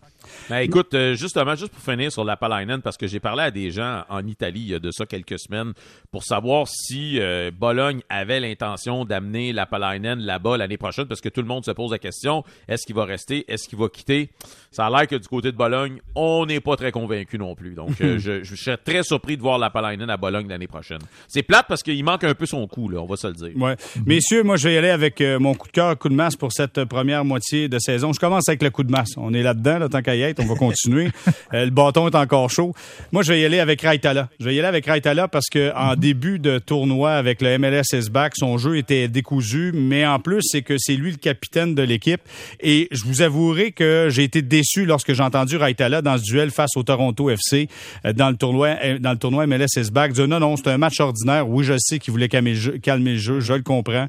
Ben, 0.49 0.59
écoute, 0.59 0.95
euh, 0.95 1.15
justement, 1.15 1.55
juste 1.55 1.73
pour 1.73 1.83
finir 1.83 2.11
sur 2.11 2.25
la 2.25 2.37
Palainen, 2.37 2.83
parce 2.83 2.97
que 2.97 3.07
j'ai 3.07 3.21
parlé 3.21 3.43
à 3.43 3.51
des 3.51 3.71
gens 3.71 4.05
en 4.09 4.27
Italie 4.27 4.61
il 4.61 4.69
y 4.69 4.75
a 4.75 4.79
de 4.79 4.91
ça 4.91 5.07
quelques 5.07 5.39
semaines 5.39 5.73
pour 6.11 6.25
savoir 6.25 6.67
si 6.69 7.21
euh, 7.21 7.51
Bologne 7.51 8.01
avait 8.09 8.41
l'intention 8.41 9.05
d'amener 9.05 9.53
la 9.53 9.67
Palainen 9.67 10.21
là-bas 10.21 10.57
l'année 10.57 10.77
prochaine, 10.77 11.07
parce 11.07 11.21
que 11.21 11.29
tout 11.29 11.41
le 11.41 11.47
monde 11.47 11.65
se 11.65 11.71
pose 11.71 11.93
la 11.93 11.99
question 11.99 12.45
est-ce 12.69 12.87
qu'il 12.87 12.95
va 12.95 13.05
rester 13.05 13.45
Est-ce 13.49 13.69
qu'il 13.69 13.79
va 13.79 13.89
quitter? 13.89 14.31
Ça 14.71 14.87
a 14.87 14.91
l'air 14.91 15.07
que 15.07 15.17
du 15.17 15.29
côté 15.29 15.53
de 15.53 15.57
Bologne, 15.57 16.01
on 16.15 16.47
n'est 16.47 16.61
pas 16.61 16.77
très 16.77 16.93
convaincu 16.93 17.39
non 17.39 17.55
plus. 17.55 17.75
Donc, 17.75 18.01
euh, 18.01 18.19
je, 18.21 18.43
je, 18.43 18.55
serais 18.55 18.77
très 18.77 19.03
surpris 19.03 19.37
de 19.37 19.43
voir 19.43 19.59
la 19.59 19.71
Palainen 19.71 20.11
à 20.11 20.17
Bologne 20.17 20.49
l'année 20.49 20.67
prochaine. 20.67 21.01
C'est 21.29 21.43
plate 21.43 21.67
parce 21.69 21.83
qu'il 21.83 22.03
manque 22.05 22.25
un 22.25 22.35
peu 22.35 22.47
son 22.47 22.67
coup, 22.67 22.89
là, 22.89 23.01
on 23.01 23.07
va 23.07 23.17
se 23.17 23.27
le 23.27 23.35
dire. 23.35 23.57
Ouais. 23.57 23.77
Messieurs, 24.07 24.43
moi, 24.43 24.57
je 24.57 24.69
vais 24.69 24.75
y 24.75 24.79
aller 24.79 24.91
avec 24.91 25.21
mon 25.21 25.55
coup 25.55 25.69
de 25.69 25.73
cœur, 25.73 25.99
coup 25.99 26.09
de 26.09 26.15
masse 26.15 26.37
pour 26.37 26.53
cette 26.53 26.85
première 26.85 27.25
moitié 27.25 27.69
de 27.69 27.79
saison. 27.79 28.13
Je 28.13 28.21
commence 28.21 28.49
avec 28.49 28.63
le 28.63 28.71
coup 28.71 28.85
de 28.85 28.91
masse. 28.91 29.11
On 29.17 29.33
est 29.35 29.43
là-dedans, 29.43 29.79
là, 29.79 29.89
tant 29.89 30.03
qu'à 30.03 30.15
On 30.39 30.47
va 30.47 30.55
continuer. 30.55 31.09
Euh, 31.53 31.65
le 31.65 31.71
bâton 31.71 32.07
est 32.07 32.15
encore 32.15 32.49
chaud. 32.49 32.75
Moi, 33.11 33.23
je 33.23 33.33
vais 33.33 33.41
y 33.41 33.45
aller 33.45 33.59
avec 33.59 33.81
Raitala. 33.83 34.29
Je 34.39 34.45
vais 34.45 34.55
y 34.55 34.59
aller 34.59 34.69
avec 34.69 34.87
Raitala 34.87 35.27
parce 35.27 35.49
que 35.49 35.73
en 35.75 35.97
début 35.97 36.39
de 36.39 36.59
tournoi 36.59 37.13
avec 37.13 37.43
le 37.43 37.59
MLS 37.59 37.93
S-Back, 37.93 38.35
son 38.37 38.57
jeu 38.57 38.77
était 38.77 39.09
décousu, 39.09 39.73
mais 39.75 40.07
en 40.07 40.21
plus, 40.21 40.43
c'est 40.43 40.63
que 40.63 40.77
c'est 40.79 40.95
lui 40.95 41.11
le 41.11 41.17
capitaine 41.17 41.75
de 41.75 41.83
l'équipe. 41.83 42.21
Et 42.61 42.87
je 42.93 43.03
vous 43.05 43.23
avouerai 43.23 43.73
que 43.73 44.09
j'ai 44.11 44.23
été 44.23 44.43
déçu 44.43 44.85
lorsque 44.85 45.13
j'ai 45.13 45.23
entendu 45.23 45.57
Raitala 45.57 46.03
dans 46.03 46.19
ce 46.19 46.23
duel 46.23 46.51
face 46.51 46.77
au 46.77 46.85
Toronto 46.85 47.31
FC 47.31 47.69
euh, 48.05 48.13
dans 48.13 48.31
le 48.31 48.37
tournoi 48.37 48.77
euh, 48.85 48.99
dans 48.99 49.13
le 49.13 49.19
tournoi 49.19 49.47
MLS 49.47 49.67
S-Back 49.77 50.13
dire 50.13 50.29
non, 50.29 50.41
non, 50.41 50.57
c'est 50.57 50.69
un 50.69 50.79
match 50.79 51.01
ordinaire. 51.01 51.49
Oui, 51.49 51.65
je 51.65 51.75
sais 51.79 51.99
qu'il 51.99 52.13
voulait 52.13 52.29
calmer 52.29 52.51
le, 52.51 52.61
jeu, 52.61 52.79
calmer 52.79 53.13
le 53.13 53.19
jeu, 53.19 53.41
je 53.41 53.55
le 53.55 53.63
comprends. 53.63 54.07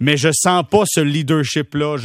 Mais 0.00 0.16
je 0.16 0.28
sens 0.32 0.64
pas 0.68 0.82
ce 0.86 1.00
leadership-là. 1.00 1.96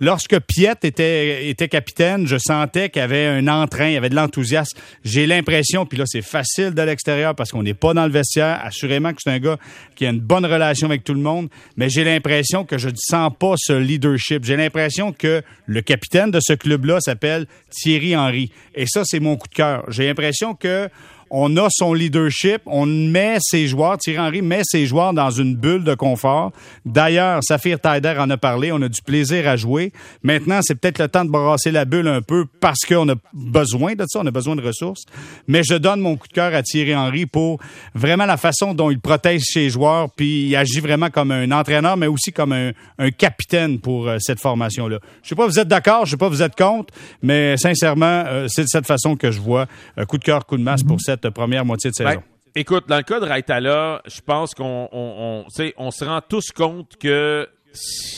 Lorsque 0.00 0.38
Piet 0.40 0.74
était, 0.82 1.48
était 1.48 1.68
capitaine, 1.68 2.26
je 2.26 2.36
sentais 2.38 2.90
qu'il 2.90 3.02
avait 3.06 3.26
un 3.26 3.48
entrain, 3.48 3.88
il 3.88 3.94
y 3.94 3.96
avait 3.96 4.10
de 4.10 4.14
l'enthousiasme. 4.14 4.78
J'ai 5.04 5.26
l'impression, 5.26 5.86
puis 5.86 5.96
là, 5.98 6.04
c'est 6.06 6.22
facile 6.22 6.72
de 6.72 6.82
l'extérieur 6.82 7.34
parce 7.34 7.50
qu'on 7.50 7.62
n'est 7.62 7.74
pas 7.74 7.94
dans 7.94 8.04
le 8.04 8.12
vestiaire. 8.12 8.60
Assurément 8.62 9.12
que 9.12 9.20
c'est 9.22 9.30
un 9.30 9.38
gars 9.38 9.56
qui 9.94 10.06
a 10.06 10.10
une 10.10 10.20
bonne 10.20 10.44
relation 10.44 10.86
avec 10.86 11.04
tout 11.04 11.14
le 11.14 11.20
monde, 11.20 11.48
mais 11.76 11.88
j'ai 11.88 12.04
l'impression 12.04 12.64
que 12.64 12.78
je 12.78 12.88
ne 12.88 12.96
sens 12.96 13.32
pas 13.38 13.54
ce 13.56 13.72
leadership. 13.72 14.44
J'ai 14.44 14.56
l'impression 14.56 15.12
que 15.12 15.42
le 15.66 15.80
capitaine 15.80 16.30
de 16.30 16.40
ce 16.40 16.52
club-là 16.52 17.00
s'appelle 17.00 17.46
Thierry 17.70 18.16
Henry. 18.16 18.50
Et 18.74 18.86
ça, 18.86 19.02
c'est 19.04 19.20
mon 19.20 19.36
coup 19.36 19.48
de 19.48 19.54
cœur. 19.54 19.84
J'ai 19.88 20.06
l'impression 20.06 20.54
que 20.54 20.88
on 21.30 21.56
a 21.56 21.68
son 21.70 21.92
leadership, 21.92 22.62
on 22.66 22.86
met 22.86 23.38
ses 23.40 23.66
joueurs, 23.66 23.98
Thierry 23.98 24.18
Henry 24.18 24.42
met 24.42 24.62
ses 24.64 24.86
joueurs 24.86 25.12
dans 25.12 25.30
une 25.30 25.56
bulle 25.56 25.84
de 25.84 25.94
confort. 25.94 26.52
D'ailleurs, 26.84 27.42
Saphir 27.42 27.80
Taider 27.80 28.14
en 28.18 28.30
a 28.30 28.36
parlé, 28.36 28.72
on 28.72 28.80
a 28.82 28.88
du 28.88 29.02
plaisir 29.02 29.48
à 29.48 29.56
jouer. 29.56 29.92
Maintenant, 30.22 30.60
c'est 30.62 30.74
peut-être 30.74 30.98
le 30.98 31.08
temps 31.08 31.24
de 31.24 31.30
brasser 31.30 31.70
la 31.70 31.84
bulle 31.84 32.08
un 32.08 32.22
peu 32.22 32.46
parce 32.60 32.80
qu'on 32.86 33.08
a 33.08 33.14
besoin 33.32 33.94
de 33.94 34.04
ça, 34.08 34.20
on 34.22 34.26
a 34.26 34.30
besoin 34.30 34.56
de 34.56 34.62
ressources. 34.62 35.04
Mais 35.48 35.62
je 35.64 35.74
donne 35.74 36.00
mon 36.00 36.16
coup 36.16 36.28
de 36.28 36.32
cœur 36.32 36.54
à 36.54 36.62
Thierry 36.62 36.94
Henry 36.94 37.26
pour 37.26 37.58
vraiment 37.94 38.26
la 38.26 38.36
façon 38.36 38.74
dont 38.74 38.90
il 38.90 39.00
protège 39.00 39.42
ses 39.42 39.70
joueurs, 39.70 40.10
puis 40.10 40.48
il 40.48 40.56
agit 40.56 40.80
vraiment 40.80 41.10
comme 41.10 41.32
un 41.32 41.50
entraîneur, 41.50 41.96
mais 41.96 42.06
aussi 42.06 42.32
comme 42.32 42.52
un, 42.52 42.72
capitaine 43.18 43.78
pour 43.78 44.08
euh, 44.08 44.16
cette 44.18 44.40
formation-là. 44.40 44.98
Je 45.22 45.28
sais 45.28 45.34
pas, 45.34 45.46
vous 45.46 45.58
êtes 45.58 45.68
d'accord, 45.68 46.04
je 46.04 46.12
sais 46.12 46.16
pas, 46.16 46.28
vous 46.28 46.42
êtes 46.42 46.56
contre, 46.56 46.92
mais 47.22 47.56
sincèrement, 47.56 48.24
euh, 48.26 48.46
c'est 48.48 48.62
de 48.62 48.68
cette 48.68 48.86
façon 48.86 49.16
que 49.16 49.30
je 49.30 49.40
vois. 49.40 49.66
un 49.96 50.04
coup 50.04 50.18
de 50.18 50.24
cœur, 50.24 50.44
coup 50.44 50.56
de 50.56 50.62
masse 50.62 50.82
pour 50.82 51.00
cette 51.00 51.15
première 51.30 51.64
moitié 51.64 51.90
de 51.90 51.94
saison. 51.94 52.10
Ben, 52.10 52.22
écoute, 52.54 52.88
dans 52.88 52.96
le 52.96 53.02
cas 53.02 53.20
de 53.20 53.26
Raitala, 53.26 54.02
je 54.06 54.20
pense 54.20 54.54
qu'on 54.54 54.88
on, 54.92 55.44
on 55.76 55.90
se 55.90 56.04
rend 56.04 56.20
tous 56.20 56.50
compte 56.50 56.96
que 56.96 57.48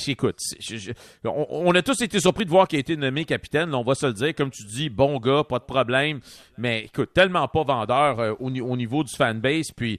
écoute, 0.07 0.39
on, 1.25 1.75
a 1.75 1.83
tous 1.83 2.01
été 2.03 2.21
surpris 2.21 2.45
de 2.45 2.51
voir 2.51 2.69
qu'il 2.69 2.79
a 2.79 2.81
été 2.81 2.97
nommé 2.97 3.25
capitaine. 3.25 3.75
on 3.75 3.83
va 3.83 3.95
se 3.95 4.07
le 4.07 4.13
dire, 4.13 4.35
comme 4.35 4.51
tu 4.51 4.65
dis, 4.65 4.89
bon 4.89 5.19
gars, 5.19 5.45
pas 5.45 5.59
de 5.59 5.65
problème. 5.65 6.21
Mais 6.57 6.85
écoute, 6.85 7.11
tellement 7.15 7.47
pas 7.49 7.63
vendeur 7.63 8.19
euh, 8.19 8.33
au, 8.41 8.51
niveau 8.51 9.05
du 9.05 9.15
fanbase. 9.15 9.71
Puis, 9.77 9.99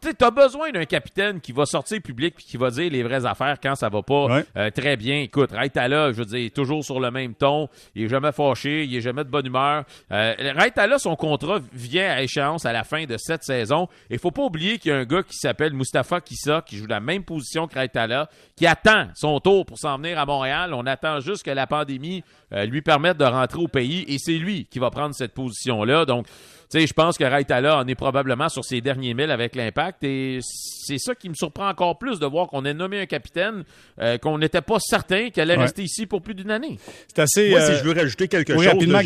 tu 0.00 0.24
as 0.24 0.30
besoin 0.30 0.70
d'un 0.70 0.84
capitaine 0.84 1.40
qui 1.40 1.52
va 1.52 1.64
sortir 1.66 2.00
public 2.02 2.34
puis 2.36 2.44
qui 2.44 2.56
va 2.56 2.70
dire 2.70 2.90
les 2.90 3.02
vraies 3.02 3.24
affaires 3.24 3.58
quand 3.62 3.74
ça 3.74 3.88
va 3.88 4.02
pas 4.02 4.42
euh, 4.56 4.70
très 4.70 4.96
bien. 4.96 5.20
Écoute, 5.20 5.52
Raitala, 5.52 6.12
je 6.12 6.18
veux 6.18 6.24
dire, 6.24 6.50
toujours 6.52 6.84
sur 6.84 7.00
le 7.00 7.10
même 7.10 7.34
ton. 7.34 7.68
Il 7.94 8.04
est 8.04 8.08
jamais 8.08 8.32
fâché, 8.32 8.84
il 8.84 8.96
est 8.96 9.00
jamais 9.00 9.24
de 9.24 9.30
bonne 9.30 9.46
humeur. 9.46 9.84
Euh, 10.12 10.34
Raitala, 10.38 10.98
son 10.98 11.16
contrat 11.16 11.58
vient 11.72 12.10
à 12.10 12.22
échéance 12.22 12.66
à 12.66 12.72
la 12.72 12.84
fin 12.84 13.04
de 13.04 13.16
cette 13.16 13.42
saison. 13.42 13.88
Il 14.10 14.18
faut 14.18 14.30
pas 14.30 14.42
oublier 14.42 14.78
qu'il 14.78 14.90
y 14.90 14.94
a 14.94 14.98
un 14.98 15.04
gars 15.04 15.22
qui 15.22 15.36
s'appelle 15.36 15.72
Mustafa 15.72 16.20
Kissa 16.20 16.62
qui 16.62 16.76
joue 16.76 16.86
la 16.86 17.00
même 17.00 17.24
position 17.24 17.66
que 17.66 17.74
Raitala, 17.74 18.28
qui 18.56 18.66
attend 18.66 18.85
son 19.14 19.40
tour 19.40 19.66
pour 19.66 19.78
s'en 19.78 19.98
venir 19.98 20.18
à 20.18 20.26
Montréal. 20.26 20.74
On 20.74 20.86
attend 20.86 21.20
juste 21.20 21.44
que 21.44 21.50
la 21.50 21.66
pandémie 21.66 22.22
euh, 22.52 22.64
lui 22.66 22.82
permette 22.82 23.18
de 23.18 23.24
rentrer 23.24 23.58
au 23.60 23.68
pays 23.68 24.04
et 24.08 24.18
c'est 24.18 24.38
lui 24.38 24.66
qui 24.70 24.78
va 24.78 24.90
prendre 24.90 25.14
cette 25.14 25.32
position-là. 25.32 26.04
Donc, 26.04 26.26
tu 26.26 26.80
sais, 26.80 26.86
je 26.86 26.92
pense 26.92 27.16
que 27.16 27.24
Raitala 27.24 27.78
en 27.78 27.86
est 27.86 27.94
probablement 27.94 28.48
sur 28.48 28.64
ses 28.64 28.80
derniers 28.80 29.14
milles 29.14 29.30
avec 29.30 29.54
l'impact 29.54 30.02
et 30.04 30.40
c'est 30.42 30.98
ça 30.98 31.14
qui 31.14 31.28
me 31.28 31.34
surprend 31.34 31.68
encore 31.68 31.98
plus 31.98 32.18
de 32.18 32.26
voir 32.26 32.48
qu'on 32.48 32.64
ait 32.64 32.74
nommé 32.74 33.00
un 33.00 33.06
capitaine 33.06 33.64
euh, 34.00 34.18
qu'on 34.18 34.38
n'était 34.38 34.62
pas 34.62 34.78
certain 34.80 35.30
qu'elle 35.30 35.50
allait 35.50 35.62
rester 35.62 35.82
ici 35.82 36.06
pour 36.06 36.22
plus 36.22 36.34
d'une 36.34 36.50
année. 36.50 36.78
C'est 37.08 37.22
assez. 37.22 37.50
Moi, 37.50 37.60
si 37.60 37.72
euh, 37.72 37.78
je 37.78 37.84
veux 37.84 37.92
rajouter 37.92 38.28
quelque 38.28 38.54
chose, 38.54 38.66
rapidement, 38.66 39.00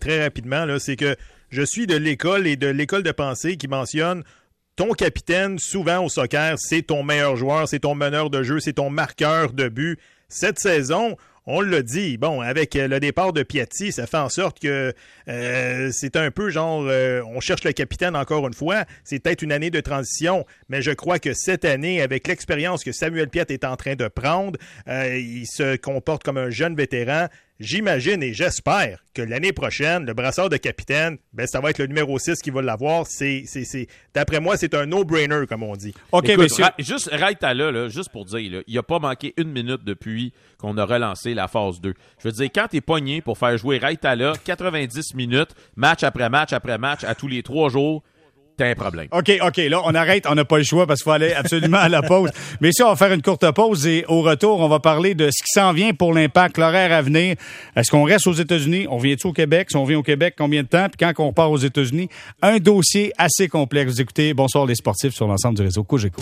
très 0.00 0.22
rapidement, 0.22 0.66
c'est 0.78 0.96
que 0.96 1.16
je 1.50 1.62
suis 1.62 1.86
de 1.86 1.96
l'école 1.96 2.46
et 2.46 2.56
de 2.56 2.66
l'école 2.66 3.02
de 3.02 3.12
pensée 3.12 3.56
qui 3.56 3.68
mentionne 3.68 4.24
ton 4.76 4.92
capitaine, 4.92 5.58
souvent 5.58 6.04
au 6.04 6.08
soccer, 6.08 6.56
c'est 6.58 6.82
ton 6.82 7.02
meilleur 7.02 7.36
joueur, 7.36 7.66
c'est 7.66 7.80
ton 7.80 7.94
meneur 7.94 8.28
de 8.30 8.42
jeu, 8.42 8.60
c'est 8.60 8.74
ton 8.74 8.90
marqueur 8.90 9.52
de 9.52 9.68
but. 9.68 9.98
Cette 10.28 10.58
saison, 10.58 11.16
on 11.46 11.60
l'a 11.60 11.82
dit, 11.82 12.18
bon, 12.18 12.40
avec 12.40 12.74
le 12.74 12.98
départ 12.98 13.32
de 13.32 13.42
Piatti, 13.42 13.92
ça 13.92 14.06
fait 14.06 14.16
en 14.18 14.28
sorte 14.28 14.58
que 14.58 14.92
euh, 15.28 15.90
c'est 15.92 16.16
un 16.16 16.30
peu 16.30 16.50
genre, 16.50 16.84
euh, 16.86 17.22
on 17.28 17.40
cherche 17.40 17.64
le 17.64 17.72
capitaine 17.72 18.16
encore 18.16 18.46
une 18.48 18.52
fois. 18.52 18.84
C'est 19.04 19.20
peut-être 19.20 19.42
une 19.42 19.52
année 19.52 19.70
de 19.70 19.80
transition, 19.80 20.44
mais 20.68 20.82
je 20.82 20.90
crois 20.90 21.20
que 21.20 21.32
cette 21.32 21.64
année, 21.64 22.02
avec 22.02 22.26
l'expérience 22.26 22.82
que 22.82 22.92
Samuel 22.92 23.28
Piat 23.28 23.46
est 23.48 23.64
en 23.64 23.76
train 23.76 23.94
de 23.94 24.08
prendre, 24.08 24.58
euh, 24.88 25.16
il 25.16 25.46
se 25.46 25.76
comporte 25.76 26.24
comme 26.24 26.36
un 26.36 26.50
jeune 26.50 26.74
vétéran. 26.74 27.28
J'imagine 27.58 28.22
et 28.22 28.34
j'espère 28.34 29.02
que 29.14 29.22
l'année 29.22 29.52
prochaine, 29.52 30.04
le 30.04 30.12
brasseur 30.12 30.50
de 30.50 30.58
capitaine, 30.58 31.16
ben, 31.32 31.46
ça 31.46 31.60
va 31.60 31.70
être 31.70 31.78
le 31.78 31.86
numéro 31.86 32.18
6 32.18 32.42
qui 32.42 32.50
va 32.50 32.60
l'avoir. 32.60 33.06
C'est, 33.06 33.44
c'est, 33.46 33.86
D'après 34.12 34.40
moi, 34.40 34.58
c'est 34.58 34.74
un 34.74 34.84
no-brainer, 34.84 35.46
comme 35.48 35.62
on 35.62 35.74
dit. 35.74 35.94
OK, 36.12 36.28
Écoute, 36.28 36.42
monsieur. 36.44 36.64
juste, 36.78 37.10
là, 37.10 37.52
là, 37.52 37.88
juste 37.88 38.10
pour 38.10 38.26
dire, 38.26 38.52
là, 38.52 38.62
il 38.66 38.74
n'a 38.74 38.82
pas 38.82 38.98
manqué 38.98 39.32
une 39.38 39.50
minute 39.50 39.84
depuis 39.84 40.34
qu'on 40.58 40.76
a 40.76 40.84
relancé 40.84 41.32
la 41.32 41.48
phase 41.48 41.80
2. 41.80 41.94
Je 42.18 42.28
veux 42.28 42.32
dire, 42.32 42.50
quand 42.54 42.66
tu 42.68 42.76
es 42.76 42.80
pogné 42.82 43.22
pour 43.22 43.38
faire 43.38 43.56
jouer 43.56 43.78
là, 43.78 44.34
90 44.44 45.14
minutes, 45.14 45.54
match 45.76 46.02
après 46.02 46.28
match 46.28 46.52
après 46.52 46.76
match, 46.76 47.04
à 47.04 47.14
tous 47.14 47.28
les 47.28 47.42
trois 47.42 47.70
jours, 47.70 48.02
t'as 48.56 48.68
un 48.68 48.74
problème. 48.74 49.08
OK, 49.12 49.32
OK. 49.42 49.56
Là, 49.56 49.80
on 49.84 49.94
arrête. 49.94 50.26
On 50.28 50.34
n'a 50.34 50.44
pas 50.44 50.58
le 50.58 50.64
choix 50.64 50.86
parce 50.86 51.00
qu'il 51.00 51.10
faut 51.10 51.14
aller 51.14 51.32
absolument 51.32 51.78
à 51.78 51.88
la 51.88 52.02
pause. 52.02 52.30
Mais 52.60 52.70
si 52.72 52.82
on 52.82 52.88
va 52.88 52.96
faire 52.96 53.12
une 53.12 53.22
courte 53.22 53.50
pause 53.52 53.86
et 53.86 54.04
au 54.08 54.22
retour, 54.22 54.60
on 54.60 54.68
va 54.68 54.80
parler 54.80 55.14
de 55.14 55.30
ce 55.30 55.42
qui 55.42 55.52
s'en 55.52 55.72
vient 55.72 55.92
pour 55.92 56.12
l'impact, 56.12 56.58
l'horaire 56.58 56.92
à 56.92 57.02
venir. 57.02 57.36
Est-ce 57.76 57.90
qu'on 57.90 58.04
reste 58.04 58.26
aux 58.26 58.32
États-Unis? 58.32 58.86
On 58.90 58.98
vient-tu 58.98 59.26
au 59.26 59.32
Québec? 59.32 59.68
Si 59.70 59.76
on 59.76 59.84
vient 59.84 59.98
au 59.98 60.02
Québec, 60.02 60.34
combien 60.36 60.62
de 60.62 60.68
temps? 60.68 60.88
Puis 60.88 61.06
quand 61.06 61.12
on 61.24 61.32
part 61.32 61.50
aux 61.50 61.58
États-Unis, 61.58 62.08
un 62.42 62.58
dossier 62.58 63.12
assez 63.18 63.48
complexe. 63.48 63.92
Vous 63.92 64.00
écoutez 64.00 64.34
Bonsoir 64.34 64.66
les 64.66 64.74
sportifs 64.74 65.14
sur 65.14 65.26
l'ensemble 65.26 65.56
du 65.56 65.62
réseau 65.62 65.84
Cogeco. 65.84 66.20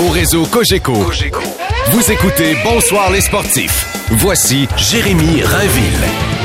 Au 0.00 0.08
réseau 0.10 0.44
Cogeco. 0.46 0.94
Vous 0.94 2.12
écoutez 2.12 2.56
Bonsoir 2.64 3.10
les 3.10 3.20
sportifs. 3.20 3.86
Voici 4.10 4.68
Jérémy 4.76 5.42
Rainville. 5.42 6.39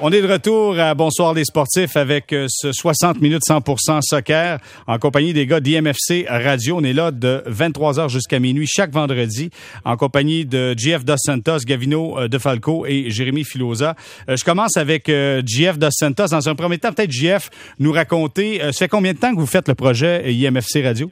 On 0.00 0.12
est 0.12 0.22
de 0.22 0.28
retour 0.28 0.78
à 0.78 0.94
Bonsoir 0.94 1.34
les 1.34 1.44
sportifs 1.44 1.96
avec 1.96 2.32
euh, 2.32 2.46
ce 2.48 2.70
60 2.70 3.20
minutes 3.20 3.42
100% 3.42 4.00
soccer 4.00 4.60
en 4.86 4.96
compagnie 5.00 5.32
des 5.32 5.44
gars 5.44 5.58
d'IMFC 5.58 6.24
Radio. 6.28 6.76
On 6.78 6.84
est 6.84 6.92
là 6.92 7.10
de 7.10 7.42
23h 7.48 8.08
jusqu'à 8.08 8.38
minuit 8.38 8.68
chaque 8.68 8.92
vendredi 8.92 9.50
en 9.84 9.96
compagnie 9.96 10.46
de 10.46 10.72
GF 10.78 11.04
Dos 11.04 11.16
Santos, 11.16 11.58
Gavino 11.66 12.16
euh, 12.16 12.28
De 12.28 12.38
Falco 12.38 12.86
et 12.86 13.10
Jérémy 13.10 13.42
Filosa. 13.42 13.96
Euh, 14.28 14.36
je 14.36 14.44
commence 14.44 14.76
avec 14.76 15.08
GF 15.08 15.78
Dos 15.78 15.90
Santos. 15.90 16.28
Dans 16.28 16.48
un 16.48 16.54
premier 16.54 16.78
temps, 16.78 16.92
peut-être 16.92 17.10
GF 17.10 17.50
nous 17.80 17.90
raconter, 17.90 18.60
ça 18.60 18.72
fait 18.72 18.88
combien 18.88 19.14
de 19.14 19.18
temps 19.18 19.34
que 19.34 19.40
vous 19.40 19.46
faites 19.46 19.66
le 19.66 19.74
projet 19.74 20.32
IMFC 20.32 20.80
Radio? 20.84 21.10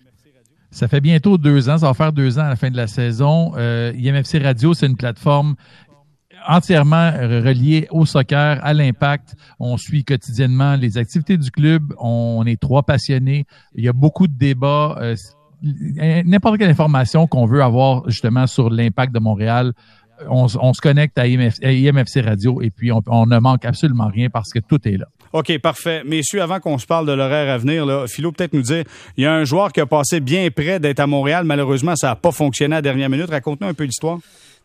Ça 0.71 0.87
fait 0.87 1.01
bientôt 1.01 1.39
deux 1.39 1.69
ans, 1.69 1.79
ça 1.79 1.87
va 1.87 1.95
faire 1.95 2.13
deux 2.13 2.39
ans 2.39 2.43
à 2.43 2.51
la 2.51 2.57
fin 2.57 2.71
de 2.71 2.77
la 2.77 2.87
saison. 2.87 3.53
IMFC 3.57 4.39
Radio, 4.43 4.75
c'est 4.75 4.87
une 4.87 4.97
plateforme 4.97 5.57
entièrement 6.47 7.11
relié 7.13 7.89
au 7.91 8.07
soccer, 8.07 8.59
à 8.63 8.73
l'impact. 8.73 9.35
On 9.59 9.77
suit 9.77 10.05
quotidiennement 10.05 10.77
les 10.77 10.99
activités 10.99 11.37
du 11.37 11.51
club. 11.51 11.95
On 11.99 12.45
est 12.47 12.61
trois 12.61 12.83
passionnés. 12.83 13.47
Il 13.75 13.85
y 13.85 13.89
a 13.89 13.93
beaucoup 13.93 14.27
de 14.27 14.37
débats. 14.37 14.97
Euh, 15.01 15.15
n'importe 15.63 16.59
quelle 16.59 16.71
information 16.71 17.27
qu'on 17.27 17.47
veut 17.47 17.63
avoir 17.63 18.09
justement 18.09 18.47
sur 18.47 18.71
l'impact 18.71 19.15
de 19.15 19.19
Montréal, 19.19 19.73
on, 20.29 20.49
se 20.49 20.81
connecte 20.81 21.19
à 21.19 21.27
IMFC 21.27 22.21
Radio 22.23 22.63
et 22.63 22.71
puis 22.71 22.91
on, 22.93 23.27
ne 23.27 23.39
manque 23.39 23.65
absolument 23.65 24.09
rien 24.09 24.31
parce 24.31 24.53
que 24.53 24.59
tout 24.59 24.87
est 24.89 24.97
là. 24.97 25.07
OK, 25.33 25.59
parfait. 25.59 26.03
Messieurs, 26.05 26.41
avant 26.41 26.61
qu'on 26.61 26.79
se 26.79 26.87
parle 26.87 27.07
de 27.07 27.13
l'horaire 27.13 27.53
à 27.53 27.59
venir, 27.59 27.85
là, 27.85 28.07
Philo, 28.07 28.33
peut-être 28.33 28.55
nous 28.55 28.63
dire, 28.63 28.85
il 29.17 29.25
y 29.25 29.27
a 29.27 29.35
un 29.35 29.45
joueur 29.45 29.73
qui 29.73 29.81
a 29.81 29.87
passé 29.87 30.21
bien 30.21 30.49
près 30.51 30.81
d'être 30.81 31.01
à 31.01 31.07
Montréal. 31.07 31.45
Malheureusement, 31.45 31.97
ça 31.97 32.09
n'a 32.09 32.17
pas 32.17 32.33
fonctionné 32.33 32.77
à 32.77 32.79
la 32.79 32.83
dernière 32.83 33.11
minute. 33.11 33.29
Raconte-nous 33.29 33.67
un 33.67 33.75
peu 33.75 33.85
l'histoire. 33.85 34.19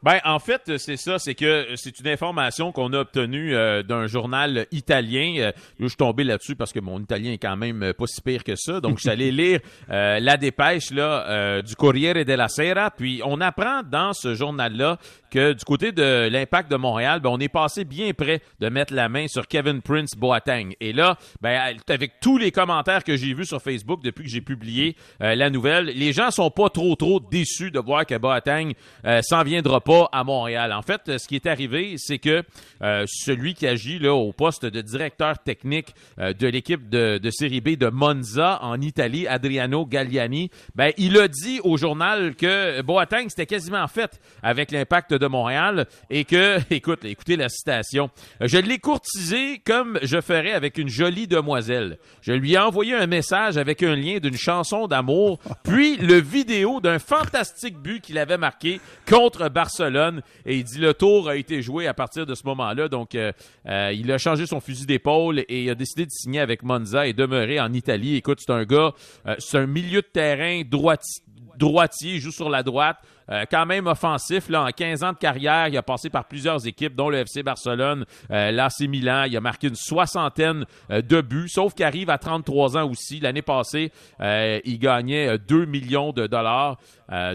Ben, 0.03 0.17
en 0.25 0.39
fait, 0.39 0.79
c'est 0.79 0.97
ça, 0.97 1.19
c'est 1.19 1.35
que 1.35 1.67
c'est 1.75 1.99
une 1.99 2.07
information 2.07 2.71
qu'on 2.71 2.91
a 2.93 3.01
obtenue 3.01 3.53
euh, 3.53 3.83
d'un 3.83 4.07
journal 4.07 4.65
italien. 4.71 5.35
Euh, 5.37 5.51
je 5.79 5.85
suis 5.85 5.95
tombé 5.95 6.23
là-dessus 6.23 6.55
parce 6.55 6.73
que 6.73 6.79
mon 6.79 6.99
italien 6.99 7.33
est 7.33 7.37
quand 7.37 7.55
même 7.55 7.83
euh, 7.83 7.93
pas 7.93 8.07
si 8.07 8.19
pire 8.19 8.43
que 8.43 8.55
ça. 8.55 8.81
Donc, 8.81 8.97
j'allais 8.97 9.29
lire 9.31 9.59
la 9.89 10.37
dépêche 10.37 10.91
là 10.91 11.61
du 11.61 11.75
Corriere 11.75 12.25
della 12.25 12.47
Sera. 12.47 12.89
Puis, 12.89 13.21
on 13.23 13.41
apprend 13.41 13.83
dans 13.83 14.13
ce 14.13 14.33
journal-là 14.33 14.97
que 15.29 15.53
du 15.53 15.63
côté 15.63 15.91
de 15.91 16.27
l'Impact 16.29 16.69
de 16.69 16.77
Montréal, 16.77 17.19
ben, 17.19 17.29
on 17.29 17.39
est 17.39 17.47
passé 17.47 17.85
bien 17.85 18.11
près 18.13 18.41
de 18.59 18.69
mettre 18.69 18.93
la 18.93 19.07
main 19.07 19.27
sur 19.27 19.47
Kevin 19.47 19.81
Prince 19.81 20.15
Boateng. 20.17 20.73
Et 20.79 20.93
là, 20.93 21.17
ben, 21.41 21.77
avec 21.87 22.19
tous 22.19 22.37
les 22.37 22.51
commentaires 22.51 23.03
que 23.03 23.15
j'ai 23.15 23.33
vus 23.33 23.45
sur 23.45 23.61
Facebook 23.61 24.01
depuis 24.03 24.23
que 24.23 24.29
j'ai 24.29 24.41
publié 24.41 24.95
la 25.19 25.49
nouvelle, 25.49 25.85
les 25.85 26.11
gens 26.11 26.31
sont 26.31 26.49
pas 26.49 26.69
trop 26.69 26.95
trop 26.95 27.19
déçus 27.19 27.71
de 27.71 27.79
voir 27.79 28.05
que 28.05 28.17
Boateng 28.17 28.73
s'en 29.21 29.43
viendra 29.43 29.79
pas 29.79 29.90
à 30.11 30.23
Montréal. 30.23 30.71
En 30.73 30.81
fait, 30.81 31.17
ce 31.17 31.27
qui 31.27 31.35
est 31.35 31.45
arrivé, 31.45 31.95
c'est 31.97 32.17
que 32.17 32.43
euh, 32.81 33.03
celui 33.07 33.53
qui 33.53 33.67
agit 33.67 33.99
là 33.99 34.13
au 34.13 34.31
poste 34.31 34.65
de 34.65 34.81
directeur 34.81 35.39
technique 35.39 35.93
euh, 36.19 36.33
de 36.33 36.47
l'équipe 36.47 36.89
de, 36.89 37.17
de, 37.17 37.29
Série 37.29 37.61
B 37.61 37.77
de 37.77 37.87
Monza 37.87 38.59
en 38.61 38.79
Italie, 38.79 39.27
Adriano 39.27 39.85
Galliani, 39.85 40.49
ben 40.75 40.91
il 40.97 41.17
a 41.17 41.27
dit 41.27 41.59
au 41.63 41.77
journal 41.77 42.35
que 42.35 42.81
Boateng 42.81 43.27
c'était 43.29 43.45
quasiment 43.45 43.87
fait 43.87 44.19
avec 44.43 44.71
l'impact 44.71 45.13
de 45.13 45.27
Montréal 45.27 45.87
et 46.09 46.25
que, 46.25 46.59
écoute, 46.73 47.03
écoutez 47.05 47.35
la 47.35 47.49
citation, 47.49 48.09
je 48.39 48.57
l'ai 48.57 48.79
courtisé 48.79 49.61
comme 49.65 49.99
je 50.01 50.21
ferais 50.21 50.53
avec 50.53 50.77
une 50.77 50.89
jolie 50.89 51.27
demoiselle. 51.27 51.97
Je 52.21 52.33
lui 52.33 52.53
ai 52.53 52.59
envoyé 52.59 52.95
un 52.95 53.07
message 53.07 53.57
avec 53.57 53.83
un 53.83 53.95
lien 53.95 54.19
d'une 54.19 54.37
chanson 54.37 54.87
d'amour, 54.87 55.39
puis 55.63 55.97
le 55.97 56.19
vidéo 56.19 56.79
d'un 56.79 56.99
fantastique 56.99 57.77
but 57.77 58.01
qu'il 58.01 58.17
avait 58.17 58.37
marqué 58.37 58.79
contre 59.07 59.49
Barcelone 59.49 59.80
et 59.81 60.57
il 60.57 60.63
dit 60.63 60.79
le 60.79 60.93
tour 60.93 61.29
a 61.29 61.35
été 61.35 61.61
joué 61.61 61.87
à 61.87 61.93
partir 61.93 62.25
de 62.25 62.35
ce 62.35 62.45
moment-là. 62.45 62.87
Donc, 62.87 63.15
euh, 63.15 63.31
euh, 63.67 63.91
il 63.93 64.11
a 64.11 64.17
changé 64.17 64.45
son 64.45 64.59
fusil 64.59 64.85
d'épaule 64.85 65.39
et 65.39 65.63
il 65.63 65.69
a 65.69 65.75
décidé 65.75 66.05
de 66.05 66.11
signer 66.11 66.39
avec 66.39 66.63
Monza 66.63 67.07
et 67.07 67.13
demeurer 67.13 67.59
en 67.59 67.73
Italie. 67.73 68.15
Écoute, 68.15 68.39
c'est 68.41 68.51
un 68.51 68.63
gars, 68.63 68.93
euh, 69.27 69.35
c'est 69.39 69.57
un 69.57 69.67
milieu 69.67 70.01
de 70.01 70.07
terrain 70.07 70.61
droitier, 70.69 71.23
droitier, 71.57 72.19
joue 72.19 72.31
sur 72.31 72.49
la 72.49 72.63
droite. 72.63 72.97
Euh, 73.31 73.45
quand 73.49 73.65
même 73.65 73.87
offensif. 73.87 74.49
Là, 74.49 74.63
en 74.63 74.69
15 74.71 75.03
ans 75.03 75.13
de 75.13 75.17
carrière, 75.17 75.67
il 75.69 75.77
a 75.77 75.83
passé 75.83 76.09
par 76.09 76.25
plusieurs 76.25 76.67
équipes, 76.67 76.95
dont 76.95 77.09
le 77.09 77.19
FC 77.19 77.43
Barcelone, 77.43 78.05
euh, 78.29 78.51
l'AC 78.51 78.81
Milan. 78.81 79.23
Il 79.23 79.37
a 79.37 79.41
marqué 79.41 79.67
une 79.67 79.75
soixantaine 79.75 80.65
euh, 80.91 81.01
de 81.01 81.21
buts, 81.21 81.47
sauf 81.47 81.73
qu'il 81.73 81.85
arrive 81.85 82.09
à 82.09 82.17
33 82.17 82.77
ans 82.77 82.89
aussi. 82.89 83.19
L'année 83.19 83.41
passée, 83.41 83.91
il 84.19 84.79
gagnait 84.79 85.37
2 85.37 85.65
millions 85.65 86.11
de 86.11 86.27
dollars. 86.27 86.77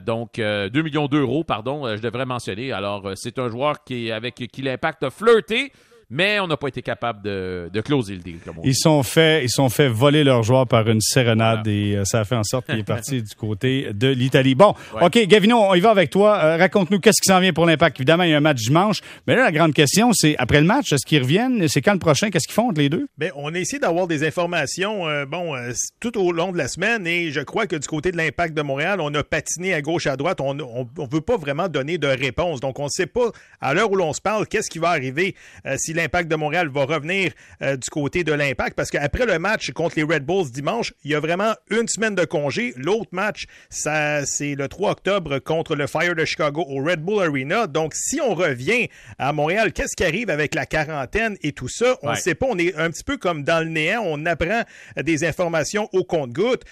donc, 0.04 0.34
2 0.36 0.70
millions 0.82 1.06
d'euros, 1.06 1.44
pardon, 1.44 1.96
je 1.96 2.00
devrais 2.00 2.26
mentionner. 2.26 2.72
Alors, 2.72 3.12
c'est 3.14 3.38
un 3.38 3.48
joueur 3.48 3.84
qui, 3.84 4.10
avec 4.10 4.34
qui 4.34 4.62
l'impact 4.62 5.02
a 5.02 5.10
flirté 5.10 5.72
mais 6.08 6.38
on 6.38 6.46
n'a 6.46 6.56
pas 6.56 6.68
été 6.68 6.82
capable 6.82 7.22
de, 7.22 7.68
de 7.72 7.80
closer 7.80 8.14
le 8.14 8.20
deal. 8.20 8.38
Comme 8.44 8.58
on 8.58 8.62
ils 8.62 8.76
sont 8.76 9.02
fait, 9.02 9.44
ils 9.44 9.50
sont 9.50 9.68
fait 9.68 9.88
voler 9.88 10.22
leur 10.22 10.44
joueur 10.44 10.66
par 10.66 10.88
une 10.88 11.00
sérénade 11.00 11.66
et 11.66 11.96
euh, 11.96 12.04
ça 12.04 12.20
a 12.20 12.24
fait 12.24 12.36
en 12.36 12.44
sorte 12.44 12.66
qu'il 12.66 12.78
est 12.78 12.84
parti 12.86 13.22
du 13.22 13.34
côté 13.34 13.88
de 13.92 14.08
l'Italie. 14.08 14.54
Bon, 14.54 14.74
ok, 15.00 15.26
Gavino, 15.26 15.58
on 15.58 15.74
y 15.74 15.80
va 15.80 15.90
avec 15.90 16.10
toi. 16.10 16.36
Euh, 16.36 16.56
raconte-nous 16.58 17.00
qu'est-ce 17.00 17.20
qui 17.20 17.28
s'en 17.28 17.40
vient 17.40 17.52
pour 17.52 17.66
l'Impact. 17.66 17.98
Évidemment, 17.98 18.22
il 18.22 18.30
y 18.30 18.34
a 18.34 18.36
un 18.36 18.40
match 18.40 18.62
dimanche, 18.62 19.00
mais 19.26 19.34
là 19.34 19.44
la 19.44 19.52
grande 19.52 19.74
question, 19.74 20.12
c'est 20.12 20.36
après 20.38 20.60
le 20.60 20.66
match, 20.66 20.92
est-ce 20.92 21.04
qu'ils 21.04 21.22
reviennent? 21.22 21.66
C'est 21.66 21.82
quand 21.82 21.92
le 21.92 21.98
prochain? 21.98 22.30
Qu'est-ce 22.30 22.46
qu'ils 22.46 22.54
font 22.54 22.68
entre 22.68 22.80
les 22.80 22.88
deux? 22.88 23.08
Ben, 23.18 23.32
on 23.34 23.52
a 23.54 23.58
essayé 23.58 23.80
d'avoir 23.80 24.06
des 24.06 24.24
informations, 24.24 25.08
euh, 25.08 25.26
bon, 25.26 25.54
tout 25.98 26.16
au 26.18 26.30
long 26.30 26.52
de 26.52 26.58
la 26.58 26.68
semaine 26.68 27.06
et 27.06 27.32
je 27.32 27.40
crois 27.40 27.66
que 27.66 27.76
du 27.76 27.88
côté 27.88 28.12
de 28.12 28.16
l'Impact 28.16 28.54
de 28.54 28.62
Montréal, 28.62 29.00
on 29.00 29.12
a 29.14 29.24
patiné 29.24 29.74
à 29.74 29.82
gauche 29.82 30.06
à 30.06 30.16
droite. 30.16 30.40
On 30.40 30.54
ne 30.54 31.10
veut 31.10 31.20
pas 31.20 31.36
vraiment 31.36 31.68
donner 31.68 31.98
de 31.98 32.06
réponse, 32.06 32.60
donc 32.60 32.78
on 32.78 32.84
ne 32.84 32.90
sait 32.90 33.06
pas 33.06 33.30
à 33.60 33.74
l'heure 33.74 33.90
où 33.90 33.96
l'on 33.96 34.12
se 34.12 34.20
parle 34.20 34.46
qu'est-ce 34.46 34.70
qui 34.70 34.78
va 34.78 34.90
arriver 34.90 35.34
si 35.76 35.95
l'Impact 35.96 36.30
de 36.30 36.36
Montréal 36.36 36.68
va 36.68 36.84
revenir 36.84 37.32
euh, 37.62 37.76
du 37.76 37.88
côté 37.90 38.24
de 38.24 38.32
l'Impact 38.32 38.76
parce 38.76 38.90
qu'après 38.90 39.26
le 39.26 39.38
match 39.38 39.72
contre 39.72 39.96
les 39.96 40.02
Red 40.02 40.24
Bulls 40.24 40.50
dimanche, 40.50 40.92
il 41.04 41.10
y 41.10 41.14
a 41.14 41.20
vraiment 41.20 41.54
une 41.70 41.88
semaine 41.88 42.14
de 42.14 42.24
congé. 42.24 42.74
L'autre 42.76 43.10
match, 43.12 43.46
ça, 43.70 44.24
c'est 44.24 44.54
le 44.54 44.68
3 44.68 44.92
octobre 44.92 45.38
contre 45.38 45.74
le 45.74 45.86
Fire 45.86 46.14
de 46.14 46.24
Chicago 46.24 46.64
au 46.68 46.82
Red 46.84 47.00
Bull 47.00 47.22
Arena. 47.22 47.66
Donc, 47.66 47.94
si 47.94 48.20
on 48.20 48.34
revient 48.34 48.88
à 49.18 49.32
Montréal, 49.32 49.72
qu'est-ce 49.72 49.96
qui 49.96 50.04
arrive 50.04 50.30
avec 50.30 50.54
la 50.54 50.66
quarantaine 50.66 51.36
et 51.42 51.52
tout 51.52 51.68
ça? 51.68 51.98
On 52.02 52.10
ne 52.10 52.16
sait 52.16 52.34
pas. 52.34 52.46
On 52.48 52.58
est 52.58 52.76
un 52.76 52.90
petit 52.90 53.04
peu 53.04 53.16
comme 53.16 53.42
dans 53.42 53.64
le 53.64 53.70
néant. 53.70 54.02
On 54.04 54.26
apprend 54.26 54.62
des 55.02 55.24
informations 55.24 55.88
au 55.92 56.04
compte-gouttes. 56.04 56.64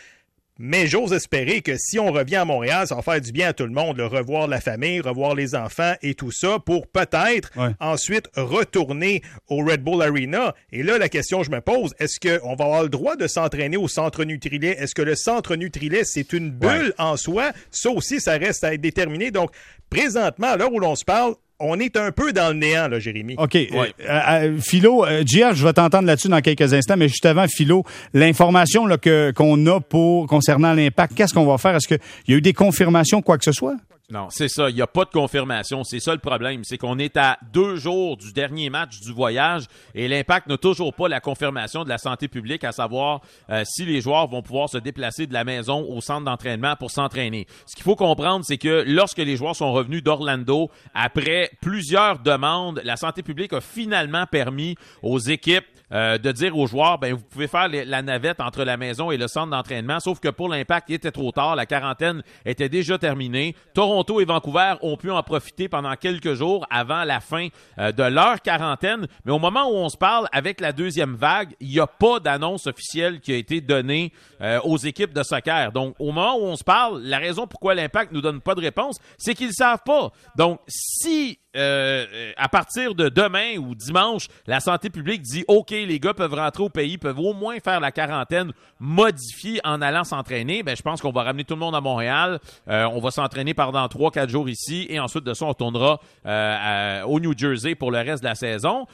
Mais 0.59 0.87
j'ose 0.87 1.13
espérer 1.13 1.63
que 1.63 1.77
si 1.77 1.99
on 1.99 2.13
revient 2.13 2.37
à 2.37 2.45
Montréal, 2.45 2.87
ça 2.87 2.95
va 2.95 3.03
faire 3.03 3.21
du 3.21 3.33
bien 3.33 3.49
à 3.49 3.53
tout 3.53 3.65
le 3.65 3.73
monde, 3.73 3.97
le 3.97 4.07
revoir 4.07 4.47
la 4.47 4.61
famille, 4.61 5.01
revoir 5.01 5.35
les 5.35 5.57
enfants 5.57 5.95
et 6.01 6.15
tout 6.15 6.31
ça, 6.31 6.59
pour 6.59 6.87
peut-être 6.87 7.51
ensuite 7.81 8.29
retourner 8.37 9.23
au 9.49 9.65
Red 9.65 9.83
Bull 9.83 10.01
Arena. 10.01 10.55
Et 10.71 10.85
là, 10.85 10.97
la 10.97 11.09
question 11.09 11.41
que 11.41 11.47
je 11.47 11.51
me 11.51 11.61
pose, 11.61 11.93
est-ce 11.99 12.21
qu'on 12.21 12.55
va 12.55 12.65
avoir 12.67 12.83
le 12.85 12.89
droit 12.89 13.17
de 13.17 13.27
s'entraîner 13.27 13.77
au 13.77 13.89
centre 13.89 14.23
Nutrilet? 14.23 14.77
Est-ce 14.79 14.95
que 14.95 15.03
le 15.03 15.17
centre 15.17 15.57
Nutrilet, 15.57 16.05
c'est 16.05 16.33
une 16.33 16.51
bulle 16.51 16.95
en 16.99 17.17
soi? 17.17 17.51
Ça 17.73 17.91
aussi, 17.91 18.21
ça 18.21 18.33
reste 18.33 18.63
à 18.63 18.75
être 18.75 18.81
déterminé. 18.81 19.33
Donc, 19.33 19.51
présentement, 19.91 20.49
à 20.49 20.57
l'heure 20.57 20.73
où 20.73 20.79
l'on 20.79 20.95
se 20.95 21.05
parle, 21.05 21.35
on 21.65 21.79
est 21.79 21.97
un 21.97 22.13
peu 22.13 22.33
dans 22.33 22.49
le 22.49 22.55
néant, 22.55 22.89
là, 22.89 22.99
Jérémy. 22.99 23.35
OK. 23.39 23.57
Euh, 23.57 23.87
euh, 24.09 24.59
Philo, 24.61 25.05
euh, 25.05 25.25
je 25.27 25.65
vais 25.65 25.73
t'entendre 25.73 26.07
là-dessus 26.07 26.29
dans 26.29 26.41
quelques 26.41 26.73
instants, 26.73 26.97
mais 26.97 27.09
juste 27.09 27.27
avant, 27.27 27.47
Philo, 27.49 27.85
l'information 28.13 28.87
qu'on 29.35 29.67
a 29.67 29.81
pour 29.81 30.27
concernant 30.27 30.75
l'impact, 30.75 31.15
qu'est-ce 31.15 31.35
qu'on 31.35 31.47
va 31.47 31.59
faire? 31.59 31.77
Est-ce 31.77 31.89
qu'il 31.89 31.99
y 32.29 32.35
a 32.35 32.37
eu 32.37 32.43
des 32.43 32.53
confirmations, 32.53 33.23
quoi 33.23 33.39
que 33.39 33.45
ce 33.45 33.53
soit? 33.53 33.77
Non, 34.11 34.29
c'est 34.29 34.49
ça. 34.49 34.69
Il 34.69 34.77
n'y 34.77 34.83
a 34.83 34.87
pas 34.87 35.07
de 35.07 35.11
confirmation. 35.11 35.83
C'est 35.83 35.99
ça 35.99 36.13
le 36.13 36.19
problème. 36.19 36.63
C'est 36.63 36.77
qu'on 36.77 36.99
est 36.99 37.17
à 37.17 37.39
deux 37.53 37.77
jours 37.77 38.19
du 38.19 38.35
dernier 38.35 38.69
match 38.69 39.01
du 39.01 39.13
voyage 39.13 39.65
et 39.95 40.09
l'impact 40.09 40.47
n'a 40.47 40.59
toujours 40.59 40.93
pas 40.93 41.09
la 41.09 41.21
confirmation 41.21 41.85
de 41.85 41.89
la 41.89 41.97
santé 41.97 42.29
publique, 42.29 42.65
à 42.65 42.73
savoir 42.73 43.23
euh, 43.49 43.63
si 43.65 43.87
les 43.87 44.03
joueurs 44.03 44.29
vont 44.29 44.43
pouvoir 44.43 44.69
se 44.69 44.77
déplacer 44.77 45.27
de 45.27 45.33
la 45.33 45.45
maison 45.45 45.87
au 45.89 46.03
centre 46.03 46.27
d'entraînement 46.27 46.77
pour 46.77 46.91
s'entraîner. 46.91 47.47
Ce 47.65 47.75
qu'il 47.75 47.83
faut 47.83 47.97
comprendre, 47.97 48.45
c'est 48.47 48.59
que 48.59 48.85
lorsque 48.87 49.19
les 49.19 49.37
joueurs 49.37 49.57
sont 49.57 49.73
revenus 49.73 50.03
d'Orlando, 50.03 50.71
après 50.93 51.51
plusieurs 51.63 52.19
demandes, 52.19 52.83
la 52.85 52.97
santé 52.97 53.23
publique 53.23 53.55
a 53.55 53.63
finalement 53.63 54.27
permis 54.27 54.77
aux 55.03 55.19
équipes 55.19 55.65
euh, 55.95 56.19
de 56.19 56.33
dire 56.33 56.57
aux 56.57 56.67
joueurs, 56.67 56.99
ben 56.99 57.15
vous 57.15 57.23
pouvez 57.23 57.49
faire 57.49 57.69
la 57.69 58.03
navette 58.03 58.41
entre 58.41 58.65
la 58.65 58.77
maison 58.77 59.11
et 59.11 59.17
le 59.17 59.29
centre 59.29 59.51
d'entraînement, 59.51 60.01
sauf 60.01 60.21
que 60.21 60.29
pour 60.29 60.49
l'impact, 60.49 60.89
il 60.91 60.95
était 60.95 61.11
trop 61.11 61.33
tard, 61.33 61.57
la 61.57 61.67
quarantaine 61.67 62.23
était 62.45 62.69
déjà 62.69 62.99
terminée. 62.99 63.55
Toronto 63.75 64.21
et 64.21 64.25
Vancouver 64.25 64.75
ont 64.83 64.97
pu 64.97 65.11
en 65.11 65.23
profiter 65.23 65.69
pendant 65.69 65.95
quelques 65.97 66.35
jours 66.35 66.67
avant 66.71 67.05
la 67.05 67.21
fin 67.21 67.49
euh, 67.79 67.93
de 67.93 68.03
leur 68.03 68.43
quarantaine, 68.43 69.07
mais 69.25 69.33
au 69.33 69.39
moment 69.39 69.71
où 69.71 69.75
on 69.75 69.89
se 69.89 69.97
parle, 69.97 70.27
avec 70.33 70.61
la 70.61 70.73
deuxième 70.73 71.15
vague, 71.15 71.55
il 71.61 71.69
n'y 71.69 71.81
a 71.81 71.87
pas 71.87 72.21
d'annonce 72.21 72.67
officielle 72.67 73.21
qui 73.21 73.33
a 73.33 73.37
été 73.37 73.61
donnée 73.61 74.13
euh, 74.41 74.61
aux 74.65 74.79
équipes 74.79 75.13
de 75.13 75.23
soccer. 75.23 75.73
Donc, 75.73 75.95
au 75.99 76.07
moment 76.07 76.37
où 76.37 76.45
on 76.45 76.57
se 76.57 76.65
parle, 76.65 77.03
la 77.03 77.19
raison 77.19 77.47
pourquoi 77.47 77.75
l'impact 77.75 78.13
nous 78.13 78.21
donne 78.21 78.41
pas 78.41 78.55
de 78.55 78.61
réponse, 78.61 78.99
c'est 79.19 79.35
qu'ils 79.35 79.53
savent 79.53 79.83
pas. 79.85 80.11
Donc, 80.37 80.61
si 80.67 81.39
euh, 81.57 82.33
à 82.37 82.49
partir 82.49 82.95
de 82.95 83.09
demain 83.09 83.57
ou 83.59 83.75
dimanche, 83.75 84.29
la 84.47 84.61
santé 84.61 84.91
publique 84.91 85.23
dit 85.23 85.45
OK, 85.49 85.71
les 85.71 86.01
gars 86.01 86.15
peuvent 86.15 86.35
rentrer 86.35 86.63
au 86.63 86.69
pays, 86.69 86.99
peuvent 86.99 87.19
au 87.19 87.33
moins 87.33 87.59
faire 87.61 87.81
la 87.81 87.93
quarantaine 87.93 88.53
modifiée 88.81 89.61
en 89.65 89.81
allant 89.81 90.05
s'entraîner. 90.05 90.63
Ben, 90.63 90.77
je 90.77 90.83
pense 90.83 91.01
qu'on 91.01 91.13
va 91.13 91.23
ramener 91.23 91.45
tout 91.45 91.55
le 91.55 91.61
monde 91.61 91.75
à 91.75 91.81
Montréal. 91.81 92.41
Euh, 92.69 92.89
on 92.93 93.01
va 93.01 93.11
s'entraîner 93.11 93.55
pendant 93.55 93.87
trois, 93.89 94.11
quatre 94.11 94.31
jours 94.31 94.49
ici 94.49 94.87
et 94.89 94.99
ensuite 94.99 95.25
de 95.25 95.35
ça, 95.35 95.47
on 95.47 95.55
tournera 95.55 96.01
euh, 96.27 97.03
au 97.05 97.21
New 97.21 97.37
Jersey 97.37 97.75
pour 97.75 97.91
le 97.91 97.99
reste 97.99 98.23
de 98.23 98.29
la 98.29 98.35
saison. 98.35 98.87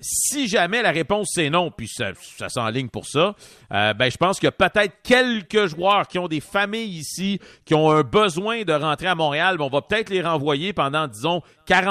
si 0.00 0.48
jamais 0.48 0.82
la 0.82 0.90
réponse 0.90 1.30
c'est 1.34 1.50
non, 1.50 1.70
puis 1.70 1.88
ça, 1.88 2.10
ça 2.36 2.48
s'enligne 2.48 2.88
pour 2.88 3.06
ça, 3.06 3.34
ben, 3.70 4.10
je 4.10 4.16
pense 4.16 4.38
qu'il 4.38 4.46
y 4.46 4.48
a 4.48 4.52
peut-être 4.52 4.94
quelques 5.02 5.66
joueurs 5.66 6.06
qui 6.06 6.18
ont 6.18 6.28
des 6.28 6.40
familles 6.40 6.98
ici, 6.98 7.40
qui 7.64 7.74
ont 7.74 7.90
un 7.90 8.02
besoin 8.02 8.62
de 8.62 8.72
rentrer 8.72 9.06
à 9.06 9.14
Montréal. 9.14 9.56
Ben, 9.56 9.64
on 9.64 9.70
va 9.70 9.82
peut-être 9.82 10.10
les 10.10 10.22
renvoyer 10.22 10.72
pendant, 10.72 11.06
disons, 11.06 11.42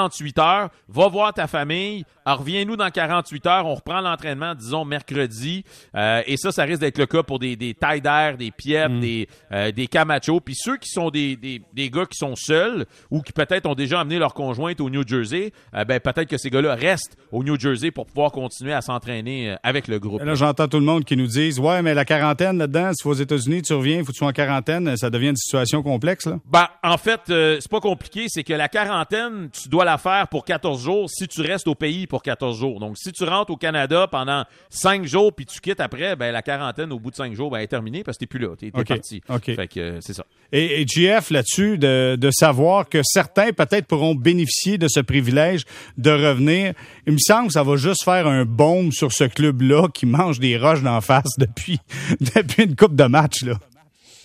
48 0.04 0.38
heures, 0.38 0.68
va 0.88 1.08
voir 1.08 1.32
ta 1.32 1.46
famille, 1.46 2.04
reviens-nous 2.32 2.76
dans 2.76 2.90
48 2.90 3.46
heures, 3.46 3.66
on 3.66 3.74
reprend 3.74 4.00
l'entraînement, 4.00 4.54
disons, 4.54 4.84
mercredi. 4.84 5.64
Euh, 5.94 6.22
et 6.26 6.36
ça, 6.36 6.52
ça 6.52 6.64
risque 6.64 6.80
d'être 6.80 6.98
le 6.98 7.06
cas 7.06 7.22
pour 7.22 7.38
des, 7.38 7.56
des 7.56 7.74
d'air, 8.00 8.36
des 8.36 8.50
Piep, 8.50 8.90
mm. 8.90 9.00
des, 9.00 9.28
euh, 9.52 9.72
des 9.72 9.86
Camacho. 9.86 10.40
Puis 10.40 10.54
ceux 10.54 10.76
qui 10.76 10.88
sont 10.88 11.10
des, 11.10 11.36
des, 11.36 11.60
des, 11.72 11.90
gars 11.90 12.06
qui 12.06 12.16
sont 12.16 12.34
seuls 12.36 12.86
ou 13.10 13.20
qui 13.20 13.32
peut-être 13.32 13.66
ont 13.66 13.74
déjà 13.74 14.00
amené 14.00 14.18
leur 14.18 14.34
conjointe 14.34 14.80
au 14.80 14.90
New 14.90 15.06
Jersey, 15.06 15.52
euh, 15.74 15.84
ben 15.84 16.00
peut-être 16.00 16.28
que 16.28 16.38
ces 16.38 16.50
gars-là 16.50 16.74
restent 16.74 17.16
au 17.30 17.42
New 17.44 17.58
Jersey 17.58 17.90
pour 17.90 18.06
pouvoir 18.06 18.32
continuer 18.32 18.72
à 18.72 18.80
s'entraîner 18.80 19.50
euh, 19.50 19.56
avec 19.62 19.88
le 19.88 19.98
groupe. 19.98 20.22
là, 20.22 20.34
j'entends 20.34 20.68
tout 20.68 20.78
le 20.78 20.84
monde 20.84 21.04
qui 21.04 21.16
nous 21.16 21.26
dise 21.26 21.58
Ouais, 21.58 21.82
mais 21.82 21.94
la 21.94 22.04
quarantaine 22.04 22.58
là-dedans, 22.58 22.92
si 22.94 23.06
aux 23.06 23.14
États-Unis, 23.14 23.62
tu 23.62 23.72
reviens, 23.74 23.98
il 23.98 24.00
faut 24.00 24.06
que 24.06 24.12
tu 24.12 24.18
sois 24.18 24.28
en 24.28 24.32
quarantaine, 24.32 24.96
ça 24.96 25.10
devient 25.10 25.28
une 25.28 25.36
situation 25.36 25.82
complexe, 25.82 26.26
là? 26.26 26.38
Ben, 26.46 26.68
en 26.82 26.96
fait, 26.96 27.20
c'est 27.26 27.70
pas 27.70 27.80
compliqué, 27.80 28.26
c'est 28.28 28.44
que 28.44 28.52
la 28.52 28.68
quarantaine, 28.68 29.48
tu 29.50 29.68
dois 29.68 29.84
la 29.84 29.98
faire 29.98 30.28
pour 30.28 30.44
14 30.44 30.82
jours 30.82 31.10
si 31.10 31.28
tu 31.28 31.40
restes 31.40 31.68
au 31.68 31.74
pays 31.74 32.06
pour 32.14 32.22
14 32.22 32.56
jours. 32.56 32.78
Donc, 32.78 32.96
si 32.96 33.10
tu 33.10 33.24
rentres 33.24 33.50
au 33.50 33.56
Canada 33.56 34.06
pendant 34.06 34.44
5 34.70 35.04
jours 35.04 35.32
puis 35.32 35.46
tu 35.46 35.58
quittes 35.58 35.80
après, 35.80 36.14
ben, 36.14 36.30
la 36.30 36.42
quarantaine 36.42 36.92
au 36.92 37.00
bout 37.00 37.10
de 37.10 37.16
5 37.16 37.34
jours 37.34 37.50
ben, 37.50 37.58
est 37.58 37.66
terminée 37.66 38.04
parce 38.04 38.16
que 38.16 38.20
t'es 38.20 38.26
plus 38.28 38.38
là. 38.38 38.54
T'es 38.56 38.68
es 38.68 38.70
parti. 38.70 39.20
OK. 39.28 39.46
Fait 39.46 39.66
que 39.66 39.80
euh, 39.80 39.98
c'est 40.00 40.12
ça. 40.12 40.24
Et, 40.52 40.80
et 40.80 40.86
GF, 40.86 41.30
là-dessus, 41.30 41.76
de, 41.76 42.14
de 42.14 42.30
savoir 42.30 42.88
que 42.88 43.00
certains 43.02 43.50
peut-être 43.50 43.86
pourront 43.86 44.14
bénéficier 44.14 44.78
de 44.78 44.86
ce 44.86 45.00
privilège 45.00 45.64
de 45.98 46.12
revenir, 46.12 46.74
il 47.08 47.14
me 47.14 47.18
semble 47.18 47.48
que 47.48 47.54
ça 47.54 47.64
va 47.64 47.74
juste 47.74 48.04
faire 48.04 48.28
un 48.28 48.44
baume 48.44 48.92
sur 48.92 49.10
ce 49.10 49.24
club-là 49.24 49.88
qui 49.92 50.06
mange 50.06 50.38
des 50.38 50.56
roches 50.56 50.84
d'en 50.84 51.00
face 51.00 51.36
depuis, 51.36 51.80
depuis 52.20 52.62
une 52.62 52.76
coupe 52.76 52.94
de 52.94 53.06
match. 53.06 53.42
Là. 53.42 53.54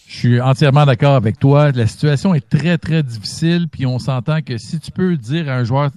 Je 0.08 0.16
suis 0.16 0.42
entièrement 0.42 0.86
d'accord 0.86 1.16
avec 1.16 1.40
toi. 1.40 1.72
La 1.72 1.88
situation 1.88 2.36
est 2.36 2.48
très, 2.48 2.78
très 2.78 3.02
difficile, 3.02 3.68
puis 3.68 3.88
on 3.88 3.98
s'entend 3.98 4.44
que 4.44 4.60
si 4.60 4.80
tu 4.80 4.92
peux 4.92 5.18
dire 5.18 5.50
à 5.50 5.54
un 5.54 5.64
joueur 5.64 5.90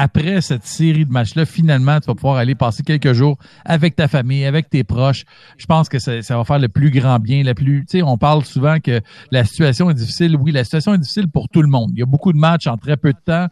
après 0.00 0.40
cette 0.42 0.64
série 0.64 1.04
de 1.04 1.10
matchs-là, 1.10 1.44
finalement, 1.44 1.98
tu 1.98 2.06
vas 2.06 2.14
pouvoir 2.14 2.36
aller 2.36 2.54
passer 2.54 2.84
quelques 2.84 3.14
jours 3.14 3.36
avec 3.64 3.96
ta 3.96 4.06
famille, 4.06 4.44
avec 4.44 4.70
tes 4.70 4.84
proches. 4.84 5.24
Je 5.56 5.66
pense 5.66 5.88
que 5.88 5.98
ça, 5.98 6.20
va 6.20 6.44
faire 6.44 6.60
le 6.60 6.68
plus 6.68 6.92
grand 6.92 7.18
bien, 7.18 7.42
le 7.42 7.52
plus. 7.52 7.80
Tu 7.80 7.98
sais, 7.98 8.02
on 8.02 8.16
parle 8.16 8.44
souvent 8.44 8.78
que 8.78 9.00
la 9.32 9.44
situation 9.44 9.90
est 9.90 9.94
difficile. 9.94 10.36
Oui, 10.36 10.52
la 10.52 10.62
situation 10.62 10.94
est 10.94 10.98
difficile 10.98 11.28
pour 11.28 11.48
tout 11.48 11.62
le 11.62 11.68
monde. 11.68 11.90
Il 11.94 11.98
y 11.98 12.02
a 12.02 12.06
beaucoup 12.06 12.32
de 12.32 12.38
matchs 12.38 12.68
en 12.68 12.76
très 12.76 12.96
peu 12.96 13.12
de 13.12 13.18
temps. 13.18 13.48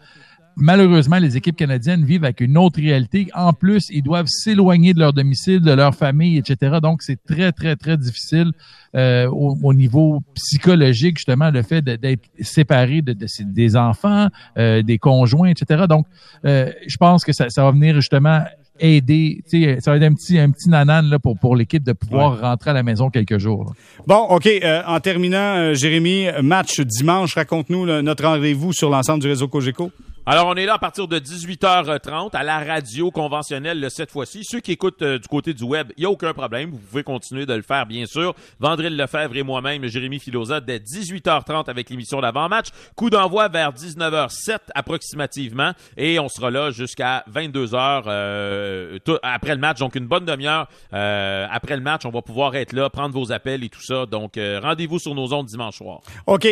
Malheureusement, 0.59 1.19
les 1.19 1.37
équipes 1.37 1.57
canadiennes 1.57 2.05
vivent 2.07 2.25
avec 2.25 2.41
une 2.41 2.57
autre 2.57 2.81
réalité. 2.81 3.29
En 3.35 3.53
plus, 3.53 3.89
ils 3.91 4.03
doivent 4.03 4.27
s'éloigner 4.27 4.95
de 4.95 5.01
leur 5.01 5.13
domicile, 5.13 5.61
de 5.61 5.73
leur 5.73 5.95
famille, 5.95 6.39
etc. 6.39 6.79
Donc, 6.83 7.03
c'est 7.03 7.23
très, 7.25 7.53
très, 7.53 7.77
très 7.77 7.99
difficile 7.99 8.53
euh, 8.95 9.29
au, 9.29 9.59
au 9.63 9.75
niveau 9.75 10.21
psychologique, 10.35 11.19
justement, 11.19 11.51
le 11.51 11.63
fait 11.63 11.83
d'être 11.83 12.23
séparé 12.41 13.03
de, 13.03 13.13
de 13.13 13.27
des 13.45 13.77
enfants, 13.77 14.29
euh, 14.57 14.83
des 14.83 14.97
conjoints, 14.97 15.49
etc. 15.51 15.85
Donc, 15.89 16.07
euh, 16.47 16.73
je 16.87 16.97
pense 16.97 17.23
que 17.23 17.33
ça, 17.35 17.51
ça 17.51 17.63
va 17.63 17.71
venir 17.73 17.97
justement 17.97 18.41
aider. 18.81 19.43
Tu 19.51 19.63
sais, 19.63 19.81
ça 19.81 19.91
va 19.91 19.99
être 19.99 20.05
un 20.05 20.15
petit, 20.15 20.39
un 20.39 20.51
petit 20.51 20.71
nanan 20.71 21.05
là, 21.11 21.19
pour, 21.19 21.39
pour 21.39 21.55
l'équipe 21.57 21.83
de 21.85 21.93
pouvoir 21.93 22.41
rentrer 22.41 22.71
à 22.71 22.75
la 22.75 22.83
maison 22.83 23.11
quelques 23.11 23.39
jours. 23.39 23.65
là. 23.65 23.71
Bon, 24.07 24.21
OK. 24.31 24.47
euh, 24.47 24.83
en 24.87 25.01
terminant, 25.01 25.57
euh, 25.57 25.75
Jérémy, 25.75 26.29
match 26.43 26.81
dimanche. 26.81 27.35
Raconte-nous 27.35 27.85
notre 28.03 28.25
rendez-vous 28.25 28.73
sur 28.73 28.89
l'ensemble 28.89 29.21
du 29.21 29.29
réseau 29.29 29.49
Cogeco. 29.49 29.91
Alors, 30.29 30.49
on 30.49 30.57
est 30.57 30.67
là 30.67 30.75
à 30.75 30.79
partir 30.79 31.07
de 31.07 31.21
18h30 31.21 32.35
à 32.35 32.43
la 32.43 32.59
radio 32.59 33.13
conventionnelle 33.13 33.79
le- 33.79 33.89
cette 33.89 34.11
fois-ci. 34.11 34.41
Ceux 34.43 34.59
qui 34.59 34.73
écoutent 34.73 35.01
euh, 35.03 35.21
du 35.21 35.29
côté 35.29 35.55
du 35.55 35.63
web, 35.63 35.93
il 35.97 36.01
n'y 36.01 36.07
a 36.07 36.11
aucun 36.11 36.33
problème. 36.33 36.71
Vous 36.71 36.79
pouvez 36.79 37.05
continuer 37.05 37.47
de 37.47 37.55
le 37.55 37.63
faire, 37.63 37.87
bien 37.87 38.07
sûr. 38.07 38.35
Vandril 38.59 38.97
Lefebvre 38.97 39.37
et 39.37 39.45
moi-même, 39.45 39.87
Jérémy 39.87 40.19
Filosa, 40.19 40.61
dès 40.61 40.79
18h30 40.81 41.71
avec 41.71 41.91
l'émission 41.91 42.21
d'avant-match. 42.21 42.67
Coup 42.97 43.09
d'envoi 43.09 43.47
vers 43.47 43.73
19h07 43.73 44.59
approximativement. 44.75 45.71
Et 45.97 46.19
on 46.19 46.29
sera 46.29 46.51
là 46.51 46.73
jusqu'à 46.73 47.23
22h 47.33 48.03
euh, 48.09 48.99
après 49.23 49.55
le 49.55 49.61
match. 49.61 49.79
Donc, 49.79 49.95
une 49.95 50.09
bonne 50.09 50.25
demi-heure 50.25 50.67
euh, 50.93 51.47
après 51.53 51.77
le 51.77 51.83
match. 51.83 52.05
On 52.05 52.11
va 52.11 52.23
pouvoir 52.23 52.57
être 52.57 52.73
là, 52.73 52.91
prendre 52.91 53.15
vos 53.17 53.31
appels 53.31 53.63
et 53.63 53.69
tout 53.69 53.81
ça. 53.81 54.07
Donc, 54.07 54.37
euh, 54.39 54.59
rendez-vous 54.61 54.99
sur 54.99 55.15
nos 55.15 55.33
ondes 55.33 55.47
dimanche 55.47 55.77
soir. 55.77 56.01
OK. 56.27 56.49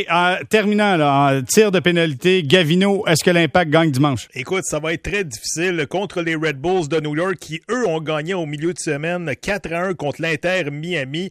terminant, 0.49 0.97
là, 0.97 1.43
tir 1.43 1.73
de 1.73 1.81
pénalité, 1.81 2.45
Gavino, 2.45 3.05
est-ce 3.09 3.25
que 3.25 3.31
l'Impact 3.31 3.64
gagne 3.71 3.91
dimanche? 3.91 4.29
Écoute, 4.35 4.65
ça 4.65 4.79
va 4.79 4.93
être 4.93 5.03
très 5.03 5.25
difficile 5.25 5.87
contre 5.89 6.23
les 6.23 6.35
Red 6.35 6.57
Bulls 6.57 6.89
de 6.89 7.01
New 7.01 7.17
York 7.17 7.37
qui, 7.37 7.61
eux, 7.71 7.87
ont 7.87 8.01
gagné 8.01 8.35
au 8.35 8.47
milieu 8.47 8.73
de 8.73 8.79
semaine 8.79 9.35
4 9.41 9.73
à 9.73 9.83
1 9.87 9.95
contre 9.95 10.23
l'Inter 10.23 10.71
Miami. 10.71 11.31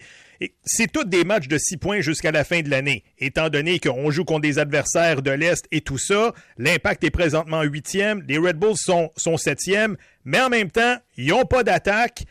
C'est 0.66 0.92
tous 0.92 1.06
des 1.06 1.24
matchs 1.24 1.48
de 1.48 1.58
6 1.58 1.78
points 1.78 2.02
jusqu'à 2.02 2.32
la 2.32 2.44
fin 2.44 2.62
de 2.62 2.70
l'année. 2.70 3.04
Étant 3.18 3.50
donné 3.50 3.80
qu'on 3.80 4.12
joue 4.12 4.26
contre 4.26 4.42
des 4.42 4.60
adversaires 4.60 5.22
de 5.22 5.32
l'Est 5.32 5.66
et 5.72 5.82
tout 5.82 5.98
ça, 5.98 6.34
l'Impact 6.58 7.04
est 7.04 7.12
présentement 7.12 7.64
8e, 7.64 8.22
les 8.28 8.38
Red 8.38 8.58
Bulls 8.58 8.78
sont, 8.78 9.12
sont 9.16 9.36
7e, 9.36 9.96
mais 10.26 10.42
en 10.42 10.50
même 10.50 10.72
temps, 10.72 10.98
ils 11.18 11.28
n'ont 11.28 11.46
pas 11.46 11.64
d'attaque. 11.64 12.26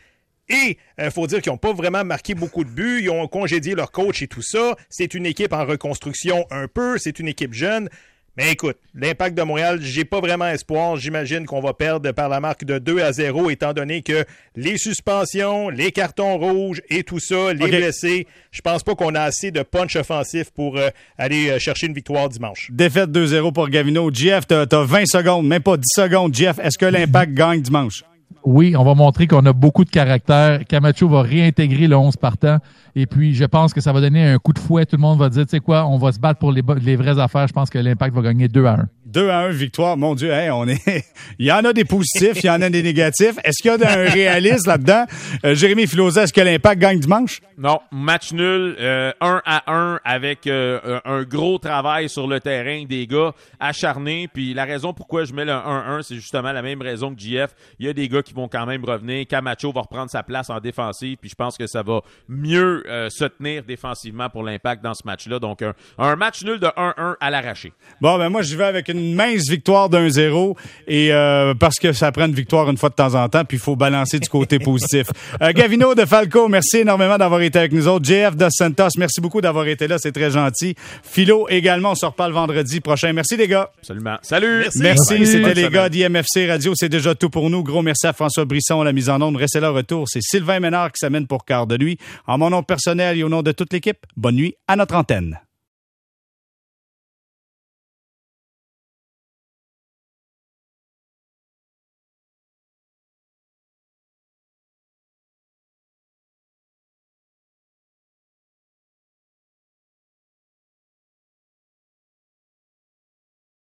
Et 0.49 0.77
il 0.97 1.11
faut 1.11 1.25
dire 1.25 1.41
qu'ils 1.41 1.51
n'ont 1.51 1.57
pas 1.57 1.73
vraiment 1.73 2.03
marqué 2.03 2.35
beaucoup 2.35 2.63
de 2.63 2.69
buts. 2.69 2.99
Ils 3.03 3.09
ont 3.09 3.27
congédié 3.27 3.75
leur 3.75 3.91
coach 3.91 4.21
et 4.21 4.27
tout 4.27 4.41
ça. 4.41 4.75
C'est 4.89 5.13
une 5.13 5.25
équipe 5.25 5.53
en 5.53 5.65
reconstruction 5.65 6.45
un 6.51 6.67
peu. 6.67 6.97
C'est 6.97 7.19
une 7.19 7.29
équipe 7.29 7.53
jeune. 7.53 7.89
Mais 8.35 8.51
écoute, 8.51 8.77
l'impact 8.95 9.37
de 9.37 9.43
Montréal, 9.43 9.79
j'ai 9.79 10.05
pas 10.05 10.19
vraiment 10.19 10.47
espoir. 10.47 10.97
J'imagine 10.97 11.45
qu'on 11.45 11.61
va 11.61 11.73
perdre 11.73 12.11
par 12.13 12.29
la 12.29 12.39
marque 12.39 12.63
de 12.65 12.79
2 12.79 12.99
à 12.99 13.11
0, 13.11 13.51
étant 13.51 13.73
donné 13.73 14.01
que 14.01 14.25
les 14.55 14.79
suspensions, 14.79 15.69
les 15.69 15.91
cartons 15.91 16.37
rouges 16.37 16.81
et 16.89 17.03
tout 17.03 17.19
ça, 17.19 17.53
les 17.53 17.67
blessés, 17.67 18.25
je 18.49 18.61
pense 18.61 18.81
pas 18.81 18.95
qu'on 18.95 19.13
a 19.13 19.21
assez 19.21 19.51
de 19.51 19.61
punch 19.61 19.95
offensif 19.95 20.49
pour 20.49 20.77
euh, 20.77 20.89
aller 21.19 21.49
euh, 21.49 21.59
chercher 21.59 21.85
une 21.85 21.93
victoire 21.93 22.27
dimanche. 22.27 22.69
Défaite 22.71 23.11
2-0 23.11 23.53
pour 23.53 23.69
Gavino. 23.69 24.09
GF, 24.11 24.47
t'as 24.47 24.65
as 24.71 24.83
20 24.83 25.05
secondes, 25.05 25.47
même 25.47 25.61
pas 25.61 25.77
10 25.77 25.83
secondes. 25.95 26.33
GF, 26.33 26.57
est-ce 26.57 26.79
que 26.79 26.87
l'Impact 26.87 27.33
gagne 27.33 27.61
dimanche? 27.61 28.03
Oui, 28.45 28.75
on 28.75 28.83
va 28.83 28.93
montrer 28.93 29.25
qu'on 29.27 29.45
a 29.45 29.53
beaucoup 29.53 29.85
de 29.85 29.89
caractère. 29.89 30.65
Camacho 30.65 31.07
va 31.07 31.21
réintégrer 31.21 31.87
le 31.87 31.95
11 31.95 32.17
partant. 32.17 32.57
Et 32.95 33.05
puis, 33.05 33.33
je 33.33 33.45
pense 33.45 33.73
que 33.73 33.79
ça 33.79 33.93
va 33.93 34.01
donner 34.01 34.25
un 34.25 34.37
coup 34.37 34.51
de 34.51 34.59
fouet. 34.59 34.85
Tout 34.85 34.97
le 34.97 35.01
monde 35.01 35.17
va 35.17 35.29
dire, 35.29 35.45
tu 35.45 35.51
sais 35.51 35.59
quoi, 35.59 35.85
on 35.87 35.97
va 35.97 36.11
se 36.11 36.19
battre 36.19 36.39
pour 36.39 36.51
les, 36.51 36.61
vraies 36.95 37.19
affaires. 37.19 37.47
Je 37.47 37.53
pense 37.53 37.69
que 37.69 37.79
l'Impact 37.79 38.13
va 38.13 38.21
gagner 38.21 38.47
2 38.49 38.65
à 38.65 38.73
1. 38.73 38.87
2 39.13 39.29
à 39.29 39.39
1 39.41 39.49
victoire. 39.51 39.95
Mon 39.95 40.15
Dieu, 40.15 40.31
hey, 40.31 40.49
on 40.49 40.67
est. 40.67 41.05
il 41.39 41.45
y 41.45 41.51
en 41.51 41.63
a 41.63 41.71
des 41.71 41.85
positifs, 41.85 42.43
il 42.43 42.47
y 42.47 42.49
en 42.49 42.61
a 42.61 42.69
des 42.69 42.81
négatifs. 42.81 43.35
Est-ce 43.43 43.61
qu'il 43.61 43.71
y 43.71 43.83
a 43.83 43.91
un 43.91 44.09
réalisme 44.09 44.67
là-dedans? 44.67 45.05
Euh, 45.45 45.53
Jérémy 45.53 45.85
Filosa, 45.87 46.23
est-ce 46.23 46.33
que 46.33 46.41
l'Impact 46.41 46.81
gagne 46.81 46.99
dimanche? 46.99 47.39
Non, 47.57 47.79
match 47.91 48.33
nul, 48.33 48.75
euh, 48.79 49.11
1 49.21 49.41
à 49.45 49.71
1 49.71 49.99
avec 50.03 50.47
euh, 50.47 50.99
un 51.05 51.21
gros 51.23 51.59
travail 51.59 52.09
sur 52.09 52.27
le 52.27 52.39
terrain 52.39 52.85
des 52.85 53.05
gars 53.05 53.33
acharnés. 53.59 54.27
Puis 54.33 54.55
la 54.55 54.65
raison 54.65 54.93
pourquoi 54.93 55.25
je 55.25 55.33
mets 55.33 55.45
le 55.45 55.51
1-1, 55.51 56.01
c'est 56.01 56.15
justement 56.15 56.51
la 56.51 56.63
même 56.63 56.81
raison 56.81 57.13
que 57.13 57.21
JF. 57.21 57.51
Il 57.77 57.85
y 57.85 57.89
a 57.89 57.93
des 57.93 58.09
gars 58.09 58.23
qui 58.23 58.33
vont 58.33 58.47
quand 58.47 58.65
même 58.65 58.83
revenir. 58.83 59.27
Camacho 59.27 59.71
va 59.71 59.81
reprendre 59.81 60.09
sa 60.09 60.23
place 60.23 60.49
en 60.49 60.59
défensive. 60.59 61.17
Puis 61.21 61.29
je 61.29 61.35
pense 61.35 61.55
que 61.55 61.67
ça 61.67 61.83
va 61.83 62.01
mieux 62.27 62.83
euh, 62.87 63.09
se 63.09 63.25
tenir 63.25 63.63
défensivement 63.63 64.29
pour 64.29 64.41
l'impact 64.41 64.83
dans 64.83 64.95
ce 64.95 65.03
match-là. 65.05 65.37
Donc 65.37 65.61
un, 65.61 65.73
un 65.99 66.15
match 66.15 66.43
nul 66.43 66.59
de 66.59 66.67
1-1 66.67 67.15
à 67.19 67.29
l'arraché. 67.29 67.73
Bon, 68.01 68.17
ben 68.17 68.29
moi, 68.29 68.41
j'y 68.41 68.55
vais 68.55 68.63
avec 68.63 68.87
une 68.87 69.02
mince 69.11 69.49
victoire 69.49 69.89
d'un 69.89 70.09
0 70.09 70.55
et 70.87 71.11
euh, 71.11 71.53
parce 71.53 71.75
que 71.75 71.93
ça 71.93 72.11
prend 72.11 72.25
une 72.25 72.33
victoire 72.33 72.69
une 72.69 72.77
fois 72.77 72.89
de 72.89 72.95
temps 72.95 73.15
en 73.15 73.27
temps, 73.29 73.43
puis 73.45 73.57
il 73.57 73.61
faut 73.61 73.75
balancer 73.75 74.19
du 74.19 74.29
côté 74.29 74.59
positif. 74.59 75.07
Euh, 75.41 75.51
Gavino 75.51 75.95
de 75.95 76.05
Falco, 76.05 76.47
merci 76.47 76.79
énormément 76.79 77.17
d'avoir 77.17 77.41
été 77.41 77.59
avec 77.59 77.71
nous 77.71 77.87
autres. 77.87 78.05
JF 78.05 78.35
de 78.35 78.47
Santos, 78.49 78.89
merci 78.97 79.21
beaucoup 79.21 79.41
d'avoir 79.41 79.67
été 79.67 79.87
là, 79.87 79.97
c'est 79.97 80.11
très 80.11 80.31
gentil. 80.31 80.75
Philo 81.03 81.47
également, 81.49 81.91
on 81.91 81.95
se 81.95 82.05
reparle 82.05 82.33
vendredi 82.33 82.79
prochain. 82.79 83.13
Merci 83.13 83.37
les 83.37 83.47
gars. 83.47 83.69
Absolument. 83.79 84.17
Salut! 84.21 84.65
Merci. 84.75 84.79
Merci, 84.79 85.27
c'était 85.27 85.53
les 85.53 85.69
gars 85.69 85.89
d'IMFC 85.89 86.47
Radio. 86.47 86.73
C'est 86.75 86.89
déjà 86.89 87.15
tout 87.15 87.29
pour 87.29 87.49
nous. 87.49 87.63
Gros 87.63 87.81
merci 87.81 88.07
à 88.07 88.13
François 88.13 88.45
Brisson 88.45 88.81
à 88.81 88.83
la 88.85 88.93
mise 88.93 89.09
en 89.09 89.21
onde. 89.21 89.37
Restez 89.37 89.59
là, 89.59 89.69
retour. 89.69 90.07
C'est 90.07 90.21
Sylvain 90.21 90.59
Ménard 90.59 90.91
qui 90.91 90.99
s'amène 90.99 91.27
pour 91.27 91.45
quart 91.45 91.67
de 91.67 91.77
nuit. 91.77 91.97
En 92.27 92.37
mon 92.37 92.49
nom 92.49 92.63
personnel 92.63 93.17
et 93.17 93.23
au 93.23 93.29
nom 93.29 93.41
de 93.41 93.51
toute 93.51 93.73
l'équipe, 93.73 93.97
bonne 94.15 94.35
nuit 94.35 94.55
à 94.67 94.75
notre 94.75 94.95
antenne. 94.95 95.39